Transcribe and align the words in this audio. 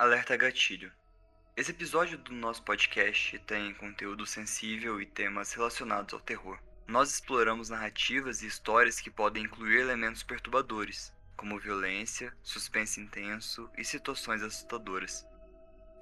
Alerta 0.00 0.34
Gatilho. 0.34 0.90
Esse 1.54 1.72
episódio 1.72 2.16
do 2.16 2.32
nosso 2.32 2.62
podcast 2.62 3.38
tem 3.40 3.74
conteúdo 3.74 4.24
sensível 4.24 4.98
e 4.98 5.04
temas 5.04 5.52
relacionados 5.52 6.14
ao 6.14 6.20
terror. 6.20 6.58
Nós 6.86 7.10
exploramos 7.10 7.68
narrativas 7.68 8.40
e 8.40 8.46
histórias 8.46 8.98
que 8.98 9.10
podem 9.10 9.44
incluir 9.44 9.78
elementos 9.80 10.22
perturbadores, 10.22 11.12
como 11.36 11.60
violência, 11.60 12.34
suspense 12.42 12.98
intenso 12.98 13.70
e 13.76 13.84
situações 13.84 14.42
assustadoras. 14.42 15.26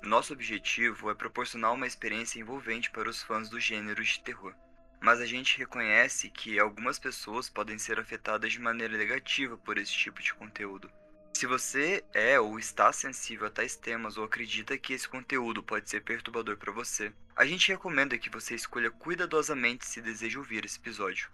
Nosso 0.00 0.32
objetivo 0.32 1.10
é 1.10 1.14
proporcionar 1.16 1.72
uma 1.72 1.88
experiência 1.88 2.38
envolvente 2.38 2.92
para 2.92 3.10
os 3.10 3.20
fãs 3.20 3.48
do 3.48 3.58
gênero 3.58 4.04
de 4.04 4.20
terror. 4.20 4.54
Mas 5.00 5.20
a 5.20 5.26
gente 5.26 5.58
reconhece 5.58 6.30
que 6.30 6.60
algumas 6.60 7.00
pessoas 7.00 7.50
podem 7.50 7.76
ser 7.78 7.98
afetadas 7.98 8.52
de 8.52 8.60
maneira 8.60 8.96
negativa 8.96 9.58
por 9.58 9.76
esse 9.76 9.92
tipo 9.92 10.22
de 10.22 10.32
conteúdo. 10.34 10.88
Se 11.32 11.46
você 11.46 12.04
é 12.12 12.40
ou 12.40 12.58
está 12.58 12.92
sensível 12.92 13.46
a 13.46 13.50
tais 13.50 13.76
temas 13.76 14.16
ou 14.16 14.24
acredita 14.24 14.76
que 14.76 14.92
esse 14.92 15.08
conteúdo 15.08 15.62
pode 15.62 15.88
ser 15.88 16.02
perturbador 16.02 16.56
para 16.56 16.72
você, 16.72 17.12
a 17.36 17.46
gente 17.46 17.68
recomenda 17.68 18.18
que 18.18 18.28
você 18.28 18.54
escolha 18.54 18.90
cuidadosamente 18.90 19.86
se 19.86 20.00
deseja 20.00 20.38
ouvir 20.38 20.64
esse 20.64 20.78
episódio. 20.78 21.30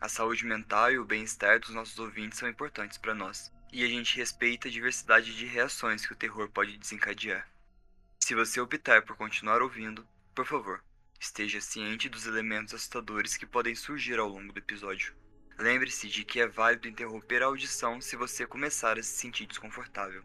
A 0.00 0.08
saúde 0.08 0.44
mental 0.44 0.92
e 0.92 0.98
o 0.98 1.04
bem-estar 1.04 1.58
dos 1.58 1.70
nossos 1.70 1.98
ouvintes 1.98 2.38
são 2.38 2.48
importantes 2.48 2.98
para 2.98 3.14
nós, 3.14 3.50
e 3.72 3.82
a 3.82 3.88
gente 3.88 4.16
respeita 4.16 4.68
a 4.68 4.70
diversidade 4.70 5.34
de 5.34 5.46
reações 5.46 6.06
que 6.06 6.12
o 6.12 6.16
terror 6.16 6.48
pode 6.50 6.76
desencadear. 6.76 7.48
Se 8.20 8.34
você 8.34 8.60
optar 8.60 9.02
por 9.02 9.16
continuar 9.16 9.62
ouvindo, 9.62 10.06
por 10.34 10.46
favor, 10.46 10.84
esteja 11.18 11.60
ciente 11.60 12.08
dos 12.08 12.26
elementos 12.26 12.74
assustadores 12.74 13.36
que 13.36 13.46
podem 13.46 13.74
surgir 13.74 14.18
ao 14.18 14.28
longo 14.28 14.52
do 14.52 14.58
episódio. 14.58 15.14
Lembre-se 15.58 16.08
de 16.08 16.24
que 16.24 16.40
é 16.40 16.46
válido 16.46 16.86
interromper 16.86 17.42
a 17.42 17.46
audição 17.46 18.00
se 18.00 18.14
você 18.14 18.46
começar 18.46 18.96
a 18.96 19.02
se 19.02 19.10
sentir 19.10 19.44
desconfortável. 19.44 20.22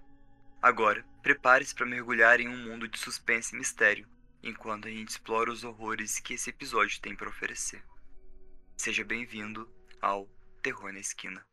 Agora, 0.62 1.03
prepare-se 1.23 1.73
para 1.73 1.88
mergulhar 1.88 2.40
em 2.40 2.48
um 2.48 2.56
mundo 2.56 2.88
de 2.88 3.00
suspense 3.00 3.56
e 3.56 3.58
mistério, 3.58 4.08
enquanto 4.44 4.88
a 4.88 4.92
gente 4.92 5.09
explora 5.09 5.52
os 5.52 5.64
horrores 5.64 6.20
que 6.20 6.36
esse 6.36 6.52
episódio 6.52 7.02
tem 7.02 7.16
para 7.16 7.30
oferecer. 7.30 7.84
Seja 8.78 9.03
bem-vindo 9.03 9.67
ao 10.00 10.30
Terror 10.62 10.94
na 10.94 11.00
Esquina. 11.00 11.44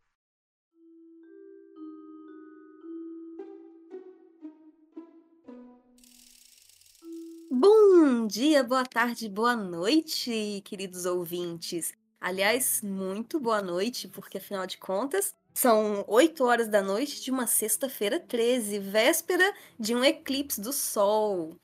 Bom 7.50 8.26
dia, 8.26 8.62
boa 8.62 8.84
tarde, 8.84 9.26
boa 9.26 9.56
noite, 9.56 10.62
queridos 10.66 11.06
ouvintes. 11.06 11.98
Aliás, 12.20 12.82
muito 12.82 13.40
boa 13.40 13.62
noite, 13.62 14.06
porque 14.06 14.36
afinal 14.36 14.66
de 14.66 14.76
contas, 14.76 15.34
são 15.54 16.04
8 16.06 16.44
horas 16.44 16.68
da 16.68 16.82
noite 16.82 17.22
de 17.22 17.30
uma 17.30 17.46
sexta-feira 17.46 18.20
13, 18.20 18.78
véspera 18.78 19.54
de 19.78 19.94
um 19.94 20.04
eclipse 20.04 20.60
do 20.60 20.70
Sol. 20.70 21.56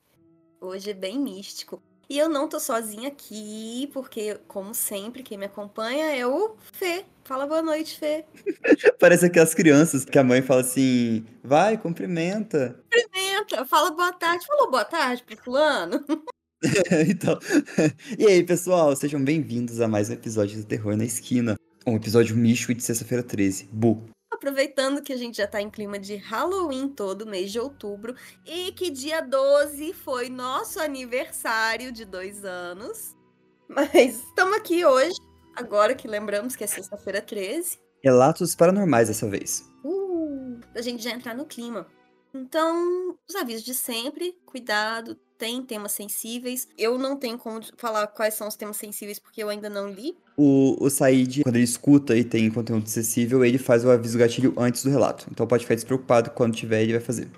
Hoje 0.59 0.93
é 0.93 0.95
bem 0.95 1.19
místico. 1.19 1.83
E 2.09 2.17
eu 2.17 2.29
não 2.29 2.49
tô 2.49 2.59
sozinha 2.59 3.09
aqui, 3.09 3.91
porque, 3.93 4.41
como 4.49 4.75
sempre, 4.75 5.23
quem 5.23 5.37
me 5.37 5.45
acompanha 5.45 6.17
é 6.17 6.27
o 6.27 6.57
Fê. 6.73 7.05
Fala 7.25 7.47
boa 7.47 7.61
noite, 7.61 7.99
Fê. 7.99 8.25
Parece 8.99 9.27
aquelas 9.27 9.53
crianças 9.53 10.07
que 10.07 10.19
a 10.19 10.25
mãe 10.25 10.41
fala 10.41 10.63
assim: 10.63 11.27
vai, 11.45 11.77
cumprimenta. 11.77 12.83
Cumprimenta, 12.91 13.67
fala 13.67 13.91
boa 13.91 14.13
tarde. 14.13 14.47
Falou 14.47 14.71
boa 14.71 14.85
tarde 14.85 15.23
pro 15.23 15.37
fulano? 15.37 16.03
então, 17.09 17.39
e 18.19 18.27
aí, 18.27 18.43
pessoal, 18.43 18.95
sejam 18.97 19.23
bem-vindos 19.23 19.81
a 19.81 19.89
mais 19.89 20.11
um 20.11 20.15
episódio 20.15 20.59
do 20.59 20.65
Terror 20.65 20.97
na 20.97 21.05
Esquina, 21.05 21.57
um 21.87 21.97
episódio 21.97 22.37
místico 22.37 22.75
de 22.75 22.83
sexta-feira 22.83 23.23
13. 23.23 23.69
Bu. 23.73 24.03
Aproveitando 24.31 25.03
que 25.03 25.13
a 25.13 25.17
gente 25.17 25.37
já 25.37 25.47
tá 25.47 25.61
em 25.61 25.71
clima 25.71 25.99
de 25.99 26.17
Halloween 26.17 26.89
todo 26.89 27.27
mês 27.27 27.53
de 27.53 27.61
outubro 27.61 28.15
e 28.45 28.73
que 28.73 28.91
dia 28.91 29.21
12 29.21 29.93
foi 29.93 30.29
nosso 30.29 30.81
aniversário 30.81 31.93
de 31.93 32.05
dois 32.05 32.45
anos. 32.45 33.15
Mas 33.69 34.23
estamos 34.25 34.57
aqui 34.57 34.85
hoje, 34.85 35.17
agora 35.55 35.95
que 35.95 36.09
lembramos 36.09 36.57
que 36.57 36.65
é 36.65 36.67
sexta-feira 36.67 37.23
13. 37.23 37.79
Relatos 38.03 38.55
paranormais 38.55 39.09
dessa 39.09 39.29
vez. 39.29 39.69
Uh, 39.85 40.61
a 40.75 40.83
gente 40.83 41.03
já 41.03 41.11
entrar 41.11 41.35
no 41.35 41.47
clima. 41.47 41.87
Então, 42.35 43.17
os 43.29 43.35
avisos 43.35 43.65
de 43.65 43.75
sempre, 43.75 44.39
cuidado, 44.45 45.19
tem 45.39 45.63
temas 45.63 45.93
sensíveis. 45.93 46.69
Eu 46.77 46.99
não 46.99 47.17
tenho 47.17 47.39
como 47.39 47.61
falar 47.77 48.07
quais 48.09 48.35
são 48.35 48.49
os 48.49 48.57
temas 48.57 48.77
sensíveis 48.77 49.19
porque 49.19 49.43
eu 49.43 49.49
ainda 49.49 49.69
não 49.69 49.89
li. 49.89 50.17
O, 50.37 50.77
o 50.85 50.91
Said, 50.91 51.43
quando 51.43 51.57
ele 51.57 51.65
escuta 51.65 52.17
e 52.17 52.25
tem 52.25 52.51
conteúdo 52.51 52.85
acessível, 52.85 53.45
ele 53.45 53.59
faz 53.59 53.85
o 53.85 53.91
aviso 53.91 54.19
gatilho 54.19 54.55
antes 54.57 54.83
do 54.83 54.91
relato. 54.91 55.27
Então 55.31 55.47
pode 55.47 55.65
ficar 55.65 55.75
despreocupado 55.75 56.31
quando 56.31 56.57
tiver, 56.57 56.83
ele 56.83 56.93
vai 56.93 57.01
fazer. 57.01 57.29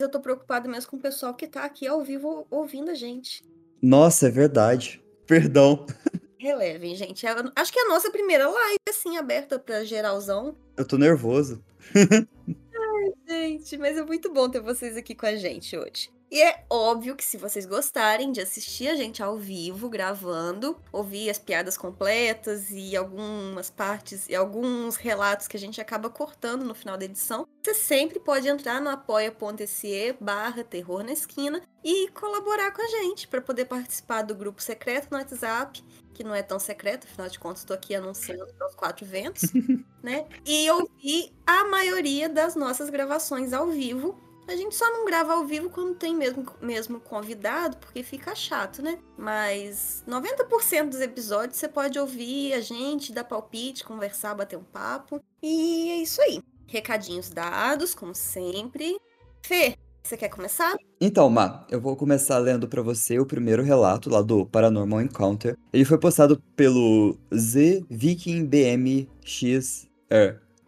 Eu 0.00 0.10
tô 0.10 0.20
preocupado 0.20 0.68
mesmo 0.68 0.90
com 0.90 0.96
o 0.96 1.00
pessoal 1.00 1.34
que 1.34 1.46
tá 1.46 1.64
aqui 1.64 1.86
ao 1.86 2.02
vivo 2.04 2.46
ouvindo 2.50 2.90
a 2.90 2.94
gente. 2.94 3.42
Nossa, 3.82 4.28
é 4.28 4.30
verdade. 4.30 5.02
Perdão. 5.26 5.86
Relevem, 6.38 6.94
gente. 6.94 7.26
Eu 7.26 7.52
acho 7.56 7.72
que 7.72 7.80
é 7.80 7.82
a 7.82 7.88
nossa 7.88 8.10
primeira 8.10 8.48
live, 8.48 8.78
assim, 8.88 9.16
aberta 9.16 9.58
pra 9.58 9.84
geralzão. 9.84 10.56
Eu 10.76 10.86
tô 10.86 10.96
nervoso. 10.96 11.62
Ai, 11.98 13.12
gente, 13.28 13.76
mas 13.76 13.96
é 13.96 14.04
muito 14.04 14.32
bom 14.32 14.48
ter 14.48 14.60
vocês 14.60 14.96
aqui 14.96 15.14
com 15.14 15.26
a 15.26 15.34
gente 15.34 15.76
hoje. 15.76 16.10
E 16.30 16.42
é 16.42 16.62
óbvio 16.68 17.16
que 17.16 17.24
se 17.24 17.38
vocês 17.38 17.64
gostarem 17.64 18.30
de 18.30 18.40
assistir 18.40 18.88
a 18.88 18.94
gente 18.94 19.22
ao 19.22 19.38
vivo, 19.38 19.88
gravando, 19.88 20.76
ouvir 20.92 21.30
as 21.30 21.38
piadas 21.38 21.78
completas 21.78 22.70
e 22.70 22.94
algumas 22.94 23.70
partes 23.70 24.28
e 24.28 24.34
alguns 24.34 24.96
relatos 24.96 25.48
que 25.48 25.56
a 25.56 25.60
gente 25.60 25.80
acaba 25.80 26.10
cortando 26.10 26.64
no 26.64 26.74
final 26.74 26.98
da 26.98 27.06
edição, 27.06 27.46
você 27.64 27.72
sempre 27.72 28.20
pode 28.20 28.46
entrar 28.46 28.78
no 28.78 28.90
apoia.se 28.90 30.16
barra 30.20 30.62
terror 30.62 31.02
na 31.02 31.12
esquina 31.12 31.62
e 31.82 32.08
colaborar 32.08 32.72
com 32.72 32.82
a 32.82 32.88
gente 32.88 33.26
para 33.26 33.40
poder 33.40 33.64
participar 33.64 34.20
do 34.20 34.34
grupo 34.34 34.60
secreto 34.60 35.08
no 35.10 35.16
WhatsApp, 35.16 35.82
que 36.12 36.22
não 36.22 36.34
é 36.34 36.42
tão 36.42 36.58
secreto, 36.58 37.06
afinal 37.06 37.30
de 37.30 37.38
contas 37.38 37.60
estou 37.60 37.74
aqui 37.74 37.94
anunciando 37.94 38.44
os 38.68 38.74
quatro 38.74 39.06
ventos, 39.06 39.44
né? 40.02 40.26
E 40.44 40.70
ouvir 40.70 41.32
a 41.46 41.64
maioria 41.64 42.28
das 42.28 42.54
nossas 42.54 42.90
gravações 42.90 43.54
ao 43.54 43.68
vivo 43.68 44.27
a 44.48 44.56
gente 44.56 44.74
só 44.74 44.90
não 44.90 45.04
grava 45.04 45.34
ao 45.34 45.44
vivo 45.44 45.68
quando 45.68 45.94
tem 45.94 46.16
mesmo, 46.16 46.46
mesmo 46.60 46.98
convidado, 46.98 47.76
porque 47.76 48.02
fica 48.02 48.34
chato, 48.34 48.82
né? 48.82 48.98
Mas 49.16 50.02
90% 50.08 50.88
dos 50.88 51.00
episódios 51.00 51.58
você 51.58 51.68
pode 51.68 51.98
ouvir 51.98 52.54
a 52.54 52.60
gente, 52.60 53.12
dar 53.12 53.24
palpite, 53.24 53.84
conversar, 53.84 54.34
bater 54.34 54.56
um 54.58 54.64
papo. 54.64 55.20
E 55.42 55.90
é 55.90 55.96
isso 55.98 56.22
aí. 56.22 56.40
Recadinhos 56.66 57.28
dados, 57.28 57.94
como 57.94 58.14
sempre. 58.14 58.98
Fê, 59.42 59.74
você 60.02 60.16
quer 60.16 60.30
começar? 60.30 60.74
Então, 60.98 61.28
Ma, 61.28 61.66
eu 61.70 61.78
vou 61.80 61.94
começar 61.94 62.38
lendo 62.38 62.66
para 62.66 62.80
você 62.80 63.18
o 63.18 63.26
primeiro 63.26 63.62
relato 63.62 64.08
lá 64.08 64.22
do 64.22 64.46
Paranormal 64.46 65.02
Encounter. 65.02 65.54
Ele 65.72 65.84
foi 65.84 65.98
postado 65.98 66.42
pelo 66.56 67.18
ZVikingBMXR. 67.34 69.06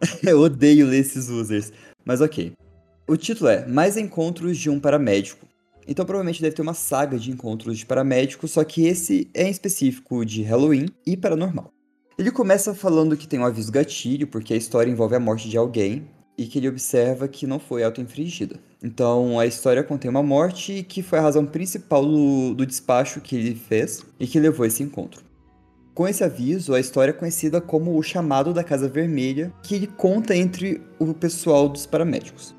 eu 0.23 0.39
odeio 0.39 0.85
ler 0.85 0.99
esses 0.99 1.29
users, 1.29 1.73
mas 2.05 2.21
ok. 2.21 2.53
O 3.11 3.17
título 3.17 3.49
é 3.49 3.67
Mais 3.67 3.97
Encontros 3.97 4.57
de 4.57 4.69
um 4.69 4.79
Paramédico. 4.79 5.45
Então 5.85 6.05
provavelmente 6.05 6.41
deve 6.41 6.55
ter 6.55 6.61
uma 6.61 6.73
saga 6.73 7.19
de 7.19 7.29
encontros 7.29 7.77
de 7.77 7.85
paramédicos, 7.85 8.51
só 8.51 8.63
que 8.63 8.85
esse 8.85 9.29
é 9.33 9.45
em 9.45 9.51
específico 9.51 10.25
de 10.25 10.43
Halloween 10.43 10.85
e 11.05 11.17
paranormal. 11.17 11.73
Ele 12.17 12.31
começa 12.31 12.73
falando 12.73 13.17
que 13.17 13.27
tem 13.27 13.37
um 13.37 13.45
aviso 13.45 13.69
gatilho, 13.69 14.27
porque 14.27 14.53
a 14.53 14.55
história 14.55 14.89
envolve 14.89 15.13
a 15.13 15.19
morte 15.19 15.49
de 15.49 15.57
alguém, 15.57 16.07
e 16.37 16.45
que 16.45 16.57
ele 16.57 16.69
observa 16.69 17.27
que 17.27 17.45
não 17.45 17.59
foi 17.59 17.83
auto-infringida. 17.83 18.57
Então 18.81 19.37
a 19.37 19.45
história 19.45 19.83
contém 19.83 20.09
uma 20.09 20.23
morte 20.23 20.81
que 20.81 21.03
foi 21.03 21.19
a 21.19 21.23
razão 21.23 21.45
principal 21.45 22.05
do, 22.05 22.53
do 22.53 22.65
despacho 22.65 23.19
que 23.19 23.35
ele 23.35 23.55
fez 23.55 24.05
e 24.21 24.25
que 24.25 24.39
levou 24.39 24.65
esse 24.65 24.83
encontro. 24.83 25.21
Com 25.93 26.07
esse 26.07 26.23
aviso, 26.23 26.73
a 26.73 26.79
história 26.79 27.11
é 27.11 27.13
conhecida 27.13 27.59
como 27.59 27.97
o 27.97 28.01
chamado 28.01 28.53
da 28.53 28.63
Casa 28.63 28.87
Vermelha, 28.87 29.51
que 29.61 29.75
ele 29.75 29.87
conta 29.87 30.33
entre 30.33 30.81
o 30.97 31.13
pessoal 31.13 31.67
dos 31.67 31.85
paramédicos. 31.85 32.55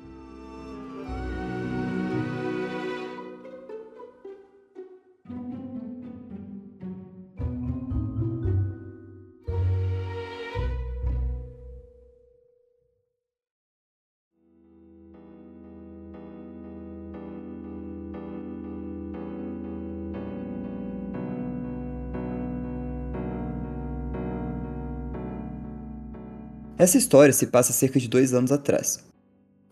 Essa 26.83 26.97
história 26.97 27.31
se 27.31 27.47
passa 27.47 27.71
cerca 27.71 27.97
de 27.97 28.09
dois 28.09 28.33
anos 28.33 28.51
atrás. 28.51 29.05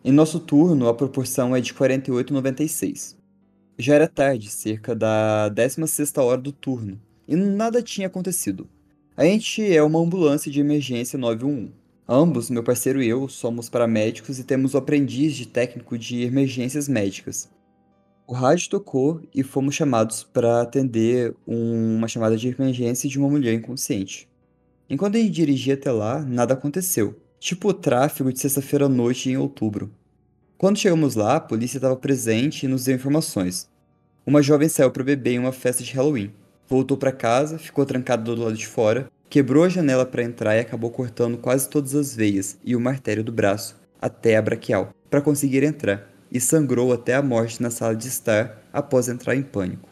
Em 0.01 0.13
nosso 0.13 0.39
turno, 0.39 0.87
a 0.87 0.93
proporção 0.93 1.53
é 1.53 1.59
de 1.59 1.73
48,96. 1.73 3.17
Já 3.77 3.95
era 3.95 4.07
tarde, 4.07 4.49
cerca 4.49 4.95
da 4.95 5.49
16 5.49 6.13
hora 6.19 6.39
do 6.39 6.53
turno, 6.53 6.97
e 7.27 7.35
nada 7.35 7.83
tinha 7.83 8.07
acontecido. 8.07 8.65
A 9.17 9.25
gente 9.25 9.61
é 9.61 9.83
uma 9.83 9.99
ambulância 9.99 10.49
de 10.49 10.61
emergência 10.61 11.19
911. 11.19 11.73
Ambos, 12.07 12.49
meu 12.49 12.63
parceiro 12.63 13.03
e 13.03 13.09
eu, 13.09 13.27
somos 13.27 13.67
paramédicos 13.67 14.39
e 14.39 14.45
temos 14.45 14.73
o 14.73 14.77
aprendiz 14.77 15.35
de 15.35 15.45
técnico 15.45 15.97
de 15.97 16.21
emergências 16.21 16.87
médicas. 16.87 17.49
O 18.25 18.31
rádio 18.31 18.69
tocou 18.69 19.21
e 19.35 19.43
fomos 19.43 19.75
chamados 19.75 20.23
para 20.23 20.61
atender 20.61 21.35
um- 21.45 21.97
uma 21.97 22.07
chamada 22.07 22.37
de 22.37 22.47
emergência 22.47 23.09
de 23.09 23.19
uma 23.19 23.29
mulher 23.29 23.53
inconsciente. 23.53 24.30
Enquanto 24.91 25.15
gente 25.15 25.29
dirigia 25.29 25.75
até 25.75 25.89
lá, 25.89 26.19
nada 26.19 26.53
aconteceu. 26.53 27.17
Tipo 27.39 27.69
o 27.69 27.73
tráfego 27.73 28.29
de 28.33 28.41
sexta-feira 28.41 28.87
à 28.87 28.89
noite 28.89 29.29
em 29.29 29.37
outubro. 29.37 29.89
Quando 30.57 30.77
chegamos 30.77 31.15
lá, 31.15 31.37
a 31.37 31.39
polícia 31.39 31.77
estava 31.77 31.95
presente 31.95 32.65
e 32.65 32.67
nos 32.67 32.83
deu 32.83 32.95
informações. 32.95 33.69
Uma 34.25 34.41
jovem 34.41 34.67
saiu 34.67 34.91
para 34.91 35.01
beber 35.01 35.35
em 35.35 35.39
uma 35.39 35.53
festa 35.53 35.81
de 35.81 35.93
Halloween. 35.93 36.33
Voltou 36.67 36.97
para 36.97 37.13
casa, 37.13 37.57
ficou 37.57 37.85
trancada 37.85 38.21
do 38.21 38.35
lado 38.35 38.57
de 38.57 38.67
fora, 38.67 39.09
quebrou 39.29 39.63
a 39.63 39.69
janela 39.69 40.05
para 40.05 40.23
entrar 40.23 40.57
e 40.57 40.59
acabou 40.59 40.91
cortando 40.91 41.37
quase 41.37 41.69
todas 41.69 41.95
as 41.95 42.13
veias 42.13 42.57
e 42.61 42.75
uma 42.75 42.89
artéria 42.89 43.23
do 43.23 43.31
braço, 43.31 43.79
até 44.01 44.35
a 44.35 44.41
braquial, 44.41 44.93
para 45.09 45.21
conseguir 45.21 45.63
entrar, 45.63 46.11
e 46.29 46.37
sangrou 46.41 46.91
até 46.91 47.15
a 47.15 47.21
morte 47.21 47.61
na 47.61 47.71
sala 47.71 47.95
de 47.95 48.09
estar 48.09 48.61
após 48.73 49.07
entrar 49.07 49.37
em 49.37 49.41
pânico. 49.41 49.87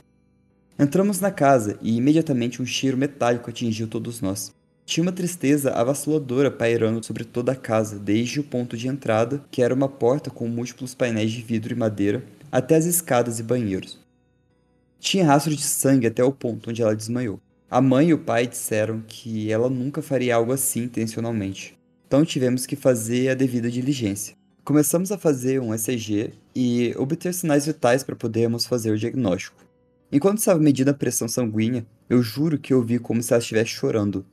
Entramos 0.78 1.22
na 1.22 1.32
casa 1.32 1.80
e 1.82 1.96
imediatamente 1.96 2.62
um 2.62 2.66
cheiro 2.66 2.98
metálico 2.98 3.50
atingiu 3.50 3.88
todos 3.88 4.20
nós. 4.20 4.59
Tinha 4.90 5.04
uma 5.04 5.12
tristeza 5.12 5.70
avassaladora 5.70 6.50
pairando 6.50 7.06
sobre 7.06 7.24
toda 7.24 7.52
a 7.52 7.56
casa, 7.56 8.00
desde 8.00 8.40
o 8.40 8.44
ponto 8.44 8.76
de 8.76 8.88
entrada, 8.88 9.46
que 9.52 9.62
era 9.62 9.72
uma 9.72 9.88
porta 9.88 10.32
com 10.32 10.48
múltiplos 10.48 10.96
painéis 10.96 11.32
de 11.32 11.44
vidro 11.44 11.72
e 11.72 11.78
madeira, 11.78 12.24
até 12.52 12.76
as 12.76 12.86
escadas 12.86 13.40
e 13.40 13.44
banheiros. 13.44 14.00
Tinha 15.00 15.28
rastro 15.28 15.56
de 15.56 15.62
sangue 15.62 16.08
até 16.08 16.24
o 16.24 16.32
ponto 16.32 16.72
onde 16.72 16.82
ela 16.82 16.96
desmaiou. 16.96 17.40
A 17.70 17.80
mãe 17.80 18.08
e 18.10 18.14
o 18.16 18.18
pai 18.18 18.48
disseram 18.48 19.04
que 19.08 19.52
ela 19.52 19.70
nunca 19.70 20.02
faria 20.02 20.36
algo 20.36 20.52
assim 20.52 20.86
intencionalmente. 20.86 21.78
Então 22.08 22.26
tivemos 22.26 22.66
que 22.66 22.76
fazer 22.76 23.30
a 23.30 23.36
devida 23.36 23.70
diligência. 23.70 24.36
Começamos 24.64 25.12
a 25.12 25.20
fazer 25.20 25.62
um 25.62 25.72
ECG 25.72 26.34
e 26.56 26.96
obter 26.98 27.32
sinais 27.36 27.68
vitais 27.68 28.04
para 28.04 28.16
podermos 28.16 28.66
fazer 28.66 28.90
o 28.90 28.98
diagnóstico. 28.98 29.64
Enquanto 30.12 30.40
estava 30.40 30.60
medindo 30.60 30.90
a 30.90 30.96
pressão 30.96 31.28
sanguínea, 31.28 31.86
eu 32.10 32.24
juro 32.24 32.58
que 32.58 32.74
eu 32.74 32.82
vi 32.82 32.98
como 32.98 33.22
se 33.22 33.32
ela 33.32 33.40
estivesse 33.40 33.70
chorando. 33.70 34.26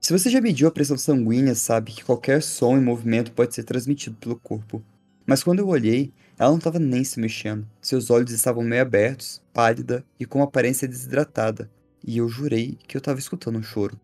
Se 0.00 0.12
você 0.12 0.30
já 0.30 0.40
mediu 0.40 0.68
a 0.68 0.70
pressão 0.70 0.96
sanguínea, 0.96 1.54
sabe 1.54 1.92
que 1.92 2.04
qualquer 2.04 2.42
som 2.42 2.76
e 2.76 2.80
movimento 2.80 3.32
pode 3.32 3.54
ser 3.54 3.64
transmitido 3.64 4.16
pelo 4.16 4.36
corpo. 4.36 4.82
Mas 5.26 5.42
quando 5.42 5.58
eu 5.58 5.68
olhei, 5.68 6.12
ela 6.38 6.50
não 6.50 6.58
estava 6.58 6.78
nem 6.78 7.02
se 7.02 7.18
mexendo. 7.18 7.66
Seus 7.82 8.08
olhos 8.08 8.30
estavam 8.30 8.62
meio 8.62 8.80
abertos, 8.80 9.42
pálida 9.52 10.04
e 10.18 10.24
com 10.24 10.42
aparência 10.42 10.86
desidratada, 10.86 11.68
e 12.06 12.16
eu 12.18 12.28
jurei 12.28 12.78
que 12.86 12.96
eu 12.96 13.00
estava 13.00 13.18
escutando 13.18 13.58
um 13.58 13.62
choro. 13.62 14.00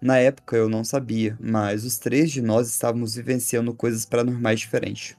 Na 0.00 0.18
época 0.18 0.56
eu 0.56 0.68
não 0.68 0.84
sabia, 0.84 1.36
mas 1.40 1.84
os 1.84 1.98
três 1.98 2.30
de 2.30 2.40
nós 2.40 2.68
estávamos 2.68 3.16
vivenciando 3.16 3.74
coisas 3.74 4.06
paranormais 4.06 4.60
diferentes. 4.60 5.16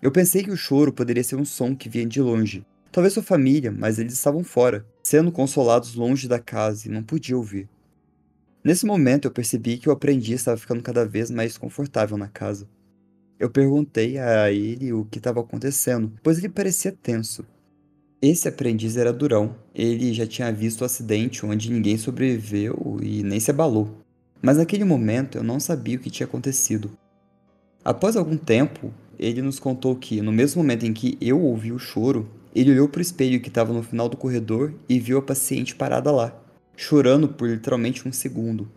Eu 0.00 0.10
pensei 0.10 0.42
que 0.42 0.50
o 0.50 0.56
choro 0.56 0.92
poderia 0.92 1.22
ser 1.22 1.36
um 1.36 1.44
som 1.44 1.76
que 1.76 1.90
vinha 1.90 2.06
de 2.06 2.22
longe, 2.22 2.64
talvez 2.90 3.12
sua 3.12 3.22
família, 3.22 3.70
mas 3.70 3.98
eles 3.98 4.14
estavam 4.14 4.42
fora, 4.42 4.86
sendo 5.02 5.30
consolados 5.30 5.94
longe 5.94 6.26
da 6.26 6.38
casa 6.38 6.88
e 6.88 6.90
não 6.90 7.02
podia 7.02 7.36
ouvir. 7.36 7.68
Nesse 8.66 8.84
momento 8.84 9.26
eu 9.26 9.30
percebi 9.30 9.78
que 9.78 9.88
o 9.88 9.92
aprendiz 9.92 10.40
estava 10.40 10.56
ficando 10.56 10.82
cada 10.82 11.06
vez 11.06 11.30
mais 11.30 11.52
desconfortável 11.52 12.16
na 12.16 12.26
casa. 12.26 12.68
Eu 13.38 13.48
perguntei 13.48 14.18
a 14.18 14.50
ele 14.50 14.92
o 14.92 15.04
que 15.04 15.18
estava 15.18 15.38
acontecendo, 15.38 16.12
pois 16.20 16.38
ele 16.38 16.48
parecia 16.48 16.90
tenso. 16.90 17.46
Esse 18.20 18.48
aprendiz 18.48 18.96
era 18.96 19.12
durão. 19.12 19.54
Ele 19.72 20.12
já 20.12 20.26
tinha 20.26 20.52
visto 20.52 20.80
o 20.80 20.84
acidente 20.84 21.46
onde 21.46 21.70
ninguém 21.70 21.96
sobreviveu 21.96 22.98
e 23.00 23.22
nem 23.22 23.38
se 23.38 23.52
abalou. 23.52 24.02
Mas 24.42 24.56
naquele 24.56 24.82
momento 24.82 25.38
eu 25.38 25.44
não 25.44 25.60
sabia 25.60 25.96
o 25.96 26.00
que 26.00 26.10
tinha 26.10 26.26
acontecido. 26.26 26.90
Após 27.84 28.16
algum 28.16 28.36
tempo, 28.36 28.92
ele 29.16 29.42
nos 29.42 29.60
contou 29.60 29.94
que, 29.94 30.20
no 30.20 30.32
mesmo 30.32 30.60
momento 30.60 30.84
em 30.84 30.92
que 30.92 31.16
eu 31.20 31.40
ouvi 31.40 31.70
o 31.70 31.78
choro, 31.78 32.28
ele 32.52 32.72
olhou 32.72 32.88
para 32.88 32.98
o 32.98 33.02
espelho 33.02 33.40
que 33.40 33.46
estava 33.46 33.72
no 33.72 33.84
final 33.84 34.08
do 34.08 34.16
corredor 34.16 34.74
e 34.88 34.98
viu 34.98 35.18
a 35.18 35.22
paciente 35.22 35.76
parada 35.76 36.10
lá 36.10 36.42
chorando 36.76 37.28
por 37.28 37.48
literalmente 37.48 38.06
um 38.06 38.12
segundo. 38.12 38.70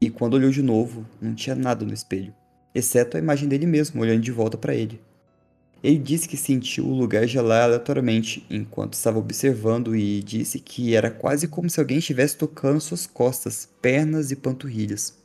E 0.00 0.10
quando 0.10 0.34
olhou 0.34 0.50
de 0.50 0.62
novo, 0.62 1.06
não 1.20 1.34
tinha 1.34 1.56
nada 1.56 1.84
no 1.84 1.94
espelho, 1.94 2.34
exceto 2.74 3.16
a 3.16 3.20
imagem 3.20 3.48
dele 3.48 3.66
mesmo 3.66 4.02
olhando 4.02 4.20
de 4.20 4.30
volta 4.30 4.58
para 4.58 4.74
ele. 4.74 5.00
Ele 5.82 5.98
disse 5.98 6.28
que 6.28 6.36
sentiu 6.36 6.86
o 6.86 6.94
lugar 6.94 7.26
gelar 7.26 7.64
aleatoriamente 7.64 8.44
enquanto 8.50 8.94
estava 8.94 9.18
observando 9.18 9.94
e 9.94 10.22
disse 10.22 10.58
que 10.58 10.94
era 10.94 11.10
quase 11.10 11.48
como 11.48 11.70
se 11.70 11.78
alguém 11.78 11.98
estivesse 11.98 12.36
tocando 12.36 12.80
suas 12.80 13.06
costas, 13.06 13.68
pernas 13.80 14.30
e 14.30 14.36
panturrilhas. 14.36 15.16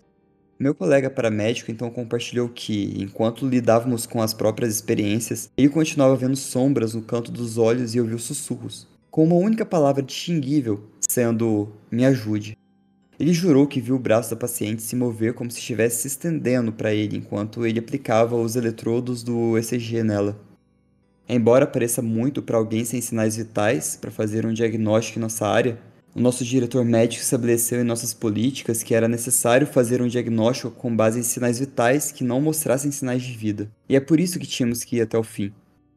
Meu 0.60 0.76
colega 0.76 1.10
paramédico 1.10 1.72
então 1.72 1.90
compartilhou 1.90 2.48
que, 2.48 2.94
enquanto 3.02 3.48
lidávamos 3.48 4.06
com 4.06 4.22
as 4.22 4.34
próprias 4.34 4.76
experiências, 4.76 5.50
ele 5.58 5.70
continuava 5.70 6.16
vendo 6.16 6.36
sombras 6.36 6.94
no 6.94 7.02
canto 7.02 7.32
dos 7.32 7.58
olhos 7.58 7.96
e 7.96 8.00
ouviu 8.00 8.20
sussurros, 8.20 8.88
com 9.10 9.24
uma 9.24 9.36
única 9.36 9.66
palavra 9.66 10.04
distinguível, 10.04 10.84
sendo 11.10 11.70
me 11.92 12.06
ajude. 12.06 12.58
Ele 13.20 13.34
jurou 13.34 13.68
que 13.68 13.82
viu 13.82 13.96
o 13.96 14.00
braço 14.00 14.32
da 14.32 14.36
paciente 14.36 14.82
se 14.82 14.96
mover 14.96 15.34
como 15.34 15.52
se 15.52 15.60
estivesse 15.60 16.02
se 16.02 16.08
estendendo 16.08 16.72
para 16.72 16.94
ele 16.94 17.18
enquanto 17.18 17.66
ele 17.66 17.78
aplicava 17.78 18.36
os 18.36 18.56
eletrodos 18.56 19.22
do 19.22 19.58
ECG 19.58 20.02
nela. 20.02 20.40
Embora 21.30 21.68
pareça 21.68 22.02
muito 22.02 22.42
para 22.42 22.58
alguém 22.58 22.84
sem 22.84 23.00
sinais 23.00 23.38
vitais 23.38 23.96
para 23.96 24.10
fazer 24.10 24.46
um 24.46 24.54
diagnóstico 24.54 25.20
em 25.20 25.22
nossa 25.22 25.46
área, 25.48 25.78
o 26.14 26.20
nosso 26.20 26.44
diretor 26.44 26.84
médico 26.84 27.24
estabeleceu 27.24 27.80
em 27.80 27.86
nossas 27.86 28.14
políticas 28.14 28.84
que 28.84 28.94
era 28.94 29.08
necessário 29.08 29.68
fazer 29.68 30.02
um 30.02 30.08
diagnóstico 30.08 30.72
com 30.72 30.94
base 30.94 31.20
em 31.20 31.24
sinais 31.24 31.60
vitais 31.60 32.12
que 32.12 32.24
não 32.24 32.42
mostrassem 32.42 32.92
sinais 32.92 33.24
de 33.24 33.34
vida, 33.34 33.72
e 33.88 33.96
é 33.96 34.00
por 34.00 34.20
isso 34.20 34.40
que 34.40 34.48
tínhamos 34.48 34.84
que 34.84 34.98
ir 34.98 35.02
até 35.02 35.18
o 35.18 35.24
fim. 35.24 35.54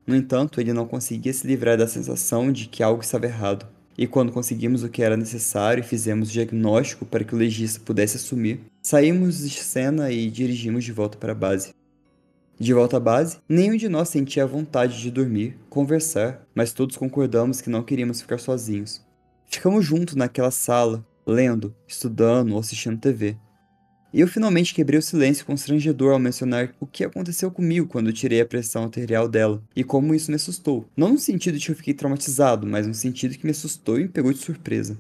No 0.07 0.15
entanto, 0.15 0.61
ele 0.61 0.73
não 0.73 0.87
conseguia 0.87 1.33
se 1.33 1.47
livrar 1.47 1.79
da 1.79 1.89
sensação 1.89 2.53
de 2.53 2.69
que 2.69 2.83
algo 2.83 3.03
estava 3.03 3.27
errado. 3.27 3.67
E 3.97 4.07
quando 4.07 4.33
conseguimos 4.33 4.83
o 4.83 4.89
que 4.89 5.03
era 5.03 5.17
necessário 5.17 5.81
e 5.81 5.87
fizemos 5.87 6.29
o 6.29 6.33
diagnóstico 6.33 7.05
para 7.05 7.23
que 7.23 7.35
o 7.35 7.39
legista 7.39 7.81
pudesse 7.85 8.17
assumir, 8.17 8.61
saímos 8.83 9.49
de 9.49 9.63
cena 9.63 10.11
e 10.11 10.29
dirigimos 10.29 10.85
de 10.85 10.93
volta 10.93 11.17
para 11.17 11.33
a 11.33 11.35
base. 11.37 11.73
De 12.59 12.73
volta 12.73 12.97
à 12.97 13.01
base, 13.01 13.39
nenhum 13.49 13.77
de 13.77 13.89
nós 13.89 14.09
sentia 14.09 14.47
vontade 14.47 15.01
de 15.01 15.11
dormir, 15.11 15.57
conversar, 15.69 16.47
mas 16.55 16.73
todos 16.73 16.97
concordamos 16.97 17.61
que 17.61 17.71
não 17.71 17.83
queríamos 17.83 18.21
ficar 18.21 18.39
sozinhos. 18.39 19.05
Ficamos 19.47 19.85
juntos 19.85 20.15
naquela 20.15 20.51
sala, 20.51 21.05
lendo, 21.27 21.75
estudando 21.87 22.53
ou 22.53 22.61
assistindo 22.61 23.01
TV. 23.01 23.37
E 24.15 24.21
eu 24.21 24.29
finalmente 24.29 24.73
quebrei 24.73 24.97
o 24.97 25.03
silêncio 25.03 25.45
constrangedor 25.45 26.13
ao 26.13 26.21
mencionar 26.21 26.73
o 26.79 26.87
que 26.87 27.03
aconteceu 27.03 27.51
comigo 27.51 27.89
quando 27.89 28.13
tirei 28.13 28.41
a 28.41 28.47
pressão 28.47 28.85
arterial 28.85 29.27
dela 29.27 29.61
e 29.75 29.83
como 29.83 30.15
isso 30.15 30.31
me 30.31 30.37
assustou. 30.37 30.89
Não 30.97 31.15
no 31.15 31.19
sentido 31.19 31.59
de 31.59 31.67
que 31.67 31.73
eu 31.73 31.77
fiquei 31.77 31.93
traumatizado, 31.93 32.65
mas 32.65 32.87
no 32.87 32.95
sentido 32.95 33.37
que 33.37 33.45
me 33.45 33.51
assustou 33.51 33.99
e 33.99 34.05
me 34.05 34.09
pegou 34.09 34.33
de 34.33 34.39
surpresa. 34.39 34.97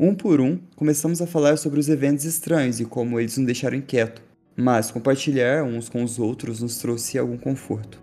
Um 0.00 0.14
por 0.14 0.40
um, 0.40 0.58
começamos 0.74 1.20
a 1.20 1.26
falar 1.26 1.58
sobre 1.58 1.78
os 1.78 1.90
eventos 1.90 2.24
estranhos 2.24 2.80
e 2.80 2.86
como 2.86 3.20
eles 3.20 3.36
nos 3.36 3.44
deixaram 3.44 3.76
inquietos, 3.76 4.22
mas 4.56 4.90
compartilhar 4.90 5.62
uns 5.62 5.90
com 5.90 6.02
os 6.02 6.18
outros 6.18 6.62
nos 6.62 6.78
trouxe 6.78 7.18
algum 7.18 7.36
conforto. 7.36 8.00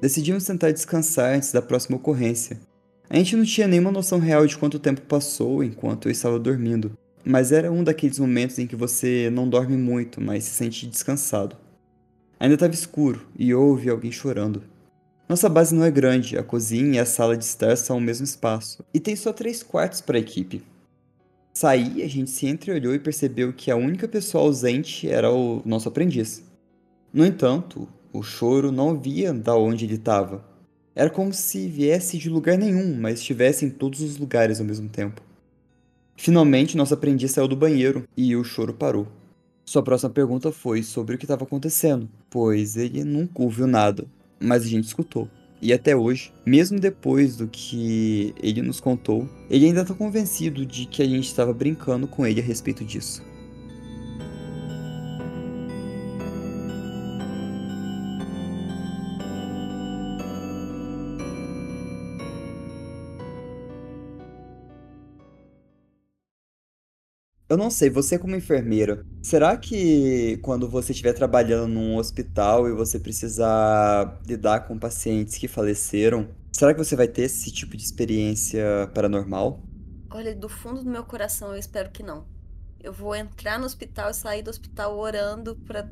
Decidimos 0.00 0.44
tentar 0.44 0.72
descansar 0.72 1.36
antes 1.36 1.52
da 1.52 1.62
próxima 1.62 1.96
ocorrência, 1.96 2.58
a 3.12 3.16
gente 3.16 3.34
não 3.34 3.44
tinha 3.44 3.66
nenhuma 3.66 3.90
noção 3.90 4.20
real 4.20 4.46
de 4.46 4.56
quanto 4.56 4.78
tempo 4.78 5.00
passou 5.00 5.64
enquanto 5.64 6.06
eu 6.06 6.12
estava 6.12 6.38
dormindo, 6.38 6.92
mas 7.24 7.50
era 7.50 7.70
um 7.70 7.82
daqueles 7.82 8.20
momentos 8.20 8.56
em 8.60 8.68
que 8.68 8.76
você 8.76 9.28
não 9.32 9.48
dorme 9.48 9.76
muito, 9.76 10.20
mas 10.20 10.44
se 10.44 10.50
sente 10.50 10.86
descansado. 10.86 11.56
Ainda 12.38 12.54
estava 12.54 12.72
escuro 12.72 13.26
e 13.36 13.50
eu 13.50 13.60
ouvi 13.60 13.90
alguém 13.90 14.12
chorando. 14.12 14.62
Nossa 15.28 15.48
base 15.48 15.74
não 15.74 15.84
é 15.84 15.90
grande, 15.90 16.38
a 16.38 16.44
cozinha 16.44 16.94
e 16.94 16.98
a 17.00 17.04
sala 17.04 17.36
de 17.36 17.42
estar 17.42 17.76
são 17.76 17.98
o 17.98 18.00
mesmo 18.00 18.24
espaço, 18.24 18.84
e 18.94 19.00
tem 19.00 19.16
só 19.16 19.32
três 19.32 19.60
quartos 19.60 20.00
para 20.00 20.16
a 20.16 20.20
equipe. 20.20 20.62
Saí, 21.52 22.04
a 22.04 22.08
gente 22.08 22.30
se 22.30 22.46
entreolhou 22.46 22.94
e 22.94 23.00
percebeu 23.00 23.52
que 23.52 23.72
a 23.72 23.76
única 23.76 24.06
pessoa 24.06 24.44
ausente 24.44 25.10
era 25.10 25.32
o 25.32 25.62
nosso 25.64 25.88
aprendiz. 25.88 26.44
No 27.12 27.26
entanto, 27.26 27.88
o 28.12 28.22
choro 28.22 28.70
não 28.70 28.96
via 28.96 29.32
da 29.32 29.56
onde 29.56 29.84
ele 29.84 29.96
estava, 29.96 30.44
era 30.94 31.08
como 31.08 31.32
se 31.32 31.68
viesse 31.68 32.18
de 32.18 32.28
lugar 32.28 32.58
nenhum, 32.58 32.96
mas 32.98 33.20
estivesse 33.20 33.64
em 33.64 33.70
todos 33.70 34.00
os 34.00 34.16
lugares 34.16 34.60
ao 34.60 34.66
mesmo 34.66 34.88
tempo. 34.88 35.22
Finalmente, 36.16 36.76
nosso 36.76 36.92
aprendiz 36.92 37.30
saiu 37.30 37.48
do 37.48 37.56
banheiro 37.56 38.04
e 38.16 38.36
o 38.36 38.44
choro 38.44 38.74
parou. 38.74 39.06
Sua 39.64 39.82
próxima 39.82 40.10
pergunta 40.10 40.50
foi 40.50 40.82
sobre 40.82 41.14
o 41.14 41.18
que 41.18 41.24
estava 41.24 41.44
acontecendo, 41.44 42.08
pois 42.28 42.76
ele 42.76 43.04
nunca 43.04 43.42
ouviu 43.42 43.66
nada, 43.66 44.04
mas 44.38 44.64
a 44.64 44.66
gente 44.66 44.84
escutou. 44.84 45.28
E 45.62 45.72
até 45.72 45.94
hoje, 45.94 46.32
mesmo 46.44 46.80
depois 46.80 47.36
do 47.36 47.46
que 47.46 48.34
ele 48.42 48.62
nos 48.62 48.80
contou, 48.80 49.28
ele 49.48 49.66
ainda 49.66 49.82
está 49.82 49.94
convencido 49.94 50.66
de 50.66 50.86
que 50.86 51.02
a 51.02 51.06
gente 51.06 51.26
estava 51.26 51.52
brincando 51.52 52.08
com 52.08 52.26
ele 52.26 52.40
a 52.40 52.44
respeito 52.44 52.84
disso. 52.84 53.22
Eu 67.50 67.56
não 67.56 67.68
sei, 67.68 67.90
você 67.90 68.16
como 68.16 68.36
enfermeira, 68.36 69.04
será 69.20 69.56
que 69.56 70.36
quando 70.36 70.68
você 70.68 70.92
estiver 70.92 71.12
trabalhando 71.12 71.66
num 71.66 71.96
hospital 71.96 72.68
e 72.68 72.72
você 72.72 72.96
precisar 72.96 74.20
lidar 74.24 74.68
com 74.68 74.78
pacientes 74.78 75.36
que 75.36 75.48
faleceram, 75.48 76.28
será 76.52 76.72
que 76.72 76.78
você 76.78 76.94
vai 76.94 77.08
ter 77.08 77.22
esse 77.22 77.50
tipo 77.50 77.76
de 77.76 77.82
experiência 77.82 78.88
paranormal? 78.94 79.64
Olha, 80.12 80.32
do 80.32 80.48
fundo 80.48 80.84
do 80.84 80.88
meu 80.88 81.02
coração, 81.02 81.50
eu 81.50 81.58
espero 81.58 81.90
que 81.90 82.04
não. 82.04 82.24
Eu 82.78 82.92
vou 82.92 83.16
entrar 83.16 83.58
no 83.58 83.66
hospital 83.66 84.10
e 84.10 84.14
sair 84.14 84.42
do 84.42 84.50
hospital 84.50 84.96
orando 84.96 85.56
para 85.66 85.90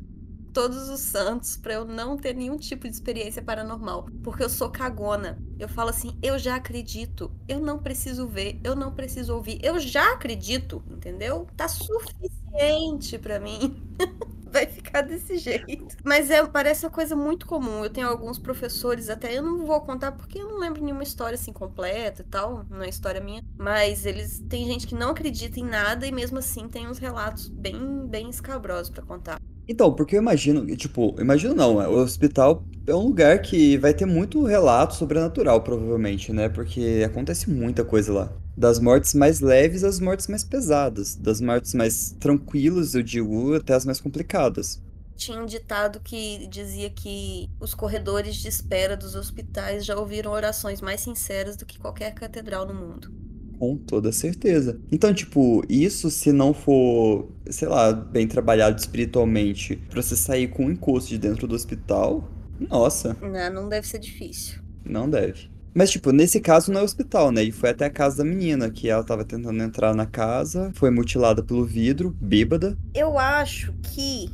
todos 0.58 0.88
os 0.88 0.98
santos 0.98 1.56
para 1.56 1.74
eu 1.74 1.84
não 1.84 2.16
ter 2.16 2.34
nenhum 2.34 2.56
tipo 2.56 2.88
de 2.88 2.92
experiência 2.92 3.40
paranormal, 3.40 4.08
porque 4.24 4.42
eu 4.42 4.50
sou 4.50 4.68
cagona. 4.68 5.38
Eu 5.56 5.68
falo 5.68 5.90
assim, 5.90 6.18
eu 6.20 6.36
já 6.36 6.56
acredito, 6.56 7.30
eu 7.46 7.60
não 7.60 7.78
preciso 7.78 8.26
ver, 8.26 8.60
eu 8.64 8.74
não 8.74 8.92
preciso 8.92 9.36
ouvir, 9.36 9.60
eu 9.62 9.78
já 9.78 10.14
acredito, 10.14 10.82
entendeu? 10.90 11.46
Tá 11.56 11.68
suficiente 11.68 13.16
para 13.20 13.38
mim. 13.38 13.80
Vai 14.50 14.66
ficar 14.66 15.02
desse 15.02 15.38
jeito. 15.38 15.96
Mas 16.04 16.28
é, 16.28 16.44
parece 16.44 16.84
uma 16.84 16.90
coisa 16.90 17.14
muito 17.14 17.46
comum. 17.46 17.84
Eu 17.84 17.90
tenho 17.90 18.08
alguns 18.08 18.38
professores, 18.38 19.08
até 19.10 19.36
eu 19.38 19.42
não 19.42 19.64
vou 19.64 19.80
contar 19.82 20.10
porque 20.12 20.38
eu 20.38 20.48
não 20.48 20.58
lembro 20.58 20.82
nenhuma 20.82 21.02
história 21.04 21.34
assim 21.36 21.52
completa 21.52 22.22
e 22.22 22.24
tal, 22.24 22.64
não 22.68 22.82
é 22.82 22.88
história 22.88 23.20
minha. 23.20 23.44
Mas 23.56 24.04
eles 24.06 24.40
tem 24.48 24.66
gente 24.66 24.88
que 24.88 24.94
não 24.94 25.10
acredita 25.10 25.60
em 25.60 25.64
nada 25.64 26.04
e 26.04 26.10
mesmo 26.10 26.38
assim 26.38 26.66
tem 26.66 26.88
uns 26.88 26.98
relatos 26.98 27.46
bem, 27.48 28.08
bem 28.08 28.28
escabrosos 28.28 28.90
para 28.90 29.04
contar. 29.04 29.38
Então, 29.68 29.92
porque 29.92 30.16
eu 30.16 30.20
imagino, 30.22 30.64
tipo, 30.76 31.14
imagino 31.20 31.54
não, 31.54 31.80
é, 31.80 31.86
o 31.86 31.98
hospital 31.98 32.64
é 32.86 32.94
um 32.94 33.04
lugar 33.04 33.42
que 33.42 33.76
vai 33.76 33.92
ter 33.92 34.06
muito 34.06 34.42
relato 34.44 34.94
sobrenatural, 34.94 35.62
provavelmente, 35.62 36.32
né? 36.32 36.48
Porque 36.48 37.02
acontece 37.04 37.50
muita 37.50 37.84
coisa 37.84 38.10
lá. 38.12 38.32
Das 38.56 38.80
mortes 38.80 39.12
mais 39.12 39.40
leves 39.40 39.84
às 39.84 40.00
mortes 40.00 40.26
mais 40.26 40.42
pesadas. 40.42 41.14
Das 41.14 41.40
mortes 41.40 41.74
mais 41.74 42.12
tranquilas, 42.18 42.94
eu 42.94 43.02
digo, 43.02 43.54
até 43.54 43.74
as 43.74 43.84
mais 43.84 44.00
complicadas. 44.00 44.82
Tinha 45.14 45.42
um 45.42 45.46
ditado 45.46 46.00
que 46.00 46.46
dizia 46.46 46.88
que 46.88 47.50
os 47.60 47.74
corredores 47.74 48.36
de 48.36 48.48
espera 48.48 48.96
dos 48.96 49.14
hospitais 49.14 49.84
já 49.84 49.98
ouviram 49.98 50.30
orações 50.32 50.80
mais 50.80 51.00
sinceras 51.02 51.56
do 51.56 51.66
que 51.66 51.78
qualquer 51.78 52.14
catedral 52.14 52.66
no 52.66 52.72
mundo. 52.72 53.12
Com 53.58 53.76
toda 53.76 54.12
certeza. 54.12 54.80
Então, 54.90 55.12
tipo, 55.12 55.64
isso 55.68 56.10
se 56.10 56.32
não 56.32 56.54
for, 56.54 57.28
sei 57.50 57.68
lá, 57.68 57.92
bem 57.92 58.26
trabalhado 58.26 58.78
espiritualmente, 58.78 59.76
pra 59.90 60.00
você 60.00 60.14
sair 60.14 60.48
com 60.48 60.66
um 60.66 60.70
encosto 60.70 61.08
de 61.08 61.18
dentro 61.18 61.46
do 61.46 61.54
hospital, 61.54 62.28
nossa. 62.58 63.16
Não, 63.20 63.62
não 63.62 63.68
deve 63.68 63.86
ser 63.86 63.98
difícil. 63.98 64.60
Não 64.84 65.08
deve. 65.08 65.50
Mas, 65.74 65.90
tipo, 65.90 66.10
nesse 66.10 66.40
caso 66.40 66.72
não 66.72 66.80
é 66.80 66.84
hospital, 66.84 67.30
né? 67.30 67.42
Ele 67.42 67.52
foi 67.52 67.70
até 67.70 67.84
a 67.84 67.90
casa 67.90 68.18
da 68.18 68.24
menina, 68.24 68.70
que 68.70 68.88
ela 68.88 69.04
tava 69.04 69.24
tentando 69.24 69.62
entrar 69.62 69.94
na 69.94 70.06
casa, 70.06 70.72
foi 70.74 70.90
mutilada 70.90 71.42
pelo 71.42 71.64
vidro, 71.64 72.16
bêbada. 72.20 72.76
Eu 72.94 73.18
acho 73.18 73.72
que 73.82 74.30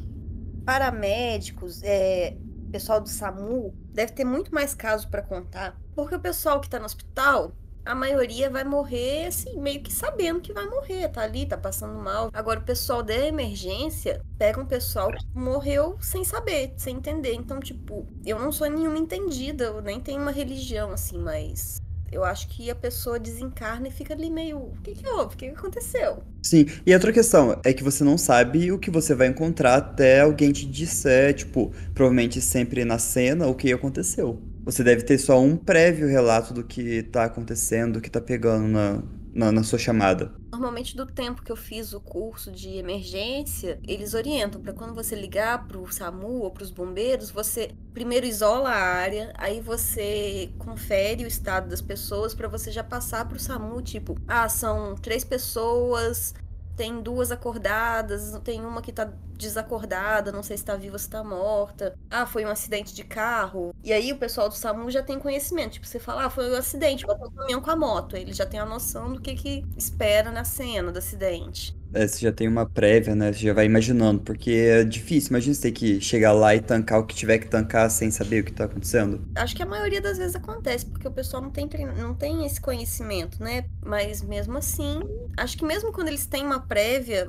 paramédicos, 0.64 1.83
é, 1.83 2.37
pessoal 2.73 3.00
do 3.00 3.09
SAMU, 3.09 3.75
deve 3.93 4.12
ter 4.12 4.25
muito 4.25 4.54
mais 4.54 4.75
casos 4.75 5.04
para 5.07 5.23
contar. 5.23 5.78
Porque 5.95 6.14
o 6.14 6.21
pessoal 6.21 6.61
que 6.61 6.69
tá 6.69 6.78
no 6.78 6.87
hospital 6.87 7.52
a 7.85 7.95
maioria 7.95 8.49
vai 8.49 8.64
morrer, 8.64 9.26
assim, 9.26 9.61
meio 9.61 9.83
que 9.83 9.93
sabendo 9.93 10.41
que 10.41 10.53
vai 10.53 10.67
morrer, 10.67 11.09
tá 11.09 11.23
ali, 11.23 11.47
tá 11.47 11.57
passando 11.57 11.99
mal. 11.99 12.31
Agora, 12.33 12.61
o 12.61 12.64
pessoal 12.64 13.03
da 13.03 13.14
emergência 13.14 14.21
pega 14.38 14.61
um 14.61 14.67
pessoal 14.67 15.11
que 15.12 15.26
morreu 15.35 15.97
sem 16.00 16.25
saber, 16.25 16.73
sem 16.76 16.97
entender. 16.97 17.35
Então, 17.35 17.61
tipo, 17.61 18.07
eu 18.25 18.38
não 18.38 18.50
sou 18.50 18.69
nenhuma 18.69 18.99
entendida, 18.99 19.64
eu 19.64 19.83
nem 19.83 20.00
tenho 20.00 20.21
uma 20.21 20.31
religião, 20.31 20.93
assim, 20.93 21.19
mas 21.19 21.79
eu 22.11 22.25
acho 22.25 22.49
que 22.49 22.71
a 22.71 22.75
pessoa 22.75 23.19
desencarna 23.19 23.88
e 23.88 23.91
fica 23.91 24.14
ali 24.14 24.31
meio. 24.31 24.59
O 24.59 24.81
que, 24.83 24.95
que 24.95 25.09
houve? 25.09 25.35
O 25.35 25.38
que, 25.38 25.49
que 25.50 25.57
aconteceu? 25.57 26.23
Sim, 26.43 26.67
e 26.87 26.95
outra 26.95 27.12
questão 27.12 27.61
é 27.64 27.73
que 27.73 27.83
você 27.83 28.05
não 28.05 28.17
sabe 28.17 28.71
o 28.71 28.79
que 28.79 28.91
você 28.91 29.14
vai 29.14 29.26
encontrar 29.29 29.76
até 29.76 30.21
alguém 30.21 30.53
te 30.53 30.64
disser, 30.67 31.35
tipo, 31.35 31.73
provavelmente 31.93 32.41
sempre 32.41 32.85
na 32.85 32.99
cena, 32.99 33.47
o 33.49 33.55
que 33.55 33.73
aconteceu. 33.73 34.41
Você 34.64 34.83
deve 34.83 35.02
ter 35.02 35.18
só 35.18 35.38
um 35.40 35.56
prévio 35.56 36.09
relato 36.09 36.54
do 36.54 36.64
que 36.64 37.02
tá 37.02 37.25
acontecendo, 37.25 37.94
do 37.94 38.00
que 38.00 38.11
tá 38.11 38.21
pegando 38.21 38.66
na, 38.66 39.02
na, 39.35 39.52
na, 39.52 39.62
sua 39.62 39.78
chamada? 39.78 40.33
Normalmente, 40.50 40.97
do 40.97 41.04
tempo 41.04 41.42
que 41.42 41.52
eu 41.52 41.56
fiz 41.56 41.92
o 41.92 42.00
curso 42.00 42.50
de 42.50 42.71
emergência, 42.71 43.78
eles 43.87 44.14
orientam 44.14 44.62
para 44.62 44.73
quando 44.73 44.94
você 44.94 45.14
ligar 45.14 45.66
para 45.66 45.78
o 45.78 45.92
SAMU 45.92 46.40
ou 46.40 46.50
para 46.50 46.62
os 46.62 46.71
bombeiros, 46.71 47.30
você 47.30 47.73
primeiro 47.92 48.25
isola 48.25 48.71
a 48.71 48.78
área, 48.78 49.33
aí 49.37 49.61
você 49.61 50.50
confere 50.59 51.25
o 51.25 51.28
estado 51.28 51.68
das 51.68 51.83
pessoas 51.83 52.35
para 52.35 52.49
você 52.49 52.71
já 52.71 52.83
passar 52.83 53.28
para 53.28 53.37
o 53.37 53.40
SAMU, 53.40 53.83
tipo, 53.83 54.16
ah, 54.26 54.49
são 54.49 54.94
três 54.94 55.25
pessoas 55.25 56.33
tem 56.76 57.00
duas 57.02 57.31
acordadas, 57.31 58.38
tem 58.43 58.64
uma 58.64 58.83
que 58.83 58.93
tá 58.93 59.12
desacordada, 59.37 60.33
não 60.33 60.43
sei 60.43 60.57
se 60.57 60.64
tá 60.64 60.76
viva 60.76 60.95
ou 60.95 60.99
se 60.99 61.09
tá 61.09 61.23
morta. 61.23 61.95
Ah, 62.11 62.26
foi 62.26 62.45
um 62.45 62.49
acidente 62.49 62.95
de 62.95 63.04
carro. 63.04 63.75
E 63.83 63.93
aí 63.93 64.12
o 64.12 64.19
pessoal 64.19 64.49
do 64.49 64.54
SAMU 64.54 64.90
já 64.90 65.02
tem 65.02 65.19
conhecimento. 65.19 65.75
Tipo, 65.75 65.87
você 65.87 65.99
fala, 65.99 66.26
ah, 66.26 66.31
foi 66.31 66.50
um 66.50 66.57
acidente, 66.57 67.07
bateu 67.07 67.28
um 67.28 67.33
caminhão 67.33 67.61
com 67.61 67.71
a 67.71 67.76
moto. 67.76 68.16
Ele 68.16 68.33
já 68.33 68.47
tem 68.47 68.61
a 68.61 68.66
noção 68.66 69.12
do 69.12 69.21
que 69.21 69.35
que 69.35 69.64
espera 69.76 70.31
na 70.31 70.45
cena 70.45 70.93
do 70.93 70.99
acidente. 70.99 71.76
É, 71.95 72.07
você 72.07 72.21
já 72.21 72.33
tem 72.33 72.49
uma 72.49 72.67
prévia, 72.67 73.15
né? 73.15 73.33
Você 73.33 73.41
já 73.47 73.55
vai 73.55 73.67
imaginando, 73.67 74.21
porque 74.21 74.51
é 74.51 74.85
difícil. 74.85 75.31
Imagina 75.31 75.55
você 75.55 75.63
ter 75.63 75.73
que 75.73 76.01
chegar 76.01 76.33
lá 76.33 76.55
e 76.55 76.61
tancar 76.61 76.99
o 77.01 77.07
que 77.07 77.15
tiver 77.15 77.39
que 77.39 77.49
tancar 77.49 77.91
sem 77.91 78.11
saber 78.11 78.43
o 78.43 78.45
que 78.45 78.53
tá 78.53 78.65
acontecendo. 78.65 79.21
Acho 79.37 79.55
que 79.55 79.63
a 79.63 79.67
maioria 79.67 80.01
das 80.01 80.19
vezes 80.19 80.35
acontece, 80.35 80.87
porque 80.87 81.07
o 81.07 81.11
pessoal 81.13 81.43
não 81.43 81.51
tem, 81.51 81.69
não 81.97 82.15
tem 82.15 82.45
esse 82.45 82.61
conhecimento, 82.61 83.43
né? 83.43 83.65
Mas 83.85 84.23
mesmo 84.23 84.59
assim, 84.59 85.01
acho 85.37 85.57
que 85.57 85.65
mesmo 85.65 85.93
quando 85.93 86.09
eles 86.09 86.27
têm 86.27 86.45
uma 86.45 86.61
prévia, 86.61 87.29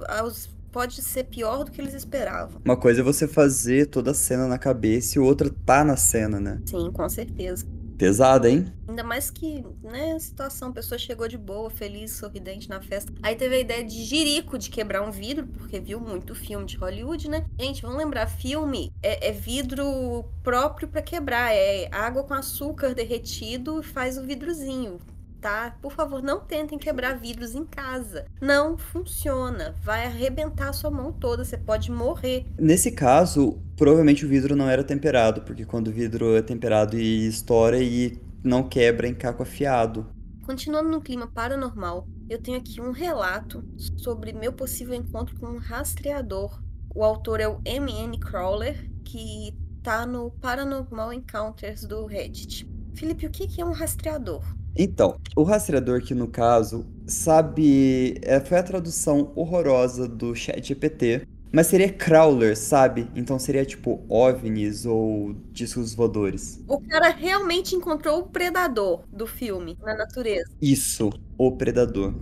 pode 0.71 1.01
ser 1.01 1.25
pior 1.25 1.63
do 1.63 1.71
que 1.71 1.79
eles 1.79 1.93
esperavam. 1.93 2.59
Uma 2.65 2.75
coisa 2.75 2.99
é 2.99 3.03
você 3.03 3.27
fazer 3.27 3.85
toda 3.85 4.11
a 4.11 4.13
cena 4.13 4.47
na 4.47 4.57
cabeça 4.57 5.17
e 5.17 5.21
outra 5.21 5.49
tá 5.65 5.85
na 5.85 5.95
cena, 5.95 6.39
né? 6.39 6.59
Sim, 6.65 6.91
com 6.91 7.07
certeza. 7.07 7.65
Pesada, 7.97 8.49
hein? 8.49 8.65
Ainda 8.87 9.03
mais 9.03 9.31
que, 9.31 9.65
né, 9.81 10.13
a 10.13 10.19
situação, 10.19 10.69
a 10.69 10.73
pessoa 10.73 10.97
chegou 10.97 11.27
de 11.27 11.37
boa, 11.37 11.69
feliz, 11.69 12.11
sorridente 12.11 12.69
na 12.69 12.81
festa. 12.81 13.11
Aí 13.23 13.35
teve 13.35 13.55
a 13.55 13.59
ideia 13.59 13.83
de 13.83 14.03
jirico, 14.03 14.57
de 14.57 14.69
quebrar 14.69 15.01
um 15.01 15.11
vidro, 15.11 15.47
porque 15.47 15.79
viu 15.79 15.99
muito 15.99 16.35
filme 16.35 16.65
de 16.65 16.77
Hollywood, 16.77 17.29
né? 17.29 17.45
Gente, 17.59 17.81
vamos 17.81 17.97
lembrar, 17.97 18.27
filme 18.27 18.91
é, 19.01 19.29
é 19.29 19.31
vidro 19.31 20.25
próprio 20.43 20.87
para 20.87 21.01
quebrar, 21.01 21.53
é 21.53 21.87
água 21.91 22.23
com 22.23 22.33
açúcar 22.33 22.93
derretido 22.93 23.79
e 23.79 23.83
faz 23.83 24.17
o 24.17 24.23
vidrozinho 24.23 24.99
tá? 25.45 25.77
Por 25.79 25.91
favor, 25.91 26.23
não 26.23 26.39
tentem 26.39 26.75
quebrar 26.75 27.19
vidros 27.19 27.53
em 27.53 27.63
casa. 27.63 28.25
Não 28.41 28.75
funciona. 28.79 29.75
Vai 29.83 30.03
arrebentar 30.07 30.69
a 30.69 30.73
sua 30.73 30.89
mão 30.89 31.13
toda, 31.13 31.45
você 31.45 31.55
pode 31.55 31.91
morrer. 31.91 32.47
Nesse 32.57 32.91
caso, 32.91 33.61
provavelmente 33.77 34.25
o 34.25 34.27
vidro 34.27 34.55
não 34.55 34.67
era 34.67 34.83
temperado, 34.83 35.43
porque 35.43 35.63
quando 35.63 35.89
o 35.89 35.91
vidro 35.91 36.35
é 36.35 36.41
temperado 36.41 36.97
e 36.97 37.27
estoura 37.27 37.79
e 37.79 38.19
não 38.43 38.67
quebra 38.67 39.07
em 39.07 39.13
caco 39.13 39.43
afiado. 39.43 40.07
Continuando 40.43 40.89
no 40.89 40.99
clima 40.99 41.27
paranormal, 41.27 42.07
eu 42.27 42.41
tenho 42.41 42.57
aqui 42.57 42.81
um 42.81 42.89
relato 42.89 43.63
sobre 43.97 44.33
meu 44.33 44.51
possível 44.51 44.95
encontro 44.95 45.39
com 45.39 45.45
um 45.45 45.59
rastreador. 45.59 46.59
O 46.95 47.03
autor 47.03 47.39
é 47.39 47.47
o 47.47 47.61
M.N. 47.63 48.17
Crawler, 48.17 48.89
que 49.03 49.53
tá 49.83 50.07
no 50.07 50.31
Paranormal 50.31 51.13
Encounters 51.13 51.85
do 51.85 52.07
Reddit. 52.07 52.67
Felipe, 52.95 53.27
o 53.27 53.29
que 53.29 53.61
é 53.61 53.65
um 53.65 53.73
rastreador? 53.73 54.43
Então, 54.77 55.17
o 55.35 55.43
rastreador 55.43 56.01
que 56.01 56.13
no 56.13 56.27
caso, 56.27 56.85
sabe, 57.07 58.19
é, 58.21 58.39
foi 58.39 58.57
a 58.57 58.63
tradução 58.63 59.31
horrorosa 59.35 60.07
do 60.07 60.35
chat 60.35 60.67
GPT, 60.67 61.27
mas 61.55 61.67
seria 61.67 61.89
crawler, 61.89 62.57
sabe? 62.57 63.09
Então 63.15 63.39
seria 63.39 63.65
tipo 63.65 64.03
OVNIs 64.09 64.85
ou 64.85 65.33
discos 65.53 65.95
voadores. 65.95 66.61
O 66.67 66.81
cara 66.81 67.09
realmente 67.11 67.73
encontrou 67.75 68.19
o 68.19 68.23
predador 68.23 69.03
do 69.09 69.25
filme 69.25 69.77
na 69.81 69.95
natureza. 69.95 70.51
Isso, 70.61 71.09
o 71.37 71.51
predador. 71.53 72.13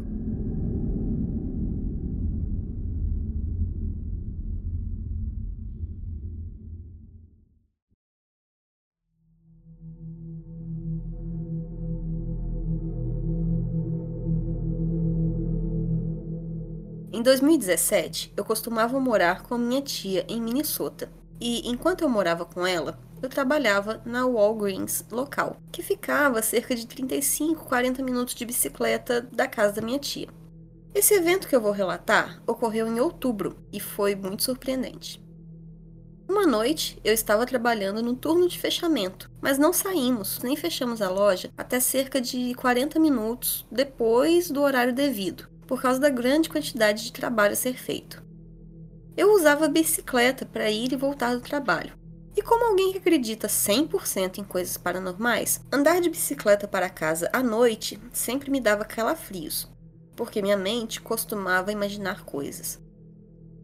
2017, 17.24 18.34
eu 18.36 18.44
costumava 18.44 19.00
morar 19.00 19.44
com 19.44 19.58
minha 19.58 19.82
tia 19.82 20.25
em 20.27 20.42
Minnesota. 20.42 21.10
E 21.39 21.68
enquanto 21.70 22.01
eu 22.01 22.10
morava 22.10 22.46
com 22.46 22.68
ela, 22.68 23.00
eu 23.22 23.30
trabalhava 23.30 24.01
na 24.06 24.25
Walgreens 24.25 25.06
local, 25.10 25.58
que 25.72 25.82
ficava 25.82 26.39
a 26.39 26.44
cerca 26.44 26.75
de 26.75 26.86
35, 26.86 27.65
40 27.65 28.03
minutos 28.03 28.36
de 28.36 28.46
bicicleta 28.46 29.22
da 29.22 29.48
casa 29.48 29.74
da 29.74 29.82
minha 29.82 29.98
tia. 29.98 30.27
Esse 30.94 31.13
evento 31.13 31.48
que 31.48 31.56
eu 31.56 31.62
vou 31.62 31.72
relatar 31.72 32.42
ocorreu 32.46 32.88
em 32.88 33.00
outubro 33.00 33.58
e 33.72 33.80
foi 33.80 34.15
muito 34.15 34.44
surpreendente. 34.44 35.24
Uma 36.27 36.46
noite, 36.46 37.00
eu 37.03 37.13
estava 37.13 37.46
trabalhando 37.46 38.01
no 38.01 38.15
turno 38.15 38.48
de 38.48 38.60
fechamento, 38.60 39.32
mas 39.42 39.58
não 39.58 39.72
saímos 39.72 40.39
nem 40.44 40.56
fechamos 40.56 41.01
a 41.01 41.10
loja 41.10 41.50
até 41.58 41.80
cerca 41.80 42.20
de 42.20 42.53
40 42.56 43.00
minutos 43.00 43.65
depois 43.72 44.51
do 44.51 44.62
horário 44.62 44.94
devido 44.94 45.52
por 45.74 45.82
causa 45.82 46.00
da 46.00 46.12
grande 46.12 46.50
quantidade 46.50 47.03
de 47.03 47.12
trabalho 47.12 47.53
a 47.53 47.56
ser 47.56 47.74
feito. 47.74 48.24
Eu 49.18 49.34
usava 49.34 49.68
bicicleta 49.68 50.46
para 50.46 50.70
ir 50.70 50.94
e 50.94 50.96
voltar 50.96 51.34
do 51.34 51.42
trabalho. 51.42 51.98
E 52.38 52.44
como 52.44 52.65
alguém 52.65 52.92
que 52.92 53.00
acredita 53.00 53.48
100% 53.48 54.38
em 54.38 54.44
coisas 54.44 54.77
paranormais, 54.77 55.60
andar 55.72 56.00
de 56.00 56.12
bicicleta 56.12 56.68
para 56.68 56.92
casa 56.92 57.27
à 57.34 57.42
noite 57.42 58.00
sempre 58.12 58.51
me 58.51 58.62
dava 58.62 58.86
calafrios, 58.86 59.68
porque 60.15 60.44
minha 60.44 60.56
mente 60.56 61.01
costumava 61.01 61.72
imaginar 61.72 62.24
coisas. 62.24 62.80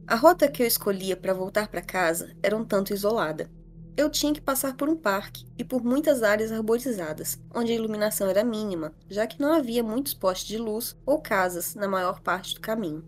A 0.07 0.15
rota 0.15 0.47
que 0.47 0.63
eu 0.63 0.67
escolhia 0.67 1.15
para 1.15 1.31
voltar 1.31 1.67
para 1.67 1.79
casa 1.79 2.35
era 2.41 2.57
um 2.57 2.65
tanto 2.65 2.91
isolada. 2.91 3.51
Eu 3.97 4.09
tinha 4.09 4.33
que 4.33 4.41
passar 4.41 4.75
por 4.75 4.87
um 4.87 4.95
parque 4.95 5.45
e 5.57 5.63
por 5.63 5.83
muitas 5.83 6.23
áreas 6.23 6.51
arborizadas, 6.51 7.39
onde 7.53 7.71
a 7.71 7.75
iluminação 7.75 8.29
era 8.29 8.43
mínima, 8.43 8.93
já 9.09 9.27
que 9.27 9.41
não 9.41 9.53
havia 9.53 9.83
muitos 9.83 10.13
postes 10.13 10.47
de 10.47 10.57
luz 10.57 10.95
ou 11.05 11.19
casas 11.19 11.75
na 11.75 11.87
maior 11.87 12.21
parte 12.21 12.53
do 12.53 12.61
caminho. 12.61 13.03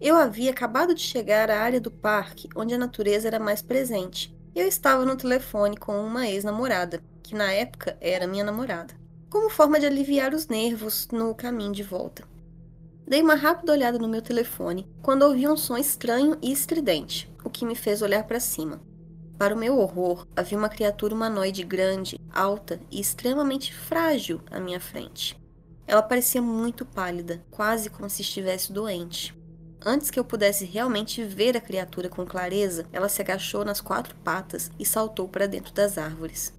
Eu 0.00 0.16
havia 0.16 0.50
acabado 0.50 0.94
de 0.94 1.02
chegar 1.02 1.50
à 1.50 1.60
área 1.60 1.80
do 1.80 1.90
parque 1.90 2.48
onde 2.56 2.72
a 2.72 2.78
natureza 2.78 3.28
era 3.28 3.38
mais 3.38 3.60
presente. 3.60 4.34
Eu 4.54 4.66
estava 4.66 5.04
no 5.04 5.16
telefone 5.16 5.76
com 5.76 6.00
uma 6.00 6.26
ex-namorada, 6.26 7.02
que 7.22 7.34
na 7.34 7.52
época 7.52 7.96
era 8.00 8.26
minha 8.26 8.42
namorada, 8.42 8.94
como 9.28 9.50
forma 9.50 9.78
de 9.78 9.86
aliviar 9.86 10.34
os 10.34 10.46
nervos 10.46 11.06
no 11.12 11.34
caminho 11.34 11.72
de 11.72 11.82
volta. 11.82 12.24
Dei 13.06 13.20
uma 13.20 13.34
rápida 13.34 13.72
olhada 13.72 13.98
no 13.98 14.08
meu 14.08 14.22
telefone 14.22 14.88
quando 15.02 15.22
ouvi 15.22 15.46
um 15.46 15.56
som 15.56 15.76
estranho 15.76 16.38
e 16.40 16.50
estridente, 16.50 17.28
o 17.44 17.50
que 17.50 17.66
me 17.66 17.74
fez 17.74 18.02
olhar 18.02 18.24
para 18.24 18.40
cima. 18.40 18.80
Para 19.40 19.54
o 19.54 19.58
meu 19.58 19.78
horror, 19.78 20.26
havia 20.36 20.58
uma 20.58 20.68
criatura 20.68 21.14
humanoide 21.14 21.64
grande, 21.64 22.20
alta 22.30 22.78
e 22.90 23.00
extremamente 23.00 23.72
frágil 23.72 24.42
à 24.50 24.60
minha 24.60 24.78
frente. 24.78 25.34
Ela 25.86 26.02
parecia 26.02 26.42
muito 26.42 26.84
pálida, 26.84 27.42
quase 27.50 27.88
como 27.88 28.10
se 28.10 28.20
estivesse 28.20 28.70
doente. 28.70 29.34
Antes 29.82 30.10
que 30.10 30.20
eu 30.20 30.26
pudesse 30.26 30.66
realmente 30.66 31.24
ver 31.24 31.56
a 31.56 31.60
criatura 31.62 32.10
com 32.10 32.26
clareza, 32.26 32.84
ela 32.92 33.08
se 33.08 33.22
agachou 33.22 33.64
nas 33.64 33.80
quatro 33.80 34.14
patas 34.16 34.70
e 34.78 34.84
saltou 34.84 35.26
para 35.26 35.46
dentro 35.46 35.72
das 35.72 35.96
árvores. 35.96 36.52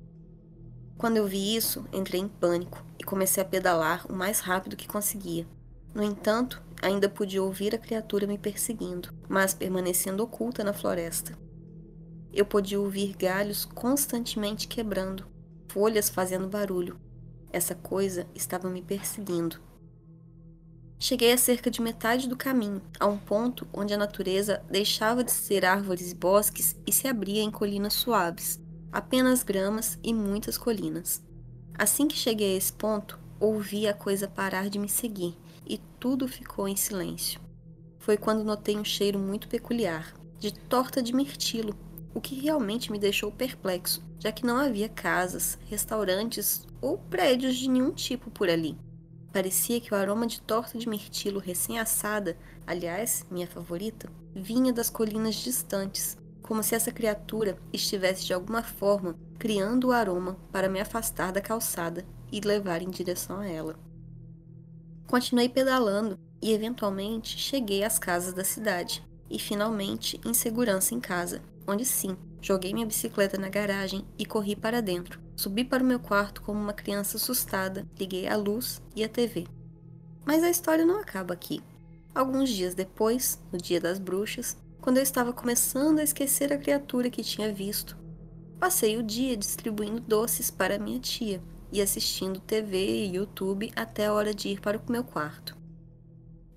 Quando 0.97 1.17
eu 1.17 1.27
vi 1.27 1.55
isso, 1.55 1.85
entrei 1.93 2.19
em 2.19 2.27
pânico 2.27 2.83
e 2.97 3.03
comecei 3.03 3.43
a 3.43 3.45
pedalar 3.45 4.11
o 4.11 4.15
mais 4.15 4.39
rápido 4.39 4.75
que 4.75 4.87
conseguia. 4.87 5.45
No 5.93 6.01
entanto, 6.01 6.59
ainda 6.81 7.07
podia 7.07 7.43
ouvir 7.43 7.75
a 7.75 7.77
criatura 7.77 8.25
me 8.25 8.39
perseguindo, 8.39 9.13
mas 9.29 9.53
permanecendo 9.53 10.23
oculta 10.23 10.63
na 10.63 10.73
floresta. 10.73 11.39
Eu 12.33 12.45
podia 12.45 12.79
ouvir 12.79 13.15
galhos 13.17 13.65
constantemente 13.65 14.67
quebrando, 14.67 15.25
folhas 15.67 16.09
fazendo 16.09 16.47
barulho. 16.47 16.97
Essa 17.51 17.75
coisa 17.75 18.25
estava 18.33 18.69
me 18.69 18.81
perseguindo. 18.81 19.59
Cheguei 20.97 21.33
a 21.33 21.37
cerca 21.37 21.69
de 21.69 21.81
metade 21.81 22.29
do 22.29 22.37
caminho, 22.37 22.81
a 22.99 23.07
um 23.07 23.17
ponto 23.17 23.67
onde 23.73 23.93
a 23.93 23.97
natureza 23.97 24.63
deixava 24.69 25.23
de 25.23 25.31
ser 25.31 25.65
árvores 25.65 26.11
e 26.11 26.15
bosques 26.15 26.75
e 26.87 26.91
se 26.93 27.07
abria 27.07 27.41
em 27.41 27.51
colinas 27.51 27.93
suaves, 27.93 28.61
apenas 28.91 29.43
gramas 29.43 29.97
e 30.03 30.13
muitas 30.13 30.57
colinas. 30.57 31.21
Assim 31.73 32.07
que 32.07 32.15
cheguei 32.15 32.53
a 32.53 32.57
esse 32.57 32.71
ponto, 32.71 33.19
ouvi 33.39 33.87
a 33.87 33.93
coisa 33.93 34.27
parar 34.27 34.69
de 34.69 34.77
me 34.77 34.87
seguir 34.87 35.35
e 35.65 35.79
tudo 35.99 36.27
ficou 36.27 36.67
em 36.67 36.75
silêncio. 36.75 37.41
Foi 37.97 38.15
quando 38.15 38.43
notei 38.43 38.77
um 38.77 38.85
cheiro 38.85 39.19
muito 39.19 39.47
peculiar, 39.47 40.13
de 40.39 40.53
torta 40.53 41.01
de 41.01 41.13
mirtilo, 41.13 41.75
o 42.13 42.21
que 42.21 42.39
realmente 42.39 42.91
me 42.91 42.99
deixou 42.99 43.31
perplexo, 43.31 44.03
já 44.19 44.31
que 44.31 44.45
não 44.45 44.57
havia 44.57 44.89
casas, 44.89 45.57
restaurantes 45.67 46.65
ou 46.81 46.97
prédios 46.97 47.55
de 47.55 47.69
nenhum 47.69 47.91
tipo 47.91 48.29
por 48.29 48.49
ali. 48.49 48.77
Parecia 49.31 49.79
que 49.79 49.93
o 49.93 49.97
aroma 49.97 50.27
de 50.27 50.41
torta 50.41 50.77
de 50.77 50.89
mirtilo 50.89 51.39
recém-assada, 51.39 52.37
aliás, 52.67 53.25
minha 53.31 53.47
favorita, 53.47 54.11
vinha 54.35 54.73
das 54.73 54.89
colinas 54.89 55.35
distantes, 55.35 56.17
como 56.41 56.61
se 56.61 56.75
essa 56.75 56.91
criatura 56.91 57.57
estivesse 57.71 58.25
de 58.25 58.33
alguma 58.33 58.61
forma 58.61 59.17
criando 59.39 59.87
o 59.87 59.91
aroma 59.91 60.37
para 60.51 60.67
me 60.67 60.81
afastar 60.81 61.31
da 61.31 61.39
calçada 61.39 62.05
e 62.31 62.41
levar 62.41 62.81
em 62.81 62.89
direção 62.89 63.39
a 63.39 63.47
ela. 63.47 63.79
Continuei 65.07 65.47
pedalando 65.47 66.19
e 66.41 66.51
eventualmente 66.51 67.37
cheguei 67.37 67.83
às 67.83 67.97
casas 67.97 68.33
da 68.33 68.43
cidade 68.43 69.03
e 69.29 69.39
finalmente 69.39 70.19
em 70.25 70.33
segurança 70.33 70.93
em 70.93 70.99
casa, 70.99 71.41
onde 71.67 71.85
sim, 71.85 72.17
joguei 72.41 72.73
minha 72.73 72.85
bicicleta 72.85 73.37
na 73.37 73.49
garagem 73.49 74.05
e 74.17 74.25
corri 74.25 74.55
para 74.55 74.81
dentro. 74.81 75.19
Subi 75.35 75.63
para 75.63 75.83
o 75.83 75.85
meu 75.85 75.99
quarto 75.99 76.41
como 76.41 76.59
uma 76.59 76.73
criança 76.73 77.17
assustada, 77.17 77.87
liguei 77.99 78.27
a 78.27 78.35
luz 78.35 78.81
e 78.95 79.03
a 79.03 79.09
TV. 79.09 79.47
Mas 80.25 80.43
a 80.43 80.49
história 80.49 80.85
não 80.85 80.99
acaba 80.99 81.33
aqui. 81.33 81.61
Alguns 82.13 82.49
dias 82.49 82.75
depois, 82.75 83.39
no 83.51 83.57
Dia 83.57 83.79
das 83.79 83.97
Bruxas, 83.97 84.57
quando 84.79 84.97
eu 84.97 85.03
estava 85.03 85.31
começando 85.31 85.99
a 85.99 86.03
esquecer 86.03 86.51
a 86.51 86.57
criatura 86.57 87.09
que 87.09 87.23
tinha 87.23 87.53
visto, 87.53 87.97
passei 88.59 88.97
o 88.97 89.03
dia 89.03 89.37
distribuindo 89.37 89.99
doces 90.01 90.51
para 90.51 90.77
minha 90.77 90.99
tia, 90.99 91.41
e 91.71 91.81
assistindo 91.81 92.39
TV 92.39 92.77
e 92.77 93.15
YouTube 93.15 93.71
até 93.75 94.07
a 94.07 94.13
hora 94.13 94.33
de 94.33 94.49
ir 94.49 94.59
para 94.59 94.77
o 94.77 94.91
meu 94.91 95.03
quarto. 95.03 95.57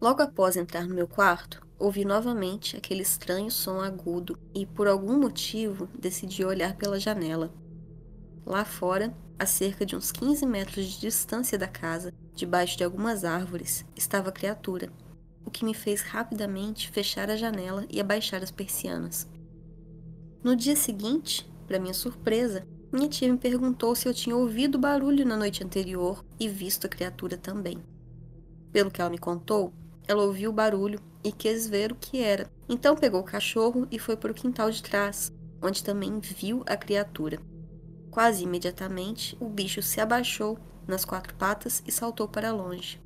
Logo 0.01 0.23
após 0.23 0.57
entrar 0.57 0.87
no 0.87 0.95
meu 0.95 1.07
quarto, 1.07 1.63
ouvi 1.79 2.05
novamente 2.05 2.77
aquele 2.77 3.03
estranho 3.03 3.51
som 3.51 3.81
agudo 3.81 4.39
e, 4.55 4.65
por 4.65 4.87
algum 4.87 5.19
motivo, 5.19 5.89
decidi 5.99 6.45
olhar 6.45 6.77
pela 6.77 6.99
janela. 6.99 7.53
Lá 8.47 8.65
fora, 8.65 9.15
a 9.39 9.47
cerca 9.47 9.85
de 9.85 9.97
uns 9.97 10.13
15 10.13 10.47
metros 10.47 10.87
de 10.87 11.01
distância 11.01 11.59
da 11.59 11.67
casa, 11.67 12.13
debaixo 12.35 12.77
de 12.77 12.85
algumas 12.85 13.25
árvores, 13.25 13.85
estava 13.97 14.29
a 14.29 14.33
criatura, 14.33 14.91
o 15.45 15.51
que 15.51 15.65
me 15.65 15.75
fez 15.75 16.03
rapidamente 16.03 16.91
fechar 16.91 17.31
a 17.31 17.37
janela 17.37 17.87
e 17.91 18.01
abaixar 18.01 18.43
as 18.43 18.51
persianas. 18.51 19.29
No 20.43 20.55
dia 20.55 20.77
seguinte, 20.77 21.51
para 21.67 21.79
minha 21.79 21.95
surpresa, 21.95 22.67
minha 22.93 23.09
tia 23.09 23.33
me 23.33 23.39
perguntou 23.39 23.95
se 23.95 24.09
eu 24.09 24.15
tinha 24.15 24.37
ouvido 24.37 24.79
barulho 24.79 25.27
na 25.27 25.37
noite 25.37 25.65
anterior 25.65 26.25
e 26.39 26.49
visto 26.49 26.87
a 26.87 26.89
criatura 26.89 27.37
também. 27.37 27.79
Pelo 28.71 28.91
que 28.91 29.01
ela 29.01 29.11
me 29.11 29.19
contou, 29.19 29.73
ela 30.07 30.23
ouviu 30.23 30.51
o 30.51 30.53
barulho 30.53 31.01
e 31.23 31.33
quis 31.33 31.67
ver 31.67 31.93
o 31.93 31.97
que 31.97 32.23
era. 32.23 32.51
Então 32.69 32.97
pegou 32.97 33.21
o 33.21 33.25
cachorro 33.25 33.87
e 33.90 33.99
foi 33.99 34.17
para 34.17 34.33
o 34.33 34.35
quintal 34.35 34.71
de 34.71 34.83
trás, 34.83 35.33
onde 35.62 35.83
também 35.83 36.21
viu 36.21 36.62
a 36.67 36.77
criatura. 36.77 37.38
Quase 38.11 38.45
imediatamente, 38.45 39.37
o 39.40 39.49
bicho 39.49 39.83
se 39.83 40.01
abaixou 40.01 40.59
nas 40.87 41.05
quatro 41.05 41.35
patas 41.35 41.83
e 41.87 41.90
saltou 41.90 42.29
para 42.29 42.53
longe. 42.53 43.03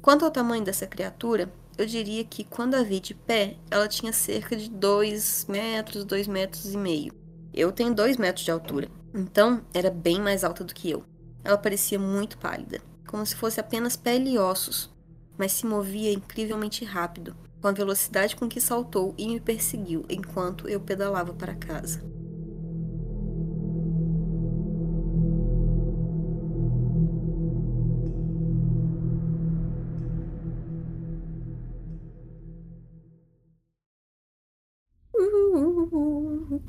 Quanto 0.00 0.24
ao 0.24 0.30
tamanho 0.30 0.64
dessa 0.64 0.86
criatura, 0.86 1.52
eu 1.78 1.86
diria 1.86 2.24
que 2.24 2.44
quando 2.44 2.74
a 2.74 2.82
vi 2.82 3.00
de 3.00 3.14
pé, 3.14 3.56
ela 3.70 3.86
tinha 3.86 4.12
cerca 4.12 4.56
de 4.56 4.68
2 4.68 5.46
metros, 5.48 6.04
2 6.04 6.26
metros 6.26 6.72
e 6.72 6.76
meio. 6.76 7.12
Eu 7.54 7.70
tenho 7.70 7.94
2 7.94 8.16
metros 8.16 8.44
de 8.44 8.50
altura, 8.50 8.90
então, 9.14 9.62
era 9.74 9.90
bem 9.90 10.20
mais 10.20 10.42
alta 10.42 10.64
do 10.64 10.72
que 10.72 10.90
eu. 10.90 11.04
Ela 11.44 11.58
parecia 11.58 11.98
muito 11.98 12.38
pálida, 12.38 12.80
como 13.06 13.26
se 13.26 13.36
fosse 13.36 13.60
apenas 13.60 13.96
pele 13.96 14.30
e 14.30 14.38
ossos, 14.38 14.91
mas 15.36 15.52
se 15.52 15.66
movia 15.66 16.12
incrivelmente 16.12 16.84
rápido, 16.84 17.34
com 17.60 17.68
a 17.68 17.72
velocidade 17.72 18.36
com 18.36 18.48
que 18.48 18.60
saltou 18.60 19.14
e 19.16 19.26
me 19.28 19.40
perseguiu 19.40 20.04
enquanto 20.08 20.68
eu 20.68 20.80
pedalava 20.80 21.32
para 21.32 21.54
casa. 21.54 22.02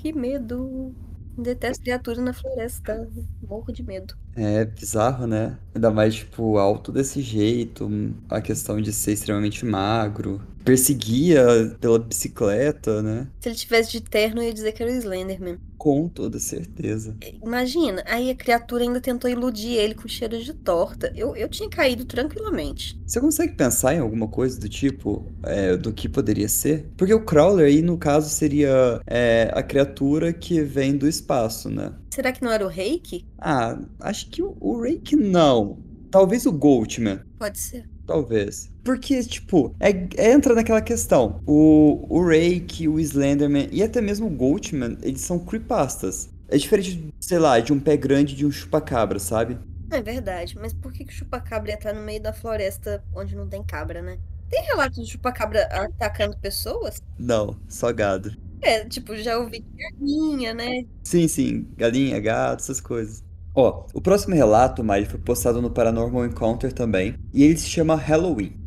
Que 0.03 0.11
medo! 0.11 0.93
Detesto 1.37 1.83
criatura 1.83 2.21
na 2.21 2.33
floresta. 2.33 3.07
Morro 3.41 3.71
de 3.71 3.83
medo. 3.83 4.15
É 4.35 4.65
bizarro, 4.65 5.27
né? 5.27 5.59
Ainda 5.75 5.91
mais, 5.91 6.15
tipo, 6.15 6.57
alto 6.57 6.91
desse 6.91 7.21
jeito, 7.21 7.87
a 8.29 8.41
questão 8.41 8.81
de 8.81 8.91
ser 8.91 9.13
extremamente 9.13 9.63
magro. 9.65 10.41
Perseguia 10.63 11.75
pela 11.79 11.99
bicicleta, 11.99 13.01
né? 13.01 13.27
Se 13.39 13.49
ele 13.49 13.55
tivesse 13.55 13.91
de 13.91 14.01
terno, 14.01 14.41
eu 14.41 14.47
ia 14.47 14.53
dizer 14.53 14.71
que 14.71 14.81
era 14.81 14.91
o 14.91 14.95
Slenderman. 14.95 15.57
Com 15.77 16.07
toda 16.07 16.39
certeza. 16.39 17.17
Imagina, 17.43 18.03
aí 18.07 18.29
a 18.29 18.35
criatura 18.35 18.83
ainda 18.83 19.01
tentou 19.01 19.29
iludir 19.29 19.73
ele 19.73 19.93
com 19.93 20.07
cheiro 20.07 20.41
de 20.41 20.53
torta. 20.53 21.11
Eu, 21.15 21.35
eu 21.35 21.49
tinha 21.49 21.69
caído 21.69 22.05
tranquilamente. 22.05 22.97
Você 23.05 23.19
consegue 23.19 23.53
pensar 23.53 23.93
em 23.93 23.99
alguma 23.99 24.27
coisa 24.27 24.57
do 24.59 24.69
tipo, 24.69 25.29
é, 25.43 25.75
do 25.75 25.91
que 25.91 26.07
poderia 26.07 26.47
ser? 26.47 26.89
Porque 26.95 27.13
o 27.13 27.25
Crawler 27.25 27.67
aí, 27.67 27.81
no 27.81 27.97
caso, 27.97 28.29
seria 28.29 29.01
é, 29.05 29.51
a 29.53 29.61
criatura 29.61 30.31
que 30.31 30.61
vem 30.61 30.95
do 30.95 31.07
espaço, 31.07 31.69
né? 31.69 31.91
Será 32.11 32.31
que 32.31 32.43
não 32.43 32.51
era 32.51 32.65
o 32.65 32.69
Reiki? 32.69 33.25
Ah, 33.37 33.77
acho 33.99 34.29
que 34.29 34.41
o, 34.41 34.55
o 34.59 34.81
Reiki 34.81 35.15
não. 35.15 35.79
Talvez 36.09 36.45
o 36.45 36.51
Goldman. 36.51 37.19
Pode 37.37 37.59
ser. 37.59 37.85
Talvez. 38.05 38.69
Porque, 38.83 39.23
tipo, 39.23 39.73
é, 39.79 39.89
é, 40.17 40.31
entra 40.33 40.53
naquela 40.53 40.81
questão. 40.81 41.39
O, 41.45 42.05
o 42.09 42.25
Rake, 42.27 42.87
o 42.87 42.99
Slenderman 42.99 43.69
e 43.71 43.81
até 43.81 44.01
mesmo 44.01 44.27
o 44.27 44.29
Goldman, 44.29 44.97
eles 45.01 45.21
são 45.21 45.39
creepastas. 45.39 46.29
É 46.47 46.57
diferente, 46.57 47.09
sei 47.19 47.39
lá, 47.39 47.59
de 47.59 47.71
um 47.71 47.79
pé 47.79 47.95
grande 47.95 48.35
de 48.35 48.45
um 48.45 48.51
chupacabra, 48.51 49.19
sabe? 49.19 49.57
É 49.91 50.01
verdade, 50.01 50.57
mas 50.57 50.73
por 50.73 50.91
que, 50.91 51.05
que 51.05 51.13
o 51.13 51.15
chupacabra 51.15 51.71
ia 51.71 51.75
estar 51.75 51.93
no 51.93 52.01
meio 52.01 52.21
da 52.21 52.33
floresta 52.33 53.03
onde 53.15 53.35
não 53.35 53.47
tem 53.47 53.63
cabra, 53.63 54.01
né? 54.01 54.19
Tem 54.49 54.61
relatos 54.63 55.05
de 55.05 55.11
chupacabra 55.11 55.63
atacando 55.65 56.37
pessoas? 56.39 56.97
Não, 57.17 57.55
só 57.69 57.91
gado. 57.93 58.31
É, 58.61 58.85
tipo, 58.85 59.15
já 59.17 59.37
ouvi 59.37 59.59
de 59.61 59.69
galinha, 59.77 60.53
né? 60.53 60.85
Sim, 61.03 61.27
sim, 61.27 61.67
galinha, 61.77 62.19
gato, 62.19 62.61
essas 62.61 62.79
coisas. 62.79 63.22
Ó, 63.55 63.85
o 63.93 64.01
próximo 64.01 64.33
relato, 64.33 64.83
Mari, 64.83 65.05
foi 65.05 65.19
postado 65.19 65.61
no 65.61 65.69
Paranormal 65.69 66.25
Encounter 66.25 66.73
também, 66.73 67.15
e 67.31 67.43
ele 67.43 67.55
se 67.55 67.69
chama 67.69 67.95
Halloween. 67.95 68.63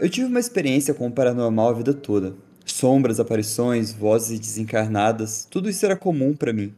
Eu 0.00 0.08
tive 0.08 0.26
uma 0.26 0.40
experiência 0.40 0.92
com 0.92 1.06
o 1.06 1.12
paranormal 1.12 1.68
a 1.68 1.72
vida 1.72 1.94
toda. 1.94 2.34
Sombras, 2.64 3.20
aparições, 3.20 3.92
vozes 3.92 4.40
desencarnadas, 4.40 5.46
tudo 5.50 5.68
isso 5.68 5.84
era 5.84 5.96
comum 5.96 6.34
para 6.34 6.52
mim. 6.52 6.74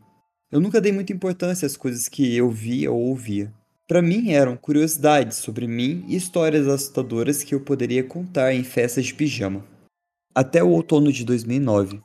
Eu 0.51 0.61
nunca 0.61 0.81
dei 0.81 0.93
muita 0.93 1.13
importância 1.13 1.65
às 1.65 1.77
coisas 1.77 2.09
que 2.09 2.37
eu 2.37 2.51
via 2.51 2.91
ou 2.91 3.01
ouvia. 3.01 3.53
Para 3.89 4.03
mim 4.03 4.33
eram 4.33 4.57
curiosidades 4.57 5.37
sobre 5.37 5.69
mim 5.69 6.05
e 6.09 6.17
histórias 6.17 6.67
assustadoras 6.67 7.45
que 7.45 7.55
eu 7.55 7.61
poderia 7.61 8.03
contar 8.03 8.53
em 8.53 8.65
festas 8.65 9.07
de 9.07 9.15
pijama. 9.15 9.65
Até 10.35 10.61
o 10.61 10.71
outono 10.71 11.13
de 11.13 11.25
2009. 11.25 12.01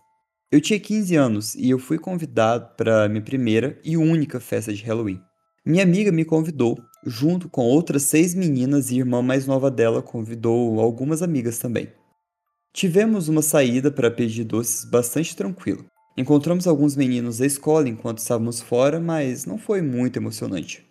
Eu 0.52 0.62
tinha 0.62 0.80
15 0.80 1.16
anos 1.16 1.56
e 1.56 1.72
eu 1.72 1.80
fui 1.80 1.98
convidado 1.98 2.76
para 2.78 3.10
minha 3.10 3.24
primeira 3.24 3.80
e 3.84 3.98
única 3.98 4.40
festa 4.40 4.72
de 4.72 4.84
Halloween. 4.84 5.20
Minha 5.66 5.82
amiga 5.82 6.12
me 6.12 6.24
convidou, 6.24 6.78
junto 7.04 7.50
com 7.50 7.64
outras 7.64 8.04
seis 8.04 8.36
meninas 8.36 8.92
e 8.92 9.00
irmã 9.00 9.24
mais 9.24 9.48
nova 9.48 9.72
dela 9.72 10.04
convidou 10.04 10.80
algumas 10.80 11.24
amigas 11.24 11.58
também. 11.58 11.92
Tivemos 12.72 13.28
uma 13.28 13.42
saída 13.42 13.90
para 13.90 14.12
pedir 14.12 14.44
doces 14.44 14.86
bastante 14.86 15.36
tranquilo. 15.36 15.84
Encontramos 16.16 16.68
alguns 16.68 16.96
meninos 16.96 17.40
da 17.40 17.46
escola 17.48 17.90
enquanto 17.90 18.20
estávamos 18.20 18.62
fora, 18.62 19.00
mas 19.00 19.48
não 19.48 19.58
foi 19.58 19.82
muito 19.82 20.18
emocionante. 20.18 20.91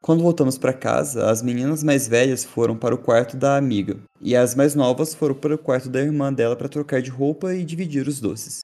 Quando 0.00 0.22
voltamos 0.22 0.56
para 0.56 0.72
casa, 0.72 1.28
as 1.28 1.42
meninas 1.42 1.82
mais 1.82 2.06
velhas 2.06 2.44
foram 2.44 2.76
para 2.76 2.94
o 2.94 2.98
quarto 2.98 3.36
da 3.36 3.56
amiga, 3.56 3.98
e 4.20 4.36
as 4.36 4.54
mais 4.54 4.74
novas 4.74 5.12
foram 5.12 5.34
para 5.34 5.54
o 5.54 5.58
quarto 5.58 5.88
da 5.88 6.00
irmã 6.00 6.32
dela 6.32 6.54
para 6.54 6.68
trocar 6.68 7.02
de 7.02 7.10
roupa 7.10 7.54
e 7.54 7.64
dividir 7.64 8.06
os 8.06 8.20
doces. 8.20 8.60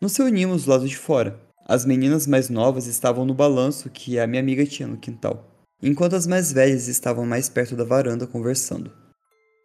Nos 0.00 0.16
reunimos 0.16 0.64
do 0.64 0.70
lado 0.70 0.88
de 0.88 0.96
fora, 0.96 1.38
as 1.66 1.84
meninas 1.84 2.26
mais 2.26 2.48
novas 2.48 2.86
estavam 2.86 3.24
no 3.24 3.34
balanço 3.34 3.90
que 3.90 4.18
a 4.18 4.26
minha 4.26 4.40
amiga 4.40 4.66
tinha 4.66 4.88
no 4.88 4.96
quintal, 4.96 5.46
enquanto 5.82 6.16
as 6.16 6.26
mais 6.26 6.50
velhas 6.50 6.88
estavam 6.88 7.26
mais 7.26 7.48
perto 7.48 7.76
da 7.76 7.84
varanda 7.84 8.26
conversando. 8.26 8.90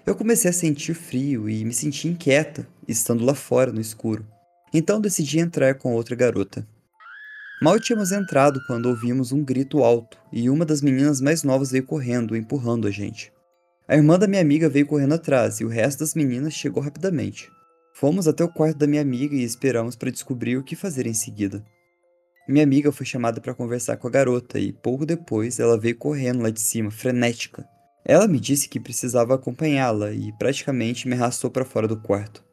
Eu 0.05 0.15
comecei 0.15 0.49
a 0.49 0.53
sentir 0.53 0.93
frio 0.93 1.49
e 1.49 1.65
me 1.65 1.73
senti 1.73 2.07
inquieta, 2.07 2.67
estando 2.87 3.25
lá 3.25 3.33
fora 3.33 3.71
no 3.71 3.81
escuro. 3.81 4.25
Então 4.73 5.01
decidi 5.01 5.39
entrar 5.39 5.75
com 5.75 5.93
outra 5.93 6.15
garota. 6.15 6.67
Mal 7.59 7.79
tínhamos 7.79 8.11
entrado 8.11 8.61
quando 8.67 8.85
ouvimos 8.85 9.31
um 9.31 9.43
grito 9.43 9.83
alto 9.83 10.15
e 10.31 10.47
uma 10.47 10.63
das 10.63 10.79
meninas 10.79 11.19
mais 11.19 11.41
novas 11.41 11.71
veio 11.71 11.83
correndo, 11.83 12.35
empurrando 12.35 12.87
a 12.87 12.91
gente. 12.91 13.33
A 13.87 13.95
irmã 13.95 14.19
da 14.19 14.27
minha 14.27 14.41
amiga 14.41 14.69
veio 14.69 14.85
correndo 14.85 15.15
atrás 15.15 15.59
e 15.59 15.65
o 15.65 15.67
resto 15.67 15.99
das 15.99 16.13
meninas 16.13 16.53
chegou 16.53 16.83
rapidamente. 16.83 17.49
Fomos 17.95 18.27
até 18.27 18.43
o 18.43 18.47
quarto 18.47 18.77
da 18.77 18.85
minha 18.85 19.01
amiga 19.01 19.35
e 19.35 19.43
esperamos 19.43 19.95
para 19.95 20.11
descobrir 20.11 20.55
o 20.55 20.63
que 20.63 20.75
fazer 20.75 21.07
em 21.07 21.15
seguida. 21.15 21.65
Minha 22.47 22.63
amiga 22.63 22.91
foi 22.91 23.07
chamada 23.07 23.41
para 23.41 23.55
conversar 23.55 23.97
com 23.97 24.07
a 24.07 24.11
garota 24.11 24.59
e 24.59 24.71
pouco 24.71 25.03
depois 25.03 25.59
ela 25.59 25.79
veio 25.79 25.97
correndo 25.97 26.43
lá 26.43 26.51
de 26.51 26.61
cima, 26.61 26.91
frenética. 26.91 27.65
Ela 28.05 28.27
me 28.27 28.39
disse 28.39 28.69
que 28.69 28.79
precisava 28.79 29.33
acompanhá-la 29.33 30.11
e 30.11 30.31
praticamente 30.37 31.07
me 31.07 31.15
arrastou 31.15 31.49
para 31.49 31.65
fora 31.65 31.87
do 31.87 31.99
quarto. 31.99 32.46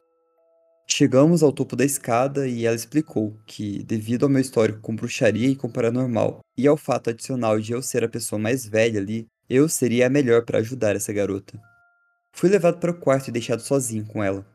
Chegamos 0.86 1.42
ao 1.42 1.52
topo 1.52 1.74
da 1.74 1.84
escada 1.84 2.46
e 2.46 2.66
ela 2.66 2.76
explicou 2.76 3.36
que, 3.46 3.82
devido 3.82 4.24
ao 4.24 4.28
meu 4.28 4.40
histórico 4.40 4.80
com 4.80 4.94
bruxaria 4.94 5.48
e 5.48 5.56
com 5.56 5.68
paranormal, 5.68 6.40
e 6.56 6.66
ao 6.66 6.76
fato 6.76 7.10
adicional 7.10 7.58
de 7.58 7.72
eu 7.72 7.82
ser 7.82 8.04
a 8.04 8.08
pessoa 8.08 8.38
mais 8.38 8.66
velha 8.66 9.00
ali, 9.00 9.26
eu 9.48 9.68
seria 9.68 10.06
a 10.06 10.10
melhor 10.10 10.44
para 10.44 10.58
ajudar 10.58 10.94
essa 10.94 11.12
garota. 11.12 11.60
Fui 12.32 12.48
levado 12.48 12.78
para 12.78 12.90
o 12.90 12.98
quarto 12.98 13.28
e 13.28 13.32
deixado 13.32 13.60
sozinho 13.60 14.04
com 14.04 14.22
ela. 14.22 14.46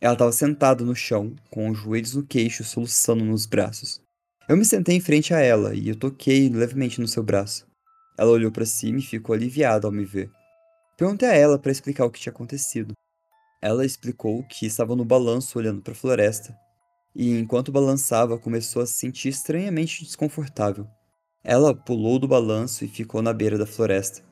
Ela 0.00 0.14
estava 0.14 0.32
sentada 0.32 0.84
no 0.84 0.94
chão, 0.94 1.34
com 1.50 1.70
os 1.70 1.78
joelhos 1.78 2.14
no 2.14 2.26
queixo, 2.26 2.64
soluçando 2.64 3.24
nos 3.24 3.46
braços. 3.46 4.00
Eu 4.48 4.56
me 4.56 4.64
sentei 4.64 4.96
em 4.96 5.00
frente 5.00 5.34
a 5.34 5.40
ela 5.40 5.74
e 5.74 5.88
eu 5.88 5.96
toquei 5.96 6.48
levemente 6.48 7.00
no 7.00 7.08
seu 7.08 7.22
braço. 7.22 7.66
Ela 8.16 8.30
olhou 8.30 8.50
para 8.50 8.64
cima 8.64 8.98
e 8.98 9.02
ficou 9.02 9.34
aliviada 9.34 9.86
ao 9.86 9.92
me 9.92 10.04
ver. 10.04 10.30
Perguntei 10.96 11.28
a 11.28 11.34
ela 11.34 11.58
para 11.58 11.72
explicar 11.72 12.04
o 12.04 12.10
que 12.10 12.20
tinha 12.20 12.32
acontecido. 12.32 12.92
Ela 13.60 13.84
explicou 13.84 14.42
que 14.44 14.66
estava 14.66 14.94
no 14.94 15.04
balanço 15.04 15.58
olhando 15.58 15.80
para 15.80 15.92
a 15.92 15.96
floresta, 15.96 16.56
e 17.14 17.38
enquanto 17.38 17.72
balançava 17.72 18.38
começou 18.38 18.82
a 18.82 18.86
se 18.86 18.94
sentir 18.94 19.30
estranhamente 19.30 20.04
desconfortável. 20.04 20.86
Ela 21.42 21.74
pulou 21.74 22.18
do 22.18 22.28
balanço 22.28 22.84
e 22.84 22.88
ficou 22.88 23.22
na 23.22 23.32
beira 23.32 23.56
da 23.56 23.66
floresta. 23.66 24.22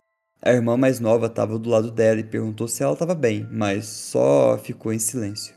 A 0.42 0.52
irmã 0.52 0.76
mais 0.76 1.00
nova 1.00 1.26
estava 1.26 1.58
do 1.58 1.70
lado 1.70 1.90
dela 1.90 2.20
e 2.20 2.24
perguntou 2.24 2.68
se 2.68 2.82
ela 2.82 2.92
estava 2.92 3.14
bem, 3.14 3.48
mas 3.50 3.86
só 3.86 4.58
ficou 4.58 4.92
em 4.92 4.98
silêncio. 4.98 5.54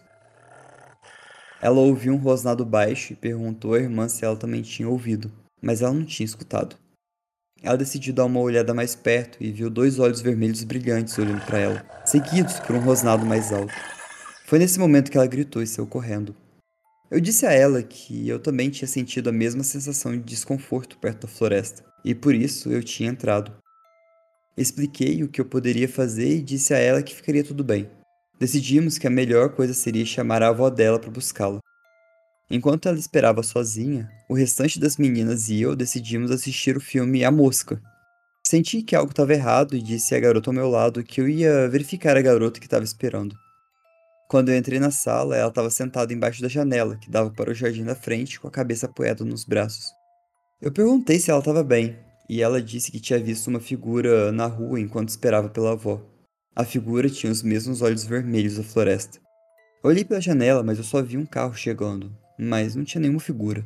Ela 1.61 1.79
ouviu 1.79 2.13
um 2.13 2.17
rosnado 2.17 2.63
baixo 2.63 3.13
e 3.13 3.15
perguntou 3.15 3.73
à 3.73 3.79
irmã 3.79 4.07
se 4.07 4.23
ela 4.23 4.37
também 4.37 4.61
tinha 4.61 4.87
ouvido, 4.87 5.31
mas 5.61 5.81
ela 5.81 5.91
não 5.91 6.05
tinha 6.05 6.25
escutado. 6.25 6.77
Ela 7.63 7.77
decidiu 7.77 8.13
dar 8.13 8.25
uma 8.25 8.39
olhada 8.39 8.73
mais 8.73 8.95
perto 8.95 9.37
e 9.41 9.51
viu 9.51 9.69
dois 9.69 9.99
olhos 9.99 10.21
vermelhos 10.21 10.63
brilhantes 10.63 11.17
olhando 11.17 11.45
para 11.45 11.59
ela, 11.59 11.85
seguidos 12.05 12.59
por 12.59 12.75
um 12.75 12.79
rosnado 12.79 13.25
mais 13.25 13.51
alto. 13.51 13.73
Foi 14.45 14.59
nesse 14.59 14.79
momento 14.79 15.11
que 15.11 15.17
ela 15.17 15.27
gritou 15.27 15.61
e 15.61 15.67
saiu 15.67 15.87
correndo. 15.87 16.35
Eu 17.09 17.19
disse 17.19 17.45
a 17.45 17.51
ela 17.51 17.81
que 17.81 18.27
eu 18.27 18.39
também 18.39 18.69
tinha 18.69 18.87
sentido 18.87 19.29
a 19.29 19.33
mesma 19.33 19.63
sensação 19.63 20.11
de 20.11 20.23
desconforto 20.23 20.97
perto 20.97 21.21
da 21.21 21.33
floresta, 21.33 21.83
e 22.03 22.13
por 22.13 22.35
isso 22.35 22.69
eu 22.69 22.83
tinha 22.83 23.09
entrado. 23.09 23.51
Expliquei 24.57 25.23
o 25.23 25.27
que 25.27 25.39
eu 25.39 25.45
poderia 25.45 25.87
fazer 25.87 26.37
e 26.37 26.41
disse 26.41 26.73
a 26.73 26.77
ela 26.77 27.03
que 27.03 27.15
ficaria 27.15 27.43
tudo 27.43 27.63
bem. 27.63 27.89
Decidimos 28.39 28.97
que 28.97 29.07
a 29.07 29.09
melhor 29.09 29.49
coisa 29.49 29.73
seria 29.73 30.05
chamar 30.05 30.43
a 30.43 30.49
avó 30.49 30.69
dela 30.69 30.99
para 30.99 31.09
buscá-la. 31.09 31.59
Enquanto 32.49 32.87
ela 32.87 32.97
esperava 32.97 33.43
sozinha, 33.43 34.09
o 34.29 34.33
restante 34.33 34.79
das 34.79 34.95
meninas 34.95 35.49
e 35.49 35.61
eu 35.61 35.75
decidimos 35.75 36.31
assistir 36.31 36.77
o 36.77 36.81
filme 36.81 37.25
A 37.25 37.31
Mosca. 37.31 37.81
Senti 38.47 38.81
que 38.81 38.95
algo 38.95 39.11
estava 39.11 39.33
errado 39.33 39.75
e 39.75 39.81
disse 39.81 40.15
à 40.15 40.19
garota 40.19 40.49
ao 40.49 40.53
meu 40.53 40.69
lado 40.69 41.03
que 41.03 41.19
eu 41.19 41.27
ia 41.27 41.67
verificar 41.67 42.15
a 42.15 42.21
garota 42.21 42.61
que 42.61 42.65
estava 42.65 42.85
esperando. 42.85 43.35
Quando 44.29 44.49
eu 44.49 44.57
entrei 44.57 44.79
na 44.79 44.91
sala, 44.91 45.35
ela 45.35 45.49
estava 45.49 45.69
sentada 45.69 46.13
embaixo 46.13 46.41
da 46.41 46.47
janela, 46.47 46.95
que 46.97 47.09
dava 47.09 47.29
para 47.29 47.51
o 47.51 47.53
jardim 47.53 47.83
da 47.83 47.95
frente, 47.95 48.39
com 48.39 48.47
a 48.47 48.51
cabeça 48.51 48.85
apoiada 48.85 49.25
nos 49.25 49.43
braços. 49.43 49.85
Eu 50.61 50.71
perguntei 50.71 51.19
se 51.19 51.29
ela 51.29 51.39
estava 51.39 51.63
bem, 51.63 51.97
e 52.29 52.41
ela 52.41 52.61
disse 52.61 52.91
que 52.91 52.99
tinha 52.99 53.19
visto 53.19 53.47
uma 53.47 53.59
figura 53.59 54.31
na 54.31 54.45
rua 54.45 54.79
enquanto 54.79 55.09
esperava 55.09 55.49
pela 55.49 55.73
avó. 55.73 56.01
A 56.55 56.63
figura 56.63 57.09
tinha 57.09 57.31
os 57.31 57.43
mesmos 57.43 57.81
olhos 57.81 58.05
vermelhos 58.05 58.55
da 58.55 58.63
floresta. 58.63 59.19
Olhei 59.83 60.03
pela 60.03 60.21
janela, 60.21 60.63
mas 60.63 60.77
eu 60.77 60.83
só 60.83 61.01
vi 61.01 61.17
um 61.17 61.25
carro 61.25 61.53
chegando, 61.53 62.13
mas 62.37 62.75
não 62.75 62.83
tinha 62.83 63.01
nenhuma 63.01 63.19
figura. 63.19 63.65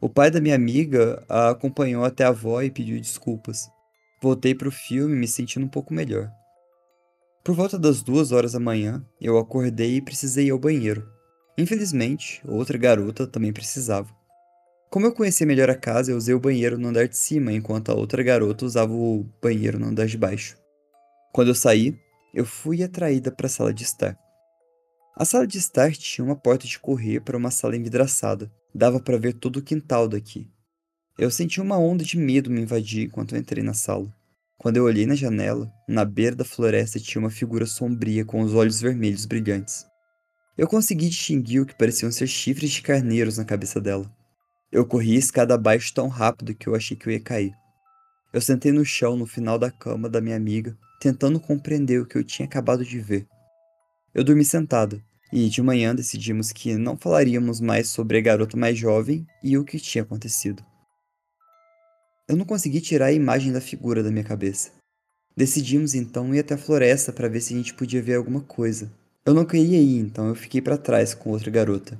O 0.00 0.08
pai 0.08 0.30
da 0.30 0.40
minha 0.40 0.54
amiga 0.54 1.24
a 1.28 1.50
acompanhou 1.50 2.04
até 2.04 2.24
a 2.24 2.28
avó 2.28 2.60
e 2.62 2.70
pediu 2.70 3.00
desculpas. 3.00 3.68
Voltei 4.20 4.54
para 4.54 4.68
o 4.68 4.72
filme 4.72 5.14
me 5.14 5.28
sentindo 5.28 5.66
um 5.66 5.68
pouco 5.68 5.94
melhor. 5.94 6.30
Por 7.44 7.54
volta 7.54 7.78
das 7.78 8.02
duas 8.02 8.30
horas 8.30 8.52
da 8.52 8.60
manhã, 8.60 9.04
eu 9.20 9.36
acordei 9.36 9.96
e 9.96 10.02
precisei 10.02 10.46
ir 10.46 10.50
ao 10.50 10.58
banheiro. 10.58 11.08
Infelizmente, 11.58 12.40
outra 12.46 12.78
garota 12.78 13.26
também 13.26 13.52
precisava. 13.52 14.08
Como 14.90 15.06
eu 15.06 15.12
conhecia 15.12 15.46
melhor 15.46 15.70
a 15.70 15.74
casa, 15.74 16.12
eu 16.12 16.16
usei 16.16 16.34
o 16.34 16.40
banheiro 16.40 16.78
no 16.78 16.88
andar 16.88 17.08
de 17.08 17.16
cima, 17.16 17.52
enquanto 17.52 17.90
a 17.90 17.94
outra 17.94 18.22
garota 18.22 18.64
usava 18.64 18.92
o 18.92 19.26
banheiro 19.42 19.78
no 19.78 19.86
andar 19.86 20.06
de 20.06 20.18
baixo. 20.18 20.56
Quando 21.32 21.48
eu 21.48 21.54
saí, 21.54 21.96
eu 22.34 22.44
fui 22.44 22.82
atraída 22.82 23.30
para 23.30 23.46
a 23.46 23.50
sala 23.50 23.72
de 23.72 23.84
estar. 23.84 24.18
A 25.14 25.26
sala 25.26 25.46
de 25.46 25.58
estar 25.58 25.92
tinha 25.92 26.24
uma 26.24 26.34
porta 26.34 26.66
de 26.66 26.78
correr 26.78 27.20
para 27.20 27.36
uma 27.36 27.50
sala 27.50 27.76
envidraçada. 27.76 28.50
Dava 28.74 28.98
para 28.98 29.18
ver 29.18 29.34
todo 29.34 29.58
o 29.58 29.62
quintal 29.62 30.08
daqui. 30.08 30.50
Eu 31.18 31.30
senti 31.30 31.60
uma 31.60 31.76
onda 31.76 32.02
de 32.02 32.16
medo 32.16 32.50
me 32.50 32.62
invadir 32.62 33.04
enquanto 33.04 33.36
entrei 33.36 33.62
na 33.62 33.74
sala. 33.74 34.10
Quando 34.56 34.78
eu 34.78 34.84
olhei 34.84 35.04
na 35.04 35.14
janela, 35.14 35.70
na 35.86 36.04
beira 36.04 36.34
da 36.34 36.44
floresta 36.44 36.98
tinha 36.98 37.20
uma 37.20 37.30
figura 37.30 37.66
sombria 37.66 38.24
com 38.24 38.40
os 38.40 38.54
olhos 38.54 38.80
vermelhos 38.80 39.26
brilhantes. 39.26 39.84
Eu 40.56 40.66
consegui 40.66 41.08
distinguir 41.08 41.60
o 41.60 41.66
que 41.66 41.74
pareciam 41.74 42.10
ser 42.10 42.26
chifres 42.26 42.70
de 42.70 42.80
carneiros 42.80 43.36
na 43.36 43.44
cabeça 43.44 43.80
dela. 43.80 44.10
Eu 44.70 44.86
corri 44.86 45.16
a 45.16 45.18
escada 45.18 45.54
abaixo 45.54 45.92
tão 45.92 46.08
rápido 46.08 46.54
que 46.54 46.66
eu 46.66 46.74
achei 46.74 46.96
que 46.96 47.06
eu 47.06 47.12
ia 47.12 47.20
cair. 47.20 47.52
Eu 48.32 48.40
sentei 48.40 48.72
no 48.72 48.84
chão 48.84 49.16
no 49.16 49.26
final 49.26 49.58
da 49.58 49.70
cama 49.70 50.08
da 50.08 50.20
minha 50.20 50.36
amiga 50.36 50.76
tentando 51.02 51.40
compreender 51.40 52.00
o 52.00 52.06
que 52.06 52.16
eu 52.16 52.22
tinha 52.22 52.46
acabado 52.46 52.84
de 52.84 53.00
ver. 53.00 53.26
Eu 54.14 54.22
dormi 54.22 54.44
sentada, 54.44 55.02
e 55.32 55.48
de 55.48 55.62
manhã 55.62 55.94
decidimos 55.94 56.52
que 56.52 56.76
não 56.76 56.98
falaríamos 56.98 57.60
mais 57.60 57.88
sobre 57.88 58.18
a 58.18 58.20
garota 58.20 58.56
mais 58.56 58.76
jovem 58.76 59.26
e 59.42 59.56
o 59.56 59.64
que 59.64 59.78
tinha 59.78 60.02
acontecido. 60.02 60.62
Eu 62.28 62.36
não 62.36 62.44
consegui 62.44 62.80
tirar 62.80 63.06
a 63.06 63.12
imagem 63.12 63.52
da 63.52 63.60
figura 63.60 64.02
da 64.02 64.10
minha 64.10 64.24
cabeça. 64.24 64.70
Decidimos 65.34 65.94
então 65.94 66.34
ir 66.34 66.40
até 66.40 66.54
a 66.54 66.58
floresta 66.58 67.10
para 67.10 67.28
ver 67.28 67.40
se 67.40 67.54
a 67.54 67.56
gente 67.56 67.72
podia 67.72 68.02
ver 68.02 68.16
alguma 68.16 68.42
coisa, 68.42 68.92
Eu 69.24 69.32
não 69.32 69.44
queria 69.44 69.80
ir, 69.80 70.00
então 70.00 70.26
eu 70.26 70.34
fiquei 70.34 70.60
para 70.60 70.76
trás 70.76 71.14
com 71.14 71.30
outra 71.30 71.48
garota. 71.48 71.96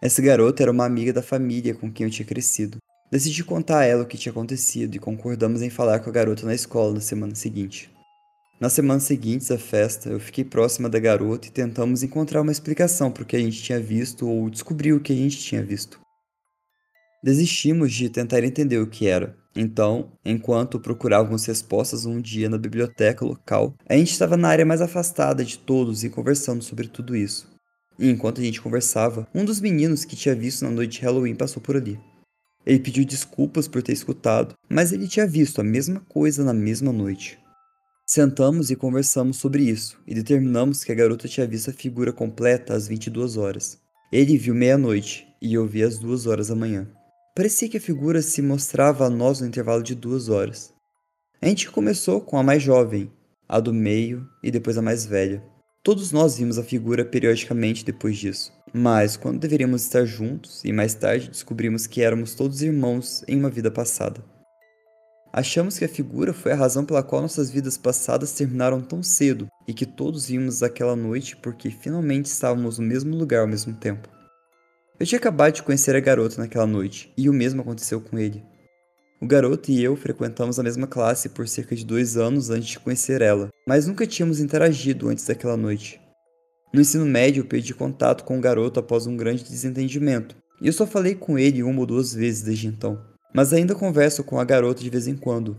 Essa 0.00 0.22
garota 0.22 0.62
era 0.62 0.72
uma 0.72 0.86
amiga 0.86 1.12
da 1.12 1.22
família 1.22 1.74
com 1.74 1.92
quem 1.92 2.06
eu 2.06 2.10
tinha 2.10 2.26
crescido. 2.26 2.78
Decidi 3.12 3.44
contar 3.44 3.80
a 3.80 3.84
ela 3.84 4.02
o 4.02 4.06
que 4.06 4.16
tinha 4.16 4.32
acontecido 4.32 4.94
e 4.94 4.98
concordamos 4.98 5.60
em 5.60 5.68
falar 5.68 6.00
com 6.00 6.08
a 6.08 6.12
garota 6.12 6.46
na 6.46 6.54
escola 6.54 6.94
na 6.94 7.00
semana 7.00 7.34
seguinte. 7.34 7.93
Nas 8.64 8.72
semanas 8.72 9.02
seguintes 9.02 9.50
à 9.50 9.58
festa, 9.58 10.08
eu 10.08 10.18
fiquei 10.18 10.42
próxima 10.42 10.88
da 10.88 10.98
garota 10.98 11.46
e 11.46 11.50
tentamos 11.50 12.02
encontrar 12.02 12.40
uma 12.40 12.50
explicação 12.50 13.10
para 13.10 13.22
o 13.22 13.26
que 13.26 13.36
a 13.36 13.38
gente 13.38 13.62
tinha 13.62 13.78
visto 13.78 14.26
ou 14.26 14.48
descobrir 14.48 14.94
o 14.94 15.00
que 15.00 15.12
a 15.12 15.14
gente 15.14 15.36
tinha 15.36 15.62
visto. 15.62 16.00
Desistimos 17.22 17.92
de 17.92 18.08
tentar 18.08 18.42
entender 18.42 18.78
o 18.78 18.86
que 18.86 19.06
era. 19.06 19.36
Então, 19.54 20.12
enquanto 20.24 20.80
procurávamos 20.80 21.44
respostas 21.44 22.06
um 22.06 22.18
dia 22.18 22.48
na 22.48 22.56
biblioteca 22.56 23.22
local, 23.22 23.74
a 23.86 23.98
gente 23.98 24.12
estava 24.12 24.34
na 24.34 24.48
área 24.48 24.64
mais 24.64 24.80
afastada 24.80 25.44
de 25.44 25.58
todos 25.58 26.02
e 26.02 26.08
conversando 26.08 26.64
sobre 26.64 26.88
tudo 26.88 27.14
isso. 27.14 27.46
E 27.98 28.08
enquanto 28.08 28.40
a 28.40 28.44
gente 28.44 28.62
conversava, 28.62 29.28
um 29.34 29.44
dos 29.44 29.60
meninos 29.60 30.06
que 30.06 30.16
tinha 30.16 30.34
visto 30.34 30.64
na 30.64 30.70
noite 30.70 31.00
de 31.00 31.04
Halloween 31.04 31.34
passou 31.34 31.62
por 31.62 31.76
ali. 31.76 32.00
Ele 32.64 32.78
pediu 32.78 33.04
desculpas 33.04 33.68
por 33.68 33.82
ter 33.82 33.92
escutado, 33.92 34.54
mas 34.70 34.90
ele 34.90 35.06
tinha 35.06 35.26
visto 35.26 35.60
a 35.60 35.64
mesma 35.64 36.00
coisa 36.08 36.42
na 36.42 36.54
mesma 36.54 36.90
noite. 36.90 37.43
Sentamos 38.14 38.70
e 38.70 38.76
conversamos 38.76 39.38
sobre 39.38 39.64
isso, 39.64 40.00
e 40.06 40.14
determinamos 40.14 40.84
que 40.84 40.92
a 40.92 40.94
garota 40.94 41.26
tinha 41.26 41.44
visto 41.48 41.70
a 41.70 41.72
figura 41.72 42.12
completa 42.12 42.72
às 42.72 42.86
22 42.86 43.36
horas. 43.36 43.80
Ele 44.12 44.38
viu 44.38 44.54
meia-noite, 44.54 45.26
e 45.42 45.52
eu 45.54 45.66
vi 45.66 45.82
às 45.82 45.98
2 45.98 46.28
horas 46.28 46.46
da 46.46 46.54
manhã. 46.54 46.88
Parecia 47.34 47.68
que 47.68 47.76
a 47.76 47.80
figura 47.80 48.22
se 48.22 48.40
mostrava 48.40 49.04
a 49.04 49.10
nós 49.10 49.40
no 49.40 49.48
intervalo 49.48 49.82
de 49.82 49.96
duas 49.96 50.28
horas. 50.28 50.72
A 51.42 51.48
gente 51.48 51.68
começou 51.72 52.20
com 52.20 52.38
a 52.38 52.42
mais 52.44 52.62
jovem, 52.62 53.10
a 53.48 53.58
do 53.58 53.74
meio 53.74 54.24
e 54.44 54.48
depois 54.48 54.78
a 54.78 54.82
mais 54.82 55.04
velha. 55.04 55.42
Todos 55.82 56.12
nós 56.12 56.38
vimos 56.38 56.56
a 56.56 56.62
figura 56.62 57.04
periodicamente 57.04 57.84
depois 57.84 58.16
disso, 58.16 58.52
mas 58.72 59.16
quando 59.16 59.40
deveríamos 59.40 59.82
estar 59.82 60.04
juntos 60.04 60.62
e 60.64 60.72
mais 60.72 60.94
tarde 60.94 61.30
descobrimos 61.30 61.88
que 61.88 62.00
éramos 62.00 62.36
todos 62.36 62.62
irmãos 62.62 63.24
em 63.26 63.36
uma 63.36 63.50
vida 63.50 63.72
passada. 63.72 64.24
Achamos 65.36 65.76
que 65.76 65.84
a 65.84 65.88
figura 65.88 66.32
foi 66.32 66.52
a 66.52 66.54
razão 66.54 66.84
pela 66.84 67.02
qual 67.02 67.20
nossas 67.20 67.50
vidas 67.50 67.76
passadas 67.76 68.30
terminaram 68.30 68.80
tão 68.80 69.02
cedo 69.02 69.48
e 69.66 69.74
que 69.74 69.84
todos 69.84 70.26
vimos 70.26 70.62
aquela 70.62 70.94
noite 70.94 71.36
porque 71.36 71.72
finalmente 71.72 72.26
estávamos 72.26 72.78
no 72.78 72.86
mesmo 72.86 73.16
lugar 73.16 73.40
ao 73.40 73.48
mesmo 73.48 73.74
tempo. 73.74 74.08
Eu 74.98 75.04
tinha 75.04 75.18
acabado 75.18 75.54
de 75.54 75.64
conhecer 75.64 75.96
a 75.96 76.00
garota 76.00 76.40
naquela 76.40 76.68
noite 76.68 77.12
e 77.18 77.28
o 77.28 77.32
mesmo 77.32 77.62
aconteceu 77.62 78.00
com 78.00 78.16
ele. 78.16 78.44
O 79.20 79.26
garoto 79.26 79.72
e 79.72 79.82
eu 79.82 79.96
frequentamos 79.96 80.60
a 80.60 80.62
mesma 80.62 80.86
classe 80.86 81.28
por 81.28 81.48
cerca 81.48 81.74
de 81.74 81.84
dois 81.84 82.16
anos 82.16 82.48
antes 82.48 82.68
de 82.68 82.78
conhecer 82.78 83.20
ela, 83.20 83.48
mas 83.66 83.88
nunca 83.88 84.06
tínhamos 84.06 84.38
interagido 84.38 85.08
antes 85.08 85.26
daquela 85.26 85.56
noite. 85.56 86.00
No 86.72 86.80
ensino 86.80 87.04
médio, 87.04 87.40
eu 87.40 87.46
perdi 87.46 87.74
contato 87.74 88.22
com 88.22 88.38
o 88.38 88.40
garoto 88.40 88.78
após 88.78 89.04
um 89.04 89.16
grande 89.16 89.42
desentendimento, 89.42 90.36
e 90.62 90.68
eu 90.68 90.72
só 90.72 90.86
falei 90.86 91.16
com 91.16 91.36
ele 91.36 91.64
uma 91.64 91.80
ou 91.80 91.86
duas 91.86 92.14
vezes 92.14 92.42
desde 92.42 92.68
então. 92.68 93.13
Mas 93.34 93.52
ainda 93.52 93.74
converso 93.74 94.22
com 94.22 94.38
a 94.38 94.44
garota 94.44 94.80
de 94.80 94.88
vez 94.88 95.08
em 95.08 95.16
quando. 95.16 95.56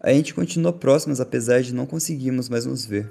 A 0.00 0.12
gente 0.12 0.32
continua 0.32 0.72
próximos 0.72 1.20
apesar 1.20 1.60
de 1.62 1.74
não 1.74 1.84
conseguirmos 1.84 2.48
mais 2.48 2.64
nos 2.64 2.86
ver. 2.86 3.10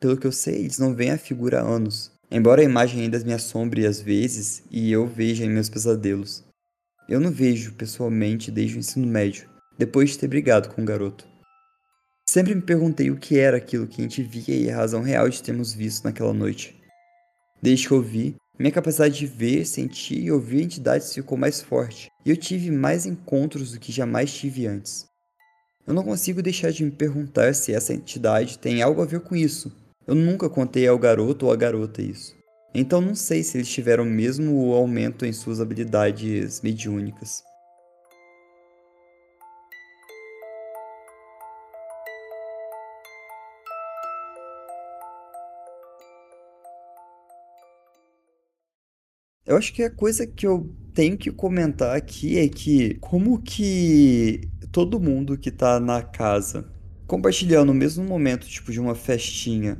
Pelo 0.00 0.16
que 0.16 0.26
eu 0.26 0.32
sei, 0.32 0.60
eles 0.60 0.78
não 0.78 0.94
veem 0.94 1.10
a 1.10 1.18
figura 1.18 1.60
há 1.60 1.62
anos, 1.62 2.10
embora 2.30 2.62
a 2.62 2.64
imagem 2.64 3.02
ainda 3.02 3.18
me 3.18 3.34
assombre 3.34 3.84
às 3.84 4.00
vezes 4.00 4.62
e 4.70 4.90
eu 4.90 5.06
veja 5.06 5.44
em 5.44 5.50
meus 5.50 5.68
pesadelos. 5.68 6.42
Eu 7.06 7.20
não 7.20 7.30
vejo 7.30 7.74
pessoalmente 7.74 8.50
desde 8.50 8.76
o 8.76 8.78
ensino 8.78 9.06
médio, 9.06 9.46
depois 9.76 10.10
de 10.10 10.18
ter 10.18 10.28
brigado 10.28 10.70
com 10.70 10.80
o 10.80 10.86
garoto. 10.86 11.26
Sempre 12.26 12.54
me 12.54 12.62
perguntei 12.62 13.10
o 13.10 13.18
que 13.18 13.38
era 13.38 13.58
aquilo 13.58 13.86
que 13.86 14.00
a 14.00 14.04
gente 14.04 14.22
via 14.22 14.56
e 14.56 14.70
a 14.70 14.76
razão 14.76 15.02
real 15.02 15.28
de 15.28 15.42
termos 15.42 15.74
visto 15.74 16.04
naquela 16.04 16.32
noite. 16.32 16.80
Desde 17.60 17.88
que 17.88 17.92
eu 17.92 18.00
vi, 18.00 18.36
minha 18.58 18.72
capacidade 18.72 19.18
de 19.18 19.26
ver, 19.26 19.64
sentir 19.64 20.20
e 20.20 20.32
ouvir 20.32 20.62
entidades 20.62 21.14
ficou 21.14 21.38
mais 21.38 21.60
forte, 21.60 22.10
e 22.24 22.30
eu 22.30 22.36
tive 22.36 22.70
mais 22.70 23.06
encontros 23.06 23.72
do 23.72 23.78
que 23.78 23.92
jamais 23.92 24.32
tive 24.32 24.66
antes. 24.66 25.06
Eu 25.86 25.94
não 25.94 26.02
consigo 26.02 26.42
deixar 26.42 26.70
de 26.70 26.84
me 26.84 26.90
perguntar 26.90 27.54
se 27.54 27.72
essa 27.72 27.94
entidade 27.94 28.58
tem 28.58 28.82
algo 28.82 29.00
a 29.00 29.06
ver 29.06 29.20
com 29.20 29.34
isso. 29.34 29.72
Eu 30.06 30.14
nunca 30.14 30.48
contei 30.48 30.86
ao 30.86 30.98
garoto 30.98 31.46
ou 31.46 31.52
à 31.52 31.56
garota 31.56 32.02
isso. 32.02 32.36
Então 32.74 33.00
não 33.00 33.14
sei 33.14 33.42
se 33.42 33.56
eles 33.56 33.68
tiveram 33.68 34.04
mesmo 34.04 34.54
o 34.54 34.74
aumento 34.74 35.24
em 35.24 35.32
suas 35.32 35.60
habilidades 35.60 36.60
mediúnicas. 36.60 37.42
Eu 49.48 49.56
acho 49.56 49.72
que 49.72 49.82
a 49.82 49.90
coisa 49.90 50.26
que 50.26 50.46
eu 50.46 50.70
tenho 50.92 51.16
que 51.16 51.30
comentar 51.30 51.96
aqui 51.96 52.38
é 52.38 52.46
que 52.46 52.96
como 53.00 53.40
que 53.40 54.42
todo 54.70 55.00
mundo 55.00 55.38
que 55.38 55.50
tá 55.50 55.80
na 55.80 56.02
casa 56.02 56.70
compartilhando 57.06 57.68
no 57.68 57.74
mesmo 57.74 58.04
momento, 58.04 58.46
tipo 58.46 58.70
de 58.70 58.78
uma 58.78 58.94
festinha, 58.94 59.78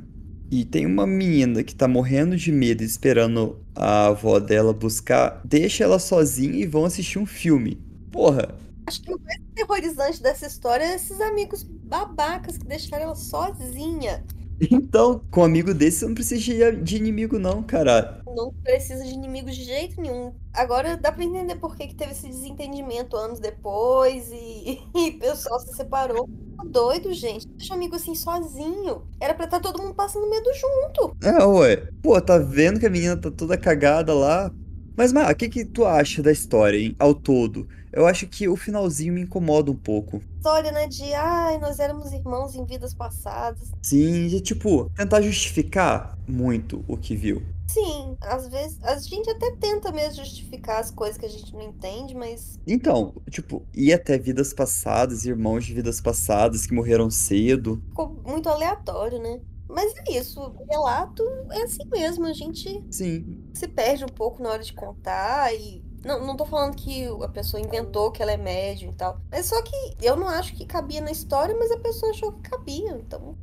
e 0.49 0.65
tem 0.65 0.87
uma 0.87 1.05
menina 1.05 1.63
que 1.63 1.75
tá 1.75 1.87
morrendo 1.87 2.35
de 2.35 2.51
medo 2.51 2.81
esperando 2.81 3.63
a 3.75 4.07
avó 4.07 4.39
dela 4.39 4.73
buscar, 4.73 5.39
deixa 5.45 5.83
ela 5.83 5.99
sozinha 5.99 6.57
e 6.57 6.65
vão 6.65 6.85
assistir 6.85 7.19
um 7.19 7.25
filme. 7.27 7.79
Porra. 8.11 8.57
Acho 8.87 9.03
que 9.03 9.13
o 9.13 9.19
mais 9.23 9.39
terrorizante 9.53 10.23
dessa 10.23 10.47
história 10.47 10.83
é 10.83 10.95
esses 10.95 11.21
amigos 11.21 11.61
babacas 11.61 12.57
que 12.57 12.65
deixaram 12.65 13.03
ela 13.03 13.15
sozinha. 13.15 14.25
Então, 14.71 15.21
com 15.31 15.41
um 15.41 15.45
amigo 15.45 15.73
desse, 15.73 15.99
você 15.99 16.05
não 16.05 16.13
precisa 16.13 16.71
de 16.71 16.97
inimigo, 16.97 17.39
não, 17.39 17.63
cara. 17.63 18.21
Não 18.25 18.53
precisa 18.63 19.03
de 19.03 19.11
inimigo 19.11 19.49
de 19.49 19.63
jeito 19.63 20.01
nenhum. 20.01 20.33
Agora 20.53 20.97
dá 20.97 21.11
pra 21.11 21.23
entender 21.23 21.55
por 21.55 21.75
que, 21.75 21.87
que 21.87 21.95
teve 21.95 22.11
esse 22.11 22.27
desentendimento 22.27 23.15
anos 23.15 23.39
depois 23.39 24.29
e, 24.31 24.81
e 24.95 25.09
o 25.09 25.19
pessoal 25.19 25.59
se 25.59 25.75
separou. 25.75 26.27
Tá 26.57 26.63
doido, 26.65 27.13
gente. 27.13 27.47
Deixa 27.47 27.73
o 27.73 27.77
amigo 27.77 27.95
assim 27.95 28.13
sozinho. 28.13 29.03
Era 29.19 29.33
pra 29.33 29.45
estar 29.45 29.59
tá 29.59 29.71
todo 29.71 29.81
mundo 29.81 29.95
passando 29.95 30.29
medo 30.29 30.49
junto. 30.53 31.15
É, 31.23 31.43
ué. 31.45 31.89
Pô, 32.01 32.19
tá 32.19 32.37
vendo 32.37 32.79
que 32.79 32.85
a 32.85 32.89
menina 32.89 33.15
tá 33.15 33.31
toda 33.31 33.57
cagada 33.57 34.13
lá? 34.13 34.51
Mas, 34.97 35.13
Mar, 35.13 35.31
o 35.31 35.35
que, 35.35 35.47
que 35.47 35.63
tu 35.63 35.85
acha 35.85 36.21
da 36.21 36.31
história, 36.31 36.77
hein, 36.77 36.93
ao 36.99 37.15
todo? 37.15 37.65
Eu 37.91 38.05
acho 38.05 38.27
que 38.27 38.47
o 38.47 38.55
finalzinho 38.55 39.13
me 39.13 39.21
incomoda 39.21 39.71
um 39.71 39.75
pouco. 39.75 40.21
História, 40.37 40.71
né, 40.71 40.87
de 40.87 41.13
ai, 41.13 41.57
nós 41.57 41.79
éramos 41.79 42.13
irmãos 42.13 42.55
em 42.55 42.63
vidas 42.65 42.93
passadas. 42.93 43.71
Sim, 43.81 44.27
de 44.27 44.39
tipo, 44.41 44.89
tentar 44.95 45.21
justificar 45.21 46.17
muito 46.27 46.83
o 46.87 46.95
que 46.95 47.15
viu. 47.15 47.41
Sim, 47.67 48.17
às 48.21 48.47
vezes 48.47 48.79
a 48.83 48.97
gente 48.97 49.29
até 49.29 49.51
tenta 49.57 49.91
mesmo 49.91 50.23
justificar 50.23 50.79
as 50.79 50.89
coisas 50.89 51.17
que 51.17 51.25
a 51.25 51.29
gente 51.29 51.53
não 51.53 51.61
entende, 51.61 52.15
mas. 52.15 52.59
Então, 52.65 53.13
tipo, 53.29 53.63
ir 53.75 53.93
até 53.93 54.17
vidas 54.17 54.53
passadas, 54.53 55.25
irmãos 55.25 55.65
de 55.65 55.73
vidas 55.73 56.01
passadas 56.01 56.65
que 56.65 56.73
morreram 56.73 57.11
cedo. 57.11 57.81
Ficou 57.89 58.19
muito 58.25 58.49
aleatório, 58.49 59.19
né? 59.19 59.39
Mas 59.67 59.93
é 60.07 60.17
isso, 60.17 60.41
o 60.41 60.65
relato 60.65 61.23
é 61.51 61.61
assim 61.61 61.87
mesmo, 61.91 62.25
a 62.25 62.33
gente 62.33 62.83
Sim. 62.89 63.43
se 63.53 63.67
perde 63.67 64.03
um 64.03 64.07
pouco 64.07 64.41
na 64.41 64.49
hora 64.49 64.63
de 64.63 64.73
contar 64.73 65.53
e 65.53 65.83
não, 66.03 66.25
não 66.25 66.35
tô 66.35 66.45
falando 66.45 66.75
que 66.75 67.05
a 67.05 67.27
pessoa 67.27 67.61
inventou 67.61 68.11
que 68.11 68.21
ela 68.21 68.31
é 68.31 68.37
médium 68.37 68.91
e 68.91 68.95
tal. 68.95 69.19
Mas 69.29 69.47
só 69.47 69.61
que 69.61 69.75
eu 70.01 70.15
não 70.15 70.27
acho 70.27 70.55
que 70.55 70.65
cabia 70.65 71.01
na 71.01 71.11
história, 71.11 71.55
mas 71.57 71.71
a 71.71 71.79
pessoa 71.79 72.11
achou 72.11 72.31
que 72.33 72.49
cabia. 72.49 72.91
Então, 72.91 73.37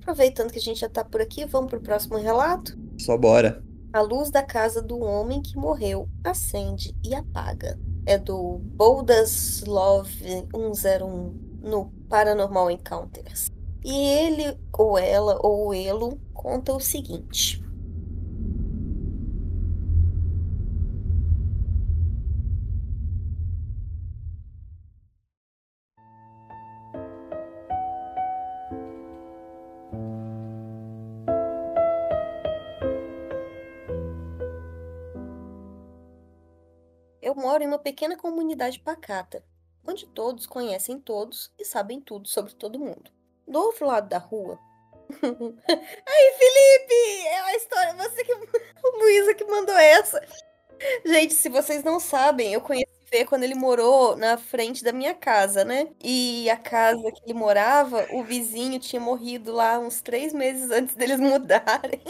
aproveitando 0.00 0.50
que 0.50 0.58
a 0.58 0.62
gente 0.62 0.80
já 0.80 0.88
tá 0.88 1.04
por 1.04 1.20
aqui, 1.20 1.44
vamos 1.44 1.70
pro 1.70 1.80
próximo 1.80 2.16
relato? 2.16 2.76
Só 2.98 3.16
bora. 3.16 3.62
A 3.92 4.00
luz 4.00 4.30
da 4.30 4.42
casa 4.42 4.80
do 4.80 4.98
homem 5.00 5.42
que 5.42 5.56
morreu 5.56 6.08
acende 6.24 6.96
e 7.04 7.14
apaga. 7.14 7.78
É 8.04 8.18
do 8.18 8.58
Boldaslov 8.58 10.08
101 10.08 11.60
no 11.62 11.92
Paranormal 12.08 12.70
Encounters. 12.70 13.46
E 13.84 13.94
ele, 13.94 14.58
ou 14.72 14.98
ela, 14.98 15.38
ou 15.42 15.74
elo, 15.74 16.18
conta 16.32 16.72
o 16.72 16.80
seguinte. 16.80 17.61
Moro 37.52 37.64
em 37.64 37.66
uma 37.66 37.78
pequena 37.78 38.16
comunidade 38.16 38.80
pacata, 38.80 39.44
onde 39.86 40.06
todos 40.06 40.46
conhecem 40.46 40.98
todos 40.98 41.52
e 41.58 41.66
sabem 41.66 42.00
tudo 42.00 42.26
sobre 42.26 42.54
todo 42.54 42.78
mundo. 42.78 43.10
Do 43.46 43.58
outro 43.58 43.86
lado 43.86 44.08
da 44.08 44.16
rua. 44.16 44.58
Aí, 45.22 46.34
Felipe! 46.38 47.26
É 47.26 47.40
a 47.40 47.56
história. 47.56 47.94
Você 47.94 48.24
que. 48.24 48.32
Luísa 48.98 49.34
que 49.34 49.44
mandou 49.44 49.76
essa. 49.76 50.26
Gente, 51.04 51.34
se 51.34 51.50
vocês 51.50 51.84
não 51.84 52.00
sabem, 52.00 52.54
eu 52.54 52.60
conheci 52.62 52.90
o 53.04 53.08
Fê 53.08 53.26
quando 53.26 53.42
ele 53.42 53.54
morou 53.54 54.16
na 54.16 54.38
frente 54.38 54.82
da 54.82 54.92
minha 54.92 55.12
casa, 55.12 55.62
né? 55.62 55.88
E 56.02 56.48
a 56.48 56.56
casa 56.56 57.12
que 57.12 57.22
ele 57.26 57.34
morava, 57.34 58.06
o 58.12 58.24
vizinho 58.24 58.80
tinha 58.80 59.00
morrido 59.00 59.52
lá 59.52 59.78
uns 59.78 60.00
três 60.00 60.32
meses 60.32 60.70
antes 60.70 60.94
deles 60.94 61.20
mudarem. 61.20 62.00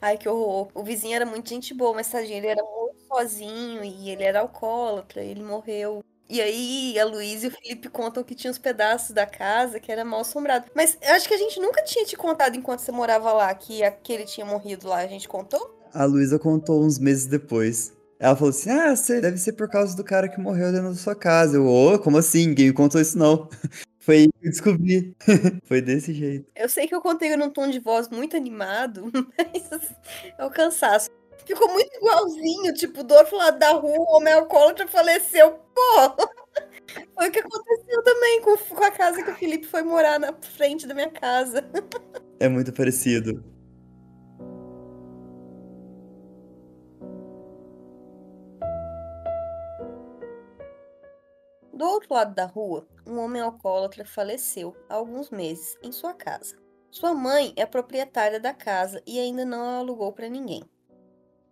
Ai, 0.00 0.16
que 0.16 0.28
horror. 0.28 0.70
O 0.74 0.84
vizinho 0.84 1.16
era 1.16 1.26
muito 1.26 1.48
gente 1.48 1.74
boa, 1.74 1.92
mas 1.94 2.08
tadinho, 2.08 2.36
ele 2.38 2.46
era 2.46 2.62
muito 2.62 2.85
sozinho 3.16 3.82
e 3.82 4.10
ele 4.10 4.22
era 4.22 4.40
alcoólatra, 4.40 5.22
ele 5.22 5.42
morreu. 5.42 6.04
E 6.28 6.40
aí 6.40 6.98
a 6.98 7.04
Luísa 7.04 7.46
e 7.46 7.48
o 7.48 7.52
Felipe 7.52 7.88
contam 7.88 8.24
que 8.24 8.34
tinha 8.34 8.50
os 8.50 8.58
pedaços 8.58 9.12
da 9.12 9.24
casa 9.24 9.78
que 9.78 9.90
era 9.92 10.04
mal 10.04 10.20
assombrado. 10.20 10.66
Mas 10.74 10.98
eu 11.00 11.14
acho 11.14 11.28
que 11.28 11.34
a 11.34 11.38
gente 11.38 11.60
nunca 11.60 11.82
tinha 11.84 12.04
te 12.04 12.16
contado 12.16 12.56
enquanto 12.56 12.80
você 12.80 12.90
morava 12.90 13.32
lá 13.32 13.54
que 13.54 13.82
aquele 13.82 14.24
tinha 14.24 14.44
morrido 14.44 14.88
lá. 14.88 14.98
A 14.98 15.06
gente 15.06 15.28
contou? 15.28 15.80
A 15.94 16.04
Luísa 16.04 16.38
contou 16.38 16.82
uns 16.82 16.98
meses 16.98 17.26
depois. 17.26 17.96
Ela 18.18 18.34
falou 18.34 18.50
assim: 18.50 18.70
Ah, 18.70 18.94
deve 19.20 19.38
ser 19.38 19.52
por 19.52 19.68
causa 19.68 19.96
do 19.96 20.02
cara 20.02 20.28
que 20.28 20.40
morreu 20.40 20.72
dentro 20.72 20.88
da 20.88 20.96
sua 20.96 21.14
casa. 21.14 21.56
Eu, 21.56 21.66
ô, 21.66 21.98
como 21.98 22.18
assim? 22.18 22.48
Ninguém 22.48 22.66
me 22.66 22.72
contou 22.72 23.00
isso, 23.00 23.16
não. 23.16 23.48
Foi 24.00 24.18
aí 24.18 24.28
que 24.28 24.46
eu 24.46 24.50
descobri. 24.50 25.16
Foi 25.64 25.80
desse 25.80 26.12
jeito. 26.12 26.50
Eu 26.54 26.68
sei 26.68 26.86
que 26.86 26.94
eu 26.94 27.00
contei 27.00 27.36
num 27.36 27.50
tom 27.50 27.68
de 27.68 27.78
voz 27.78 28.08
muito 28.08 28.36
animado, 28.36 29.10
mas 29.36 29.94
é 30.38 30.44
o 30.44 30.50
cansaço. 30.50 31.10
Ficou 31.46 31.72
muito 31.72 31.94
igualzinho, 31.94 32.74
tipo, 32.74 33.04
do 33.04 33.14
outro 33.14 33.36
lado 33.36 33.58
da 33.58 33.70
rua, 33.70 33.96
o 33.98 34.16
homem 34.16 34.34
alcoólatra 34.34 34.88
faleceu. 34.88 35.52
Pô! 35.72 36.26
Foi 37.14 37.28
o 37.28 37.32
que 37.32 37.38
aconteceu 37.38 38.02
também 38.02 38.40
com, 38.42 38.56
com 38.56 38.84
a 38.84 38.90
casa 38.90 39.22
que 39.22 39.30
o 39.30 39.34
Felipe 39.34 39.66
foi 39.66 39.82
morar 39.82 40.18
na 40.18 40.32
frente 40.32 40.86
da 40.86 40.94
minha 40.94 41.10
casa. 41.10 41.62
É 42.38 42.50
muito 42.50 42.70
parecido. 42.70 43.42
Do 51.72 51.86
outro 51.86 52.12
lado 52.12 52.34
da 52.34 52.44
rua, 52.44 52.86
um 53.06 53.18
homem 53.18 53.40
alcoólatra 53.40 54.04
faleceu 54.04 54.76
há 54.86 54.96
alguns 54.96 55.30
meses 55.30 55.78
em 55.82 55.90
sua 55.90 56.12
casa. 56.12 56.56
Sua 56.90 57.14
mãe 57.14 57.54
é 57.56 57.64
proprietária 57.64 58.38
da 58.38 58.52
casa 58.52 59.02
e 59.06 59.18
ainda 59.18 59.46
não 59.46 59.62
a 59.62 59.78
alugou 59.78 60.12
para 60.12 60.28
ninguém. 60.28 60.62